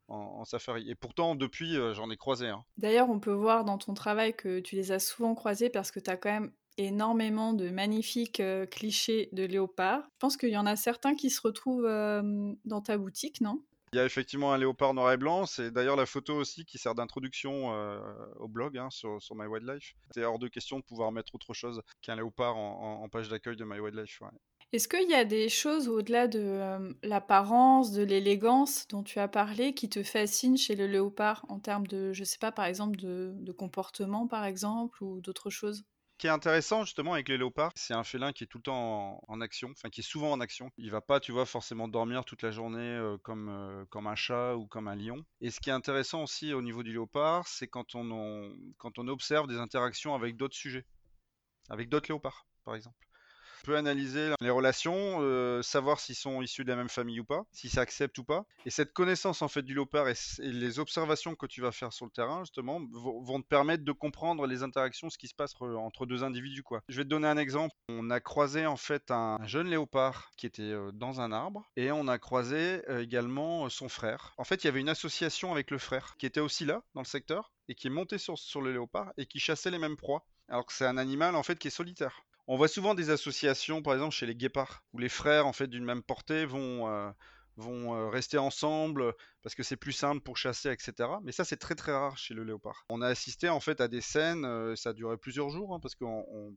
en, 0.09 0.45
safari. 0.45 0.89
Et 0.89 0.95
pourtant, 0.95 1.33
depuis, 1.35 1.75
euh, 1.75 1.93
j'en 1.95 2.09
ai 2.11 2.17
croisé. 2.17 2.47
Hein. 2.47 2.63
D'ailleurs, 2.77 3.09
on 3.09 3.19
peut 3.19 3.33
voir 3.33 3.65
dans 3.65 3.77
ton 3.77 3.93
travail 3.95 4.35
que 4.35 4.59
tu 4.59 4.75
les 4.75 4.91
as 4.91 4.99
souvent 4.99 5.35
croisés 5.35 5.69
parce 5.69 5.91
que 5.91 5.99
tu 5.99 6.09
as 6.09 6.17
quand 6.17 6.31
même 6.31 6.51
énormément 6.77 7.53
de 7.53 7.69
magnifiques 7.69 8.39
euh, 8.39 8.65
clichés 8.65 9.29
de 9.31 9.43
léopard. 9.43 10.01
Je 10.13 10.19
pense 10.19 10.37
qu'il 10.37 10.49
y 10.49 10.57
en 10.57 10.65
a 10.65 10.75
certains 10.75 11.15
qui 11.15 11.29
se 11.29 11.41
retrouvent 11.41 11.85
euh, 11.85 12.53
dans 12.65 12.81
ta 12.81 12.97
boutique, 12.97 13.41
non? 13.41 13.61
Il 13.93 13.97
y 13.97 13.99
a 13.99 14.05
effectivement 14.05 14.53
un 14.53 14.57
léopard 14.57 14.93
noir 14.93 15.11
et 15.11 15.17
blanc, 15.17 15.45
c'est 15.45 15.71
d'ailleurs 15.71 15.95
la 15.95 16.05
photo 16.05 16.35
aussi 16.35 16.65
qui 16.65 16.77
sert 16.77 16.95
d'introduction 16.95 17.69
au 18.37 18.47
blog 18.47 18.77
hein, 18.77 18.89
sur, 18.89 19.19
My 19.35 19.47
Wildlife. 19.47 19.93
C'est 20.11 20.23
hors 20.23 20.39
de 20.39 20.47
question 20.47 20.79
de 20.79 20.83
pouvoir 20.83 21.11
mettre 21.11 21.35
autre 21.35 21.53
chose 21.53 21.81
qu'un 22.01 22.15
léopard 22.15 22.57
en, 22.57 23.07
page 23.09 23.29
d'accueil 23.29 23.55
de 23.55 23.65
My 23.65 23.79
Wildlife. 23.79 24.21
Est-ce 24.71 24.87
qu'il 24.87 25.09
y 25.09 25.15
a 25.15 25.25
des 25.25 25.49
choses 25.49 25.87
au-delà 25.87 26.27
de 26.27 26.39
euh, 26.39 26.93
l'apparence, 27.01 27.91
de 27.91 28.03
l'élégance 28.03 28.87
dont 28.87 29.01
tu 29.01 29.17
as 29.17 29.27
parlé 29.27 29.73
qui 29.73 29.89
te 29.89 30.03
fascinent 30.03 30.57
chez 30.57 30.75
le 30.75 30.85
léopard 30.85 31.43
en 31.49 31.59
termes 31.59 31.87
de, 31.87 32.13
je 32.13 32.23
sais 32.23 32.37
pas, 32.37 32.51
par 32.51 32.65
exemple, 32.65 32.95
de, 32.97 33.51
comportement, 33.51 34.27
par 34.27 34.45
exemple, 34.45 35.03
ou 35.03 35.21
d'autres 35.21 35.49
choses? 35.49 35.85
Qui 36.19 36.27
est 36.27 36.29
intéressant 36.29 36.83
justement 36.83 37.13
avec 37.13 37.29
les 37.29 37.37
léopards, 37.37 37.71
c'est 37.75 37.93
un 37.93 38.03
félin 38.03 38.33
qui 38.33 38.43
est 38.43 38.47
tout 38.47 38.57
le 38.59 38.63
temps 38.63 39.23
en, 39.27 39.41
action, 39.41 39.69
enfin 39.71 39.89
qui 39.89 40.01
est 40.01 40.03
souvent 40.03 40.33
en 40.33 40.41
action. 40.41 40.69
Il 40.77 40.91
va 40.91 41.01
pas, 41.01 41.19
tu 41.19 41.31
vois, 41.31 41.45
forcément 41.45 41.87
dormir 41.87 42.25
toute 42.25 42.41
la 42.41 42.51
journée 42.51 42.79
euh, 42.79 43.17
comme, 43.17 43.47
euh, 43.49 43.85
comme 43.85 44.05
un 44.05 44.15
chat 44.15 44.55
ou 44.55 44.67
comme 44.67 44.89
un 44.89 44.95
lion. 44.95 45.25
Et 45.39 45.49
ce 45.49 45.61
qui 45.61 45.69
est 45.69 45.73
intéressant 45.73 46.23
aussi 46.23 46.53
au 46.53 46.61
niveau 46.61 46.83
du 46.83 46.91
léopard, 46.91 47.47
c'est 47.47 47.67
quand 47.67 47.95
on, 47.95 48.53
quand 48.77 48.99
on 48.99 49.07
observe 49.07 49.47
des 49.47 49.57
interactions 49.57 50.13
avec 50.13 50.35
d'autres 50.35 50.57
sujets, 50.57 50.85
avec 51.69 51.87
d'autres 51.87 52.09
léopards, 52.09 52.45
par 52.65 52.75
exemple. 52.75 53.08
Peut 53.63 53.75
analyser 53.75 54.33
les 54.39 54.49
relations, 54.49 55.17
euh, 55.21 55.61
savoir 55.61 55.99
s'ils 55.99 56.15
sont 56.15 56.41
issus 56.41 56.63
de 56.63 56.69
la 56.69 56.75
même 56.75 56.89
famille 56.89 57.19
ou 57.19 57.25
pas, 57.25 57.43
s'ils 57.51 57.69
s'acceptent 57.69 58.17
ou 58.17 58.23
pas. 58.23 58.45
Et 58.65 58.69
cette 58.69 58.93
connaissance 58.93 59.41
en 59.41 59.47
fait 59.47 59.61
du 59.61 59.73
léopard 59.73 60.07
et, 60.07 60.13
les 60.39 60.79
observations 60.79 61.35
que 61.35 61.45
tu 61.45 61.61
vas 61.61 61.71
faire 61.71 61.93
sur 61.93 62.05
le 62.05 62.11
terrain 62.11 62.43
justement 62.43 62.79
vont, 62.91 63.41
te 63.41 63.47
permettre 63.47 63.83
de 63.83 63.91
comprendre 63.91 64.47
les 64.47 64.63
interactions, 64.63 65.09
ce 65.09 65.17
qui 65.17 65.27
se 65.27 65.35
passe 65.35 65.53
entre 65.59 66.05
deux 66.05 66.23
individus 66.23 66.63
quoi. 66.63 66.81
Je 66.89 66.97
vais 66.97 67.03
te 67.03 67.09
donner 67.09 67.27
un 67.27 67.37
exemple. 67.37 67.75
On 67.89 68.09
a 68.09 68.19
croisé 68.19 68.65
en 68.65 68.77
fait 68.77 69.11
un 69.11 69.37
jeune 69.45 69.67
léopard 69.67 70.31
qui 70.37 70.45
était 70.45 70.61
euh, 70.61 70.91
dans 70.93 71.21
un 71.21 71.31
arbre 71.31 71.69
et 71.75 71.91
on 71.91 72.07
a 72.07 72.17
croisé 72.17 72.81
euh, 72.89 73.03
également 73.03 73.69
son 73.69 73.89
frère. 73.89 74.33
En 74.37 74.43
fait, 74.43 74.63
il 74.63 74.67
y 74.67 74.69
avait 74.69 74.79
une 74.79 74.89
association 74.89 75.51
avec 75.51 75.71
le 75.71 75.77
frère 75.77 76.15
qui 76.17 76.25
était 76.25 76.39
aussi 76.39 76.65
là 76.65 76.81
dans 76.93 77.01
le 77.01 77.05
secteur 77.05 77.51
et 77.67 77.75
qui 77.75 77.87
est 77.87 77.91
monté 77.91 78.17
sur, 78.17 78.37
sur 78.37 78.61
le 78.61 78.71
léopard 78.71 79.11
et 79.17 79.25
qui 79.25 79.39
chassait 79.39 79.71
les 79.71 79.79
mêmes 79.79 79.97
proies. 79.97 80.25
Alors 80.47 80.65
que 80.65 80.73
c'est 80.73 80.85
un 80.85 80.97
animal 80.97 81.35
en 81.35 81.43
fait 81.43 81.57
qui 81.59 81.67
est 81.67 81.71
solitaire. 81.71 82.23
On 82.51 82.57
voit 82.57 82.67
souvent 82.67 82.95
des 82.95 83.11
associations, 83.11 83.83
par 83.83 83.93
exemple 83.93 84.15
chez 84.15 84.25
les 84.25 84.33
guépards, 84.33 84.83
où 84.93 84.97
les 84.97 85.07
frères 85.07 85.45
en 85.45 85.53
fait 85.53 85.67
d'une 85.67 85.85
même 85.85 86.01
portée 86.01 86.45
vont, 86.47 86.87
euh, 86.87 87.11
vont 87.57 87.93
euh, 87.93 88.09
rester 88.09 88.39
ensemble 88.39 89.13
parce 89.43 89.53
que 89.53 89.61
c'est 89.61 89.77
plus 89.77 89.91
simple 89.91 90.23
pour 90.23 90.35
chasser, 90.35 90.71
etc. 90.71 91.11
Mais 91.21 91.31
ça 91.31 91.45
c'est 91.45 91.57
très 91.57 91.75
très 91.75 91.91
rare 91.91 92.17
chez 92.17 92.33
le 92.33 92.43
léopard. 92.43 92.87
On 92.89 93.03
a 93.03 93.07
assisté 93.07 93.49
en 93.49 93.59
fait 93.59 93.81
à 93.81 93.87
des 93.87 94.01
scènes, 94.01 94.45
euh, 94.45 94.75
ça 94.75 94.89
a 94.89 94.93
duré 94.93 95.15
plusieurs 95.15 95.51
jours, 95.51 95.75
hein, 95.75 95.79
parce 95.79 95.93
que 95.93 96.05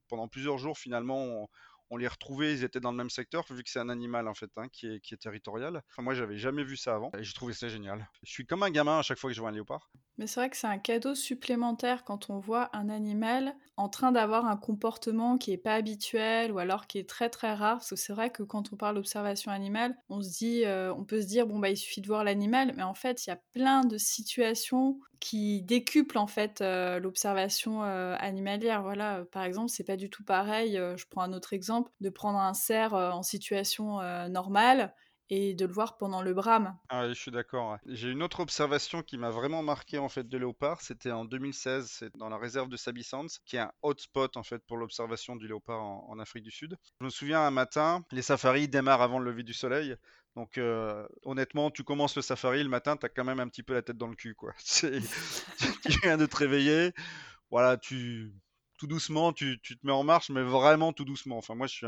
pendant 0.09 0.29
plusieurs 0.29 0.57
jours 0.57 0.79
finalement 0.79 1.47
on, 1.91 1.99
les 1.99 2.09
retrouvait, 2.09 2.55
ils 2.55 2.65
étaient 2.65 2.81
dans 2.81 2.93
le 2.93 2.97
même 2.97 3.11
secteur, 3.11 3.45
vu 3.51 3.63
que 3.63 3.69
c'est 3.69 3.79
un 3.79 3.91
animal 3.91 4.29
en 4.29 4.33
fait 4.33 4.51
hein, 4.57 4.69
qui, 4.73 4.87
est, 4.87 5.01
qui, 5.01 5.13
est, 5.13 5.19
territorial. 5.19 5.83
Enfin, 5.91 6.01
moi 6.01 6.15
j'avais 6.15 6.39
jamais 6.39 6.65
vu 6.65 6.79
ça 6.79 6.95
avant 6.95 7.11
et 7.19 7.23
j'ai 7.23 7.35
trouvé 7.35 7.53
ça 7.53 7.69
génial. 7.69 8.09
Je 8.23 8.33
suis 8.33 8.47
comme 8.47 8.63
un 8.63 8.71
gamin 8.71 9.01
à 9.01 9.03
chaque 9.03 9.19
fois 9.19 9.29
que 9.29 9.37
je 9.37 9.41
vois 9.43 9.51
un 9.51 9.53
léopard. 9.53 9.91
Mais 10.19 10.27
c'est 10.27 10.41
vrai 10.41 10.51
que 10.51 10.57
c'est 10.57 10.67
un 10.67 10.79
cadeau 10.79 11.15
supplémentaire 11.15 12.05
quand 12.05 12.29
on 12.29 12.39
voit 12.39 12.69
un 12.77 12.89
animal 12.91 13.57
en 13.79 13.89
train 13.89 14.13
d'avoir 14.13 14.47
un 14.47 14.57
comportement 14.57 15.39
qui 15.39 15.53
est 15.53 15.57
pas 15.59 15.75
habituel 15.75 16.53
ou 16.53 16.59
alors 16.59 16.87
qui 16.87 16.99
est 16.99 17.09
très 17.09 17.31
très 17.31 17.55
rare. 17.55 17.79
Parce 17.79 17.91
que 17.91 17.97
c'est 17.97 18.13
vrai 18.13 18.31
que 18.31 18.43
quand 18.43 18.73
on 18.73 18.77
parle 18.77 18.97
d'observation 18.97 19.51
animale, 19.51 19.97
on 20.11 20.21
se 20.21 20.29
dit, 20.31 20.65
euh, 20.67 20.93
on 20.95 21.05
peut 21.05 21.23
se 21.23 21.27
dire 21.27 21.47
bon 21.47 21.59
bah 21.59 21.71
il 21.71 21.77
suffit 21.77 22.03
de 22.03 22.07
voir 22.07 22.25
l'animal, 22.25 22.75
mais 22.77 22.83
en 22.83 22.95
fait 22.95 23.27
il 23.27 23.31
y 23.31 23.33
a 23.33 23.41
plein 23.53 23.85
de 23.85 23.97
situations 23.97 25.01
qui 25.19 25.63
décuplent 25.63 26.19
en 26.19 26.27
fait 26.27 26.61
euh, 26.61 26.99
l'observation 27.01 27.83
euh, 27.83 28.15
animalière. 28.19 28.83
Voilà, 28.83 29.25
par 29.33 29.45
exemple 29.45 29.71
c'est 29.71 29.85
pas 29.85 29.97
du 29.97 30.11
tout 30.11 30.25
pareil. 30.25 30.75
je 30.97 31.05
prends 31.11 31.23
un 31.23 31.33
autre 31.33 31.55
exemple 31.55 31.91
de 32.01 32.11
prendre 32.11 32.39
un 32.39 32.55
cerf 32.55 32.93
en 32.93 33.23
situation 33.23 34.01
normale 34.29 34.95
et 35.35 35.55
de 35.55 35.65
le 35.65 35.73
voir 35.73 35.97
pendant 35.97 36.21
le 36.21 36.35
brame. 36.35 36.77
Ah, 36.91 37.09
je 37.09 37.15
suis 37.15 37.31
d'accord. 37.31 37.79
J'ai 37.87 38.11
une 38.11 38.23
autre 38.23 38.41
observation 38.41 39.03
qui 39.03 39.17
m'a 39.17 39.31
vraiment 39.31 39.63
marqué 39.63 39.97
en 39.97 40.11
fait 40.11 40.29
de 40.29 40.37
léopard. 40.37 40.83
C'était 40.83 41.11
en 41.11 41.25
2016, 41.25 41.89
c'est 41.91 42.15
dans 42.19 42.29
la 42.29 42.37
réserve 42.37 42.69
de 42.69 42.77
Sabi 42.77 43.03
Sands, 43.03 43.39
qui 43.47 43.57
est 43.57 43.61
un 43.61 43.73
hotspot 43.81 44.37
en 44.37 44.43
fait 44.43 44.63
pour 44.67 44.77
l'observation 44.77 45.35
du 45.35 45.49
léopard 45.49 45.83
en, 45.83 46.19
Afrique 46.19 46.45
du 46.45 46.51
Sud. 46.51 46.77
Je 47.01 47.07
me 47.07 47.11
souviens 47.11 47.41
un 47.41 47.51
matin, 47.51 48.05
les 48.13 48.21
safaris 48.21 48.69
démarrent 48.69 49.01
avant 49.01 49.19
le 49.19 49.31
lever 49.31 49.43
du 49.43 49.55
soleil. 49.55 49.97
Donc 50.37 50.59
euh, 50.59 51.09
honnêtement, 51.23 51.71
tu 51.71 51.83
commences 51.83 52.15
le 52.15 52.21
safari 52.21 52.63
le 52.63 52.69
matin, 52.69 52.99
tu 52.99 53.07
as 53.07 53.09
quand 53.09 53.25
même 53.25 53.41
un 53.41 53.49
petit 53.49 53.63
peu 53.63 53.73
la 53.73 53.81
tête 53.81 53.97
dans 53.97 54.09
le 54.09 54.17
cul 54.17 54.35
quoi. 54.35 54.53
tu 54.67 55.01
viens 56.03 56.19
de 56.19 56.27
te 56.27 56.37
réveiller, 56.37 56.93
voilà, 57.51 57.79
tu 57.79 58.35
tout 58.83 58.89
doucement, 58.89 59.33
tu, 59.33 59.61
te 59.61 59.87
mets 59.87 59.93
en 59.93 60.03
marche, 60.03 60.29
mais 60.29 60.43
vraiment 60.43 60.93
tout 60.93 61.05
doucement. 61.05 61.39
Enfin, 61.39 61.55
moi, 61.55 61.69
je 61.69 61.87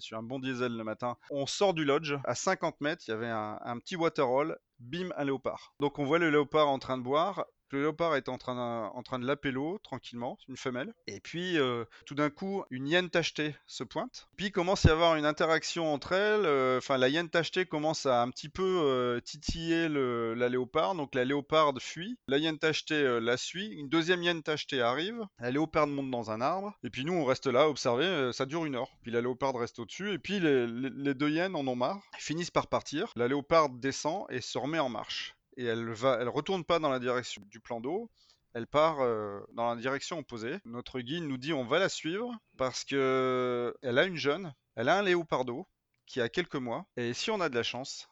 suis 0.00 0.16
un, 0.16 0.22
bon 0.24 0.40
diesel 0.40 0.76
le 0.76 0.82
matin. 0.82 1.16
On 1.30 1.46
sort 1.46 1.72
du 1.72 1.84
lodge, 1.84 2.14
à 2.24 2.34
50 2.34 2.80
mètres, 2.80 3.04
il 3.06 3.12
y 3.12 3.14
avait 3.14 3.28
un, 3.28 3.60
un 3.64 3.78
petit 3.78 3.94
waterhole, 3.94 4.58
bim, 4.80 5.10
un 5.16 5.22
léopard. 5.22 5.72
Donc, 5.78 6.00
on 6.00 6.04
voit 6.04 6.18
le 6.18 6.30
léopard 6.30 6.68
en 6.68 6.80
train 6.80 6.98
de 6.98 7.04
boire. 7.04 7.44
Le 7.72 7.80
léopard 7.80 8.16
est 8.16 8.28
en 8.28 8.36
train, 8.36 8.54
de, 8.54 8.60
en 8.60 9.50
l'eau 9.50 9.78
tranquillement, 9.78 10.36
une 10.46 10.58
femelle. 10.58 10.92
Et 11.06 11.20
puis, 11.20 11.58
euh, 11.58 11.86
tout 12.04 12.14
d'un 12.14 12.28
coup, 12.28 12.64
une 12.70 12.86
hyène 12.86 13.08
tachetée 13.08 13.56
se 13.66 13.82
pointe. 13.82 14.28
Puis, 14.36 14.52
commence 14.52 14.84
à 14.84 14.90
y 14.90 14.92
avoir 14.92 15.16
une 15.16 15.24
interaction 15.24 15.90
entre 15.90 16.12
elles. 16.12 16.44
Euh, 16.44 16.76
enfin, 16.76 16.98
la 16.98 17.08
hyène 17.08 17.30
tachetée 17.30 17.64
commence 17.64 18.04
à 18.04 18.20
un 18.20 18.28
petit 18.28 18.50
peu 18.50 18.82
euh, 18.84 19.20
titiller 19.20 19.88
la 19.88 20.50
léopard. 20.50 20.94
Donc, 20.94 21.14
la 21.14 21.24
léoparde 21.24 21.80
fuit. 21.80 22.18
La 22.28 22.36
hyène 22.36 22.58
tachetée 22.58 23.20
la 23.20 23.38
suit. 23.38 23.68
Une 23.68 23.88
deuxième 23.88 24.22
hyène 24.22 24.42
tachetée 24.42 24.82
arrive. 24.82 25.22
La 25.38 25.50
léoparde 25.50 25.88
monte 25.88 26.10
dans 26.10 26.30
un 26.30 26.42
arbre. 26.42 26.74
Et 26.84 26.90
puis, 26.90 27.06
nous, 27.06 27.14
on 27.14 27.24
reste 27.24 27.46
là, 27.46 27.70
observer. 27.70 28.32
ça 28.34 28.44
dure 28.44 28.66
une 28.66 28.74
heure. 28.74 28.90
Puis, 29.00 29.12
la 29.12 29.22
léoparde 29.22 29.56
reste 29.56 29.78
au-dessus. 29.78 30.12
Et 30.12 30.18
puis, 30.18 30.40
les, 30.40 30.66
les 30.66 31.14
deux 31.14 31.30
hyènes 31.30 31.56
en 31.56 31.66
ont 31.66 31.76
marre. 31.76 32.02
Ils 32.18 32.22
finissent 32.22 32.50
par 32.50 32.66
partir. 32.66 33.12
La 33.16 33.28
léoparde 33.28 33.80
descend 33.80 34.26
et 34.28 34.42
se 34.42 34.58
remet 34.58 34.78
en 34.78 34.90
marche 34.90 35.34
et 35.56 35.64
elle 35.64 35.90
va, 35.90 36.18
elle 36.20 36.28
retourne 36.28 36.64
pas 36.64 36.78
dans 36.78 36.90
la 36.90 36.98
direction 36.98 37.42
du 37.46 37.60
plan 37.60 37.80
d'eau. 37.80 38.10
Elle 38.54 38.66
part 38.66 39.00
euh, 39.00 39.40
dans 39.54 39.72
la 39.74 39.80
direction 39.80 40.18
opposée. 40.18 40.58
Notre 40.64 41.00
guide 41.00 41.24
nous 41.24 41.38
dit 41.38 41.52
on 41.52 41.64
va 41.64 41.78
la 41.78 41.88
suivre 41.88 42.34
parce 42.58 42.84
que 42.84 43.74
elle 43.82 43.98
a 43.98 44.04
une 44.04 44.16
jeune, 44.16 44.54
elle 44.76 44.88
a 44.88 44.98
un 44.98 45.02
léopardo 45.02 45.66
qui 46.06 46.20
a 46.20 46.28
quelques 46.28 46.56
mois 46.56 46.86
et 46.96 47.14
si 47.14 47.30
on 47.30 47.40
a 47.40 47.48
de 47.48 47.54
la 47.54 47.62
chance, 47.62 48.08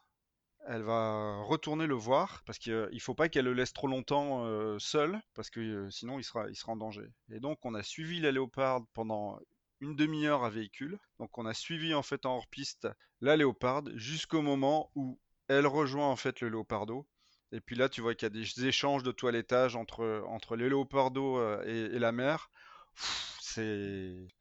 elle 0.66 0.82
va 0.82 1.42
retourner 1.42 1.86
le 1.86 1.94
voir 1.94 2.42
parce 2.46 2.58
qu'il 2.58 2.88
ne 2.90 2.98
faut 2.98 3.14
pas 3.14 3.28
qu'elle 3.28 3.44
le 3.44 3.52
laisse 3.52 3.72
trop 3.72 3.86
longtemps 3.86 4.44
euh, 4.46 4.78
seul 4.78 5.20
parce 5.34 5.50
que 5.50 5.60
euh, 5.60 5.90
sinon 5.90 6.18
il 6.18 6.24
sera, 6.24 6.48
il 6.48 6.56
sera 6.56 6.72
en 6.72 6.76
danger. 6.76 7.08
Et 7.30 7.40
donc 7.40 7.58
on 7.64 7.74
a 7.74 7.82
suivi 7.82 8.20
la 8.20 8.32
léoparde 8.32 8.84
pendant 8.94 9.38
une 9.80 9.96
demi-heure 9.96 10.44
à 10.44 10.50
véhicule. 10.50 10.98
Donc 11.18 11.36
on 11.38 11.46
a 11.46 11.54
suivi 11.54 11.94
en 11.94 12.02
fait 12.02 12.24
en 12.24 12.36
hors-piste 12.36 12.88
la 13.20 13.36
léoparde 13.36 13.92
jusqu'au 13.96 14.42
moment 14.42 14.90
où 14.94 15.18
elle 15.48 15.66
rejoint 15.66 16.08
en 16.08 16.16
fait 16.16 16.40
le 16.40 16.48
léopardo 16.48 17.06
et 17.52 17.60
puis 17.60 17.74
là, 17.76 17.88
tu 17.88 18.00
vois 18.00 18.14
qu'il 18.14 18.26
y 18.26 18.30
a 18.30 18.30
des 18.30 18.66
échanges 18.66 19.02
de 19.02 19.10
toilettage 19.10 19.74
entre, 19.74 20.22
entre 20.28 20.56
les 20.56 20.68
léopardos 20.68 21.38
euh, 21.38 21.62
et, 21.92 21.98
la 21.98 22.12
mer. 22.12 22.50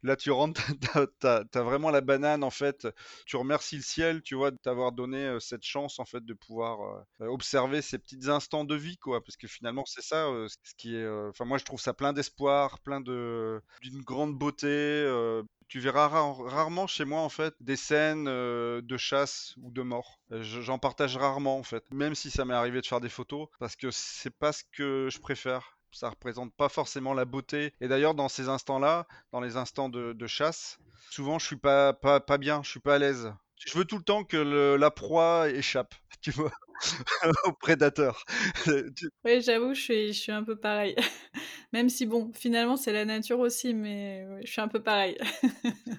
Là 0.03 0.15
tu 0.15 0.31
rentres, 0.31 0.61
t'as 1.19 1.43
as, 1.53 1.63
vraiment 1.63 1.89
la 1.91 2.01
banane 2.01 2.43
en 2.43 2.49
fait. 2.49 2.87
Tu 3.25 3.35
remercies 3.37 3.77
le 3.77 3.83
ciel, 3.83 4.21
tu 4.21 4.35
vois, 4.35 4.51
de 4.51 4.57
t'avoir 4.57 4.91
donné 4.91 5.25
euh, 5.25 5.39
cette 5.39 5.63
chance 5.63 5.99
en 5.99 6.05
fait 6.05 6.23
de 6.25 6.33
pouvoir 6.33 7.05
euh, 7.21 7.27
observer 7.27 7.81
ces 7.81 7.97
petits 7.97 8.29
instants 8.29 8.65
de 8.65 8.75
vie, 8.75 8.97
quoi. 8.97 9.23
Parce 9.23 9.37
que 9.37 9.47
finalement 9.47 9.83
c'est 9.85 10.03
ça, 10.03 10.27
ce 10.47 10.73
qui 10.77 10.95
est. 10.95 11.07
Enfin 11.29 11.45
moi 11.45 11.57
je 11.57 11.65
trouve 11.65 11.81
ça 11.81 11.93
plein 11.93 12.13
d'espoir, 12.13 12.79
plein 12.79 13.01
de 13.01 13.61
d'une 13.81 14.01
grande 14.01 14.37
beauté 14.37 15.05
tu 15.69 15.79
verras 15.79 16.07
rarement 16.07 16.87
chez 16.87 17.05
moi 17.05 17.21
en 17.21 17.29
fait 17.29 17.53
des 17.61 17.75
scènes 17.75 18.27
euh, 18.27 18.81
de 18.81 18.97
chasse 18.97 19.53
ou 19.61 19.71
de 19.71 19.83
mort. 19.83 20.19
Euh, 20.31 20.41
j'en 20.41 20.79
partage 20.79 21.15
rarement 21.15 21.57
en 21.57 21.63
fait, 21.63 21.83
même 21.91 22.15
si 22.15 22.31
ça 22.31 22.43
m'est 22.43 22.55
arrivé 22.55 22.81
de 22.81 22.85
faire 22.87 22.99
des 22.99 23.09
photos, 23.09 23.47
parce 23.59 23.75
que 23.75 23.91
c'est 23.91 24.35
pas 24.35 24.51
ce 24.51 24.63
que 24.73 25.09
je 25.11 25.19
préfère. 25.19 25.78
Ça 25.91 26.09
représente 26.09 26.53
pas 26.53 26.69
forcément 26.69 27.13
la 27.13 27.25
beauté. 27.25 27.73
Et 27.81 27.87
d'ailleurs, 27.87 28.15
dans 28.15 28.29
ces 28.29 28.49
instants-là, 28.49 29.07
dans 29.31 29.41
les 29.41 29.57
instants 29.57 29.89
de, 29.89 30.27
chasse, 30.27 30.79
souvent 31.09 31.39
je 31.39 31.45
suis 31.45 31.55
pas, 31.55 31.93
pas, 31.93 32.19
pas 32.19 32.37
bien, 32.37 32.61
je 32.63 32.69
suis 32.69 32.79
pas 32.79 32.95
à 32.95 32.99
l'aise. 32.99 33.33
Je 33.65 33.77
veux 33.77 33.85
tout 33.85 33.97
le 33.97 34.03
temps 34.03 34.23
que 34.23 34.37
la 34.75 34.91
proie 34.91 35.49
échappe, 35.49 35.93
tu 36.21 36.31
vois, 36.31 36.51
au 37.45 37.51
prédateur. 37.53 38.23
oui, 39.25 39.41
j'avoue, 39.41 39.73
je 39.73 39.81
suis, 39.81 40.07
je 40.13 40.19
suis 40.19 40.31
un 40.31 40.43
peu 40.43 40.55
pareil. 40.55 40.95
Même 41.73 41.89
si, 41.89 42.05
bon, 42.05 42.31
finalement, 42.33 42.77
c'est 42.77 42.93
la 42.93 43.05
nature 43.05 43.39
aussi, 43.39 43.73
mais 43.73 44.25
je 44.45 44.51
suis 44.51 44.61
un 44.61 44.67
peu 44.67 44.81
pareil. 44.81 45.17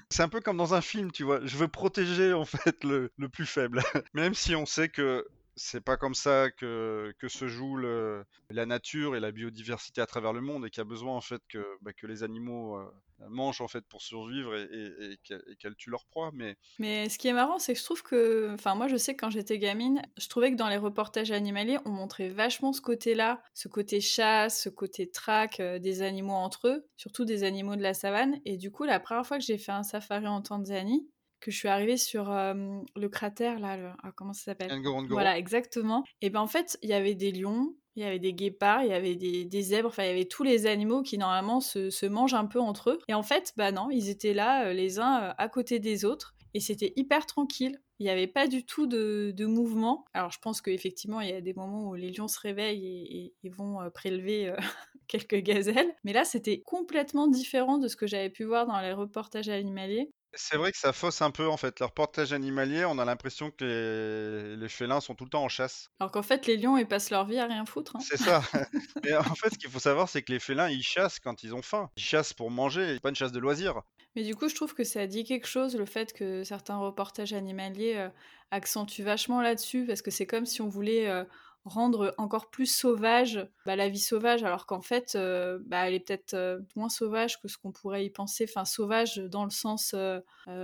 c'est 0.09 0.23
un 0.23 0.29
peu 0.29 0.41
comme 0.41 0.57
dans 0.57 0.75
un 0.75 0.81
film, 0.81 1.13
tu 1.13 1.23
vois. 1.23 1.41
Je 1.45 1.57
veux 1.57 1.69
protéger, 1.69 2.33
en 2.33 2.45
fait, 2.45 2.83
le, 2.83 3.13
le 3.19 3.29
plus 3.29 3.47
faible. 3.47 3.83
Même 4.15 4.35
si 4.35 4.57
on 4.57 4.67
sait 4.67 4.89
que 4.89 5.27
c'est 5.57 5.81
pas 5.81 5.97
comme 5.97 6.15
ça 6.15 6.51
que, 6.51 7.15
que 7.19 7.29
se 7.29 7.47
joue 7.49 7.77
la 7.77 8.67
nature 8.67 9.17
et 9.17 9.21
la 9.21 9.33
biodiversité 9.33 10.01
à 10.01 10.07
travers 10.07 10.33
le 10.33 10.41
monde 10.41 10.67
et 10.67 10.71
qu'il 10.71 10.81
y 10.81 10.83
a 10.83 10.85
besoin 10.85 11.15
en 11.15 11.21
fait 11.21 11.43
que, 11.49 11.65
bah, 11.83 11.93
que 11.93 12.07
les 12.07 12.23
animaux 12.23 12.77
euh, 12.77 12.91
mangent 13.29 13.61
en 13.61 13.69
fait 13.69 13.85
pour 13.87 14.03
survivre 14.03 14.55
et, 14.57 15.13
et, 15.13 15.57
qu'elles 15.59 15.75
tuent 15.77 15.91
leur 15.91 16.07
proie. 16.07 16.31
Mais... 16.35 16.57
mais 16.79 17.09
ce 17.09 17.19
qui 17.19 17.29
est 17.29 17.33
marrant, 17.33 17.59
c'est 17.59 17.75
que 17.75 17.79
je 17.79 17.85
trouve 17.85 18.03
que, 18.03 18.53
enfin 18.55 18.75
moi 18.75 18.89
je 18.89 18.97
sais 18.97 19.15
que 19.15 19.21
quand 19.21 19.31
j'étais 19.31 19.59
gamine, 19.59 20.03
je 20.17 20.29
trouvais 20.29 20.51
que 20.51 20.57
dans 20.57 20.69
les 20.69 20.77
reportages 20.77 21.31
animaliers, 21.31 21.79
on 21.85 21.91
montrait 21.91 22.29
vachement 22.29 22.73
ce 22.73 22.81
côté-là, 22.81 23.43
ce 23.55 23.69
côté 23.69 24.01
chasse, 24.01 24.63
ce 24.63 24.69
côté 24.69 25.11
traque 25.11 25.61
euh, 25.61 25.79
des 25.79 26.03
animaux 26.03 26.33
entre 26.33 26.69
eux, 26.69 26.87
surtout 26.97 27.25
des 27.25 27.45
animaux 27.45 27.77
de 27.77 27.83
la 27.83 27.95
savane. 27.95 28.41
Et 28.45 28.57
du 28.57 28.71
coup, 28.71 28.85
la 28.85 29.01
première 29.01 29.27
fois 29.27 29.39
que 29.39 29.45
j'ai 29.45 29.59
fait 29.59 29.73
un 29.73 29.83
safari 29.83 30.27
en 30.27 30.43
Tanzanie, 30.43 31.09
que 31.41 31.51
je 31.51 31.57
suis 31.57 31.69
arrivée 31.69 31.97
sur 31.97 32.31
le 32.31 33.09
cratère, 33.09 33.59
là, 33.59 33.97
ah, 34.03 34.13
comment 34.15 34.33
ça 34.33 34.45
s'appelle? 34.45 34.71
Voilà, 35.09 35.39
exactement. 35.39 36.05
Et 36.21 36.31
ben 36.31 36.41
en 36.41 36.47
fait, 36.47 36.79
il 36.83 36.91
y 36.91 36.93
avait 36.93 37.15
des 37.15 37.33
lions, 37.33 37.75
il 37.97 38.03
y 38.03 38.07
avait 38.07 38.19
des 38.19 38.33
guépards, 38.33 38.83
il 38.85 38.91
y 38.91 38.93
avait 38.93 39.17
des, 39.17 39.63
zèbres, 39.63 39.89
enfin 39.89 40.05
il 40.05 40.09
y 40.09 40.13
avait 40.13 40.25
tous 40.27 40.43
les 40.43 40.67
animaux 40.67 41.03
qui 41.03 41.19
normalement 41.19 41.61
se, 41.61 42.07
mangent 42.07 42.35
un 42.35 42.47
peu 42.47 42.61
entre 42.61 42.91
eux. 42.91 42.99
Et 43.09 43.15
en 43.15 43.23
fait, 43.23 43.53
bah 43.57 43.73
non, 43.73 43.91
ils 43.91 44.09
étaient 44.09 44.35
là 44.35 44.73
les 44.73 44.99
uns 44.99 45.35
à 45.37 45.49
côté 45.49 45.79
des 45.79 46.05
autres 46.05 46.35
et 46.55 46.61
c'était 46.61 46.93
hyper 46.97 47.27
tranquille. 47.27 47.81
Il 47.99 48.05
n'y 48.05 48.11
avait 48.11 48.27
pas 48.27 48.47
du 48.47 48.65
tout 48.65 48.87
de, 48.87 49.45
mouvement. 49.45 50.07
Alors 50.15 50.31
je 50.31 50.39
pense 50.39 50.63
qu'effectivement, 50.63 51.21
il 51.21 51.29
y 51.29 51.35
a 51.35 51.41
des 51.41 51.53
moments 51.53 51.91
où 51.91 51.95
les 51.95 52.11
lions 52.11 52.29
se 52.29 52.41
réveillent 52.41 53.33
et, 53.43 53.51
vont 53.51 53.79
prélever 53.93 54.55
quelques 55.09 55.43
gazelles. 55.43 55.95
Mais 56.05 56.13
là, 56.13 56.25
c'était 56.25 56.61
complètement 56.61 57.27
différent 57.27 57.79
de 57.79 57.89
ce 57.89 57.97
que 57.97 58.07
j'avais 58.07 58.31
pu 58.31 58.45
voir 58.45 58.67
dans 58.67 58.81
les 58.81 58.93
reportages 58.93 59.49
animaliers. 59.49 60.11
C'est 60.35 60.57
vrai 60.57 60.71
que 60.71 60.79
ça 60.79 60.93
fausse 60.93 61.23
un 61.23 61.31
peu 61.31 61.49
en 61.49 61.57
fait. 61.57 61.81
Leur 61.81 61.93
portage 61.93 62.33
animalier, 62.33 62.85
on 62.85 62.99
a 62.99 63.05
l'impression 63.05 63.51
que 63.51 64.57
les... 64.59 64.69
félins 64.69 65.01
sont 65.01 65.15
tout 65.15 65.25
le 65.25 65.31
temps 65.31 65.43
en 65.43 65.49
chasse. 65.49 65.91
Alors 65.99 66.13
qu'en 66.13 66.23
fait, 66.23 66.47
les 66.47 66.57
lions, 66.57 66.77
ils 66.77 66.87
passent 66.87 67.11
leur 67.11 67.27
vie 67.27 67.39
à 67.39 67.47
rien 67.47 67.65
foutre. 67.67 67.97
Hein. 67.97 68.01
C'est 68.01 68.17
ça. 68.17 68.43
Mais 69.05 69.17
en 69.17 69.35
fait, 69.35 69.51
ce 69.51 69.59
qu'il 69.59 69.71
faut 69.71 69.81
savoir, 69.81 70.09
c'est 70.09 70.23
que 70.23 70.33
les 70.33 70.39
félins, 70.39 70.69
ils 70.69 70.83
chassent 70.83 71.19
quand 71.19 71.43
ils 71.43 71.55
ont 71.55 71.63
faim. 71.63 71.91
Ils 71.97 72.03
chassent 72.03 72.33
pour 72.33 72.51
manger, 72.51 72.99
pas 73.01 73.09
une 73.09 73.17
chasse 73.17 73.33
de 73.33 73.41
loisirs. 73.41 73.83
Mais 74.17 74.23
du 74.23 74.35
coup, 74.35 74.49
je 74.49 74.55
trouve 74.55 74.75
que 74.75 74.85
ça 74.85 75.07
dit 75.07 75.25
quelque 75.25 75.47
chose, 75.47 75.77
le 75.77 75.87
fait 75.87 76.13
que 76.13 76.45
certains 76.45 76.79
reportages 76.79 77.33
animaliers 77.33 77.97
euh, 77.97 78.09
accentuent 78.51 79.05
vachement 79.05 79.41
là-dessus, 79.41 79.85
parce 79.87 80.03
que 80.03 80.11
c'est 80.11 80.27
comme 80.27 80.47
si 80.47 80.63
on 80.63 80.69
voulait... 80.69 81.09
Euh, 81.09 81.25
rendre 81.65 82.15
encore 82.19 82.51
plus 82.51 82.67
sauvage 82.67 83.47
bah, 83.67 83.77
la 83.77 83.89
vie 83.89 84.01
sauvage, 84.01 84.43
alors 84.43 84.67
qu'en 84.67 84.81
fait, 84.81 85.13
euh, 85.15 85.59
bah, 85.67 85.87
elle 85.87 85.95
est 85.95 86.01
peut-être 86.01 86.35
euh, 86.35 86.61
moins 86.77 86.89
sauvage 86.89 87.41
que 87.41 87.49
ce 87.49 87.59
qu'on 87.59 87.73
pourrait 87.73 88.07
y 88.07 88.11
penser, 88.11 88.47
enfin 88.49 88.65
sauvage 88.65 89.17
dans 89.17 89.45
le 89.45 89.51
sens 89.51 89.95
euh, 89.95 90.21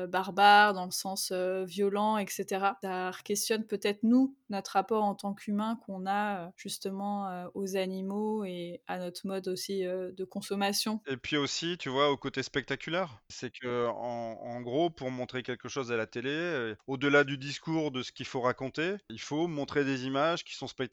barbare, 0.07 0.75
dans 0.75 0.87
le 0.87 0.91
sens 0.91 1.33
violent, 1.33 2.17
etc. 2.17 2.47
Ça 2.83 3.11
questionne 3.25 3.65
peut-être 3.65 4.03
nous, 4.03 4.35
notre 4.51 4.73
rapport 4.73 5.05
en 5.05 5.15
tant 5.15 5.35
qu'humain 5.35 5.79
qu'on 5.85 6.07
a 6.07 6.51
justement 6.57 7.49
aux 7.55 7.77
animaux 7.77 8.45
et 8.45 8.81
à 8.87 8.99
notre 8.99 9.27
mode 9.27 9.49
aussi 9.49 9.83
de 9.83 10.25
consommation. 10.25 11.01
Et 11.07 11.17
puis 11.17 11.37
aussi, 11.37 11.79
tu 11.79 11.89
vois, 11.89 12.11
au 12.11 12.17
côté 12.17 12.43
spectaculaire, 12.43 13.21
c'est 13.29 13.51
que 13.51 13.87
en, 13.89 14.61
gros, 14.61 14.91
pour 14.91 15.11
montrer 15.11 15.43
quelque 15.43 15.69
chose 15.69 15.93
à 15.93 15.97
la 15.97 16.07
télé, 16.07 16.75
au-delà 16.87 17.25
du 17.25 17.39
discours 17.39 17.91
de 17.93 18.03
ce 18.03 18.11
qu'il 18.11 18.27
faut 18.27 18.41
raconter, 18.41 18.97
il 19.11 19.21
faut 19.21 19.47
montrer 19.47 19.85
des 19.85 20.07
images 20.07 20.45
qui 20.45 20.55
sont 20.55 20.67
spectaculaires 20.67 20.86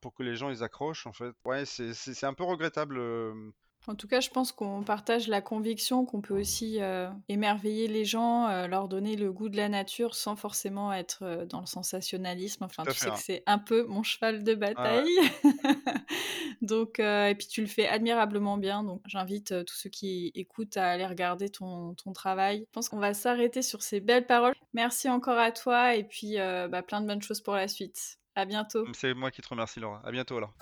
pour 0.00 0.14
que 0.14 0.22
les 0.22 0.36
gens 0.36 0.50
ils 0.50 0.62
accrochent 0.62 1.06
en 1.06 1.12
fait. 1.12 1.32
Ouais, 1.44 1.64
c'est 1.64 2.24
un 2.24 2.34
peu 2.34 2.44
regrettable. 2.44 2.98
Euh. 2.98 3.52
En 3.86 3.94
tout 3.94 4.06
cas, 4.06 4.20
je 4.20 4.28
pense 4.28 4.52
qu'on 4.52 4.82
partage 4.82 5.26
la 5.26 5.40
conviction 5.40 6.04
qu'on 6.04 6.20
peut 6.20 6.38
aussi 6.38 6.82
euh, 6.82 7.08
émerveiller 7.30 7.88
les 7.88 8.04
gens, 8.04 8.46
euh, 8.46 8.66
leur 8.66 8.88
donner 8.88 9.16
le 9.16 9.32
goût 9.32 9.48
de 9.48 9.56
la 9.56 9.70
nature 9.70 10.14
sans 10.14 10.36
forcément 10.36 10.92
être 10.92 11.46
dans 11.48 11.60
le 11.60 11.66
sensationnalisme. 11.66 12.64
Enfin, 12.64 12.82
tu 12.84 12.92
sais 12.92 13.06
que 13.06 13.12
hein. 13.12 13.16
c'est 13.16 13.42
un 13.46 13.58
peu 13.58 13.84
mon 13.84 14.02
cheval 14.02 14.44
de 14.44 14.54
bataille. 14.54 15.08
donc, 16.60 16.98
et 16.98 17.34
puis 17.38 17.46
tu 17.46 17.62
le 17.62 17.66
fais 17.66 17.88
admirablement 17.88 18.58
bien. 18.58 18.84
Donc, 18.84 19.00
j'invite 19.06 19.64
tous 19.64 19.76
ceux 19.76 19.90
qui 19.90 20.30
écoutent 20.34 20.76
à 20.76 20.90
aller 20.90 21.06
regarder 21.06 21.48
ton, 21.48 21.94
ton 21.94 22.12
travail. 22.12 22.64
Je 22.66 22.72
pense 22.72 22.90
qu'on 22.90 23.00
va 23.00 23.14
s'arrêter 23.14 23.62
sur 23.62 23.80
ces 23.80 24.00
belles 24.00 24.26
paroles. 24.26 24.54
Merci 24.74 25.08
encore 25.08 25.38
à 25.38 25.52
toi 25.52 25.94
et 25.94 26.04
puis 26.04 26.36
bah, 26.36 26.82
plein 26.82 27.00
de 27.00 27.06
bonnes 27.06 27.22
choses 27.22 27.40
pour 27.40 27.54
la 27.54 27.66
suite. 27.66 28.19
À 28.34 28.44
bientôt. 28.44 28.86
C'est 28.92 29.14
moi 29.14 29.30
qui 29.30 29.42
te 29.42 29.48
remercie, 29.48 29.80
Laura. 29.80 30.00
À 30.04 30.10
bientôt 30.10 30.36
alors. 30.36 30.54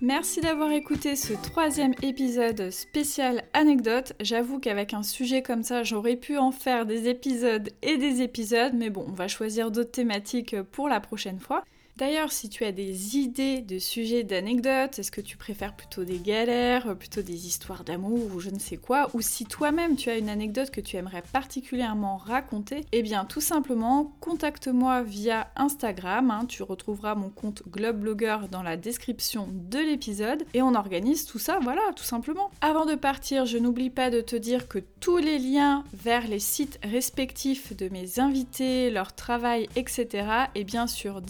Merci 0.00 0.40
d'avoir 0.40 0.70
écouté 0.70 1.16
ce 1.16 1.34
troisième 1.34 1.92
épisode 2.02 2.70
spécial 2.70 3.42
anecdote. 3.52 4.12
J'avoue 4.20 4.60
qu'avec 4.60 4.94
un 4.94 5.02
sujet 5.02 5.42
comme 5.42 5.62
ça, 5.62 5.82
j'aurais 5.82 6.16
pu 6.16 6.38
en 6.38 6.52
faire 6.52 6.86
des 6.86 7.08
épisodes 7.08 7.68
et 7.82 7.98
des 7.98 8.22
épisodes, 8.22 8.72
mais 8.74 8.90
bon, 8.90 9.04
on 9.08 9.12
va 9.12 9.26
choisir 9.26 9.70
d'autres 9.72 9.90
thématiques 9.90 10.62
pour 10.62 10.88
la 10.88 11.00
prochaine 11.00 11.40
fois. 11.40 11.64
D'ailleurs, 11.98 12.30
si 12.30 12.48
tu 12.48 12.64
as 12.64 12.70
des 12.70 13.16
idées 13.16 13.60
de 13.60 13.80
sujets 13.80 14.22
d'anecdotes, 14.22 15.00
est-ce 15.00 15.10
que 15.10 15.20
tu 15.20 15.36
préfères 15.36 15.74
plutôt 15.74 16.04
des 16.04 16.20
galères, 16.20 16.96
plutôt 16.96 17.22
des 17.22 17.48
histoires 17.48 17.82
d'amour 17.82 18.20
ou 18.32 18.38
je 18.38 18.50
ne 18.50 18.58
sais 18.60 18.76
quoi, 18.76 19.10
ou 19.14 19.20
si 19.20 19.46
toi-même 19.46 19.96
tu 19.96 20.08
as 20.08 20.16
une 20.16 20.28
anecdote 20.28 20.70
que 20.70 20.80
tu 20.80 20.96
aimerais 20.96 21.24
particulièrement 21.32 22.16
raconter, 22.16 22.84
eh 22.92 23.02
bien 23.02 23.24
tout 23.24 23.40
simplement 23.40 24.12
contacte-moi 24.20 25.02
via 25.02 25.50
Instagram, 25.56 26.30
hein. 26.30 26.46
tu 26.46 26.62
retrouveras 26.62 27.16
mon 27.16 27.30
compte 27.30 27.64
Globeblogger 27.68 28.46
dans 28.48 28.62
la 28.62 28.76
description 28.76 29.48
de 29.52 29.80
l'épisode 29.80 30.44
et 30.54 30.62
on 30.62 30.76
organise 30.76 31.26
tout 31.26 31.40
ça, 31.40 31.58
voilà, 31.60 31.82
tout 31.96 32.04
simplement. 32.04 32.52
Avant 32.60 32.86
de 32.86 32.94
partir, 32.94 33.44
je 33.44 33.58
n'oublie 33.58 33.90
pas 33.90 34.10
de 34.10 34.20
te 34.20 34.36
dire 34.36 34.68
que 34.68 34.78
tous 35.00 35.16
les 35.16 35.40
liens 35.40 35.82
vers 35.94 36.28
les 36.28 36.38
sites 36.38 36.78
respectifs 36.84 37.76
de 37.76 37.88
mes 37.88 38.20
invités, 38.20 38.88
leur 38.92 39.16
travail, 39.16 39.68
etc. 39.74 40.28
est 40.54 40.62
bien 40.62 40.86
sûr 40.86 41.22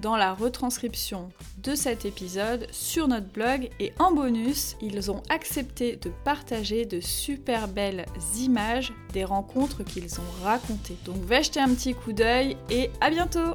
dans 0.00 0.16
la 0.16 0.32
retranscription 0.32 1.30
de 1.58 1.74
cet 1.74 2.04
épisode 2.04 2.66
sur 2.70 3.08
notre 3.08 3.26
blog 3.26 3.70
et 3.80 3.92
en 3.98 4.12
bonus, 4.12 4.76
ils 4.80 5.10
ont 5.10 5.22
accepté 5.28 5.96
de 5.96 6.10
partager 6.24 6.84
de 6.84 7.00
super 7.00 7.66
belles 7.68 8.06
images 8.38 8.92
des 9.12 9.24
rencontres 9.24 9.82
qu'ils 9.82 10.20
ont 10.20 10.44
racontées. 10.44 10.96
Donc 11.04 11.16
va 11.24 11.42
jeter 11.42 11.60
un 11.60 11.74
petit 11.74 11.94
coup 11.94 12.12
d'œil 12.12 12.56
et 12.70 12.90
à 13.00 13.10
bientôt 13.10 13.54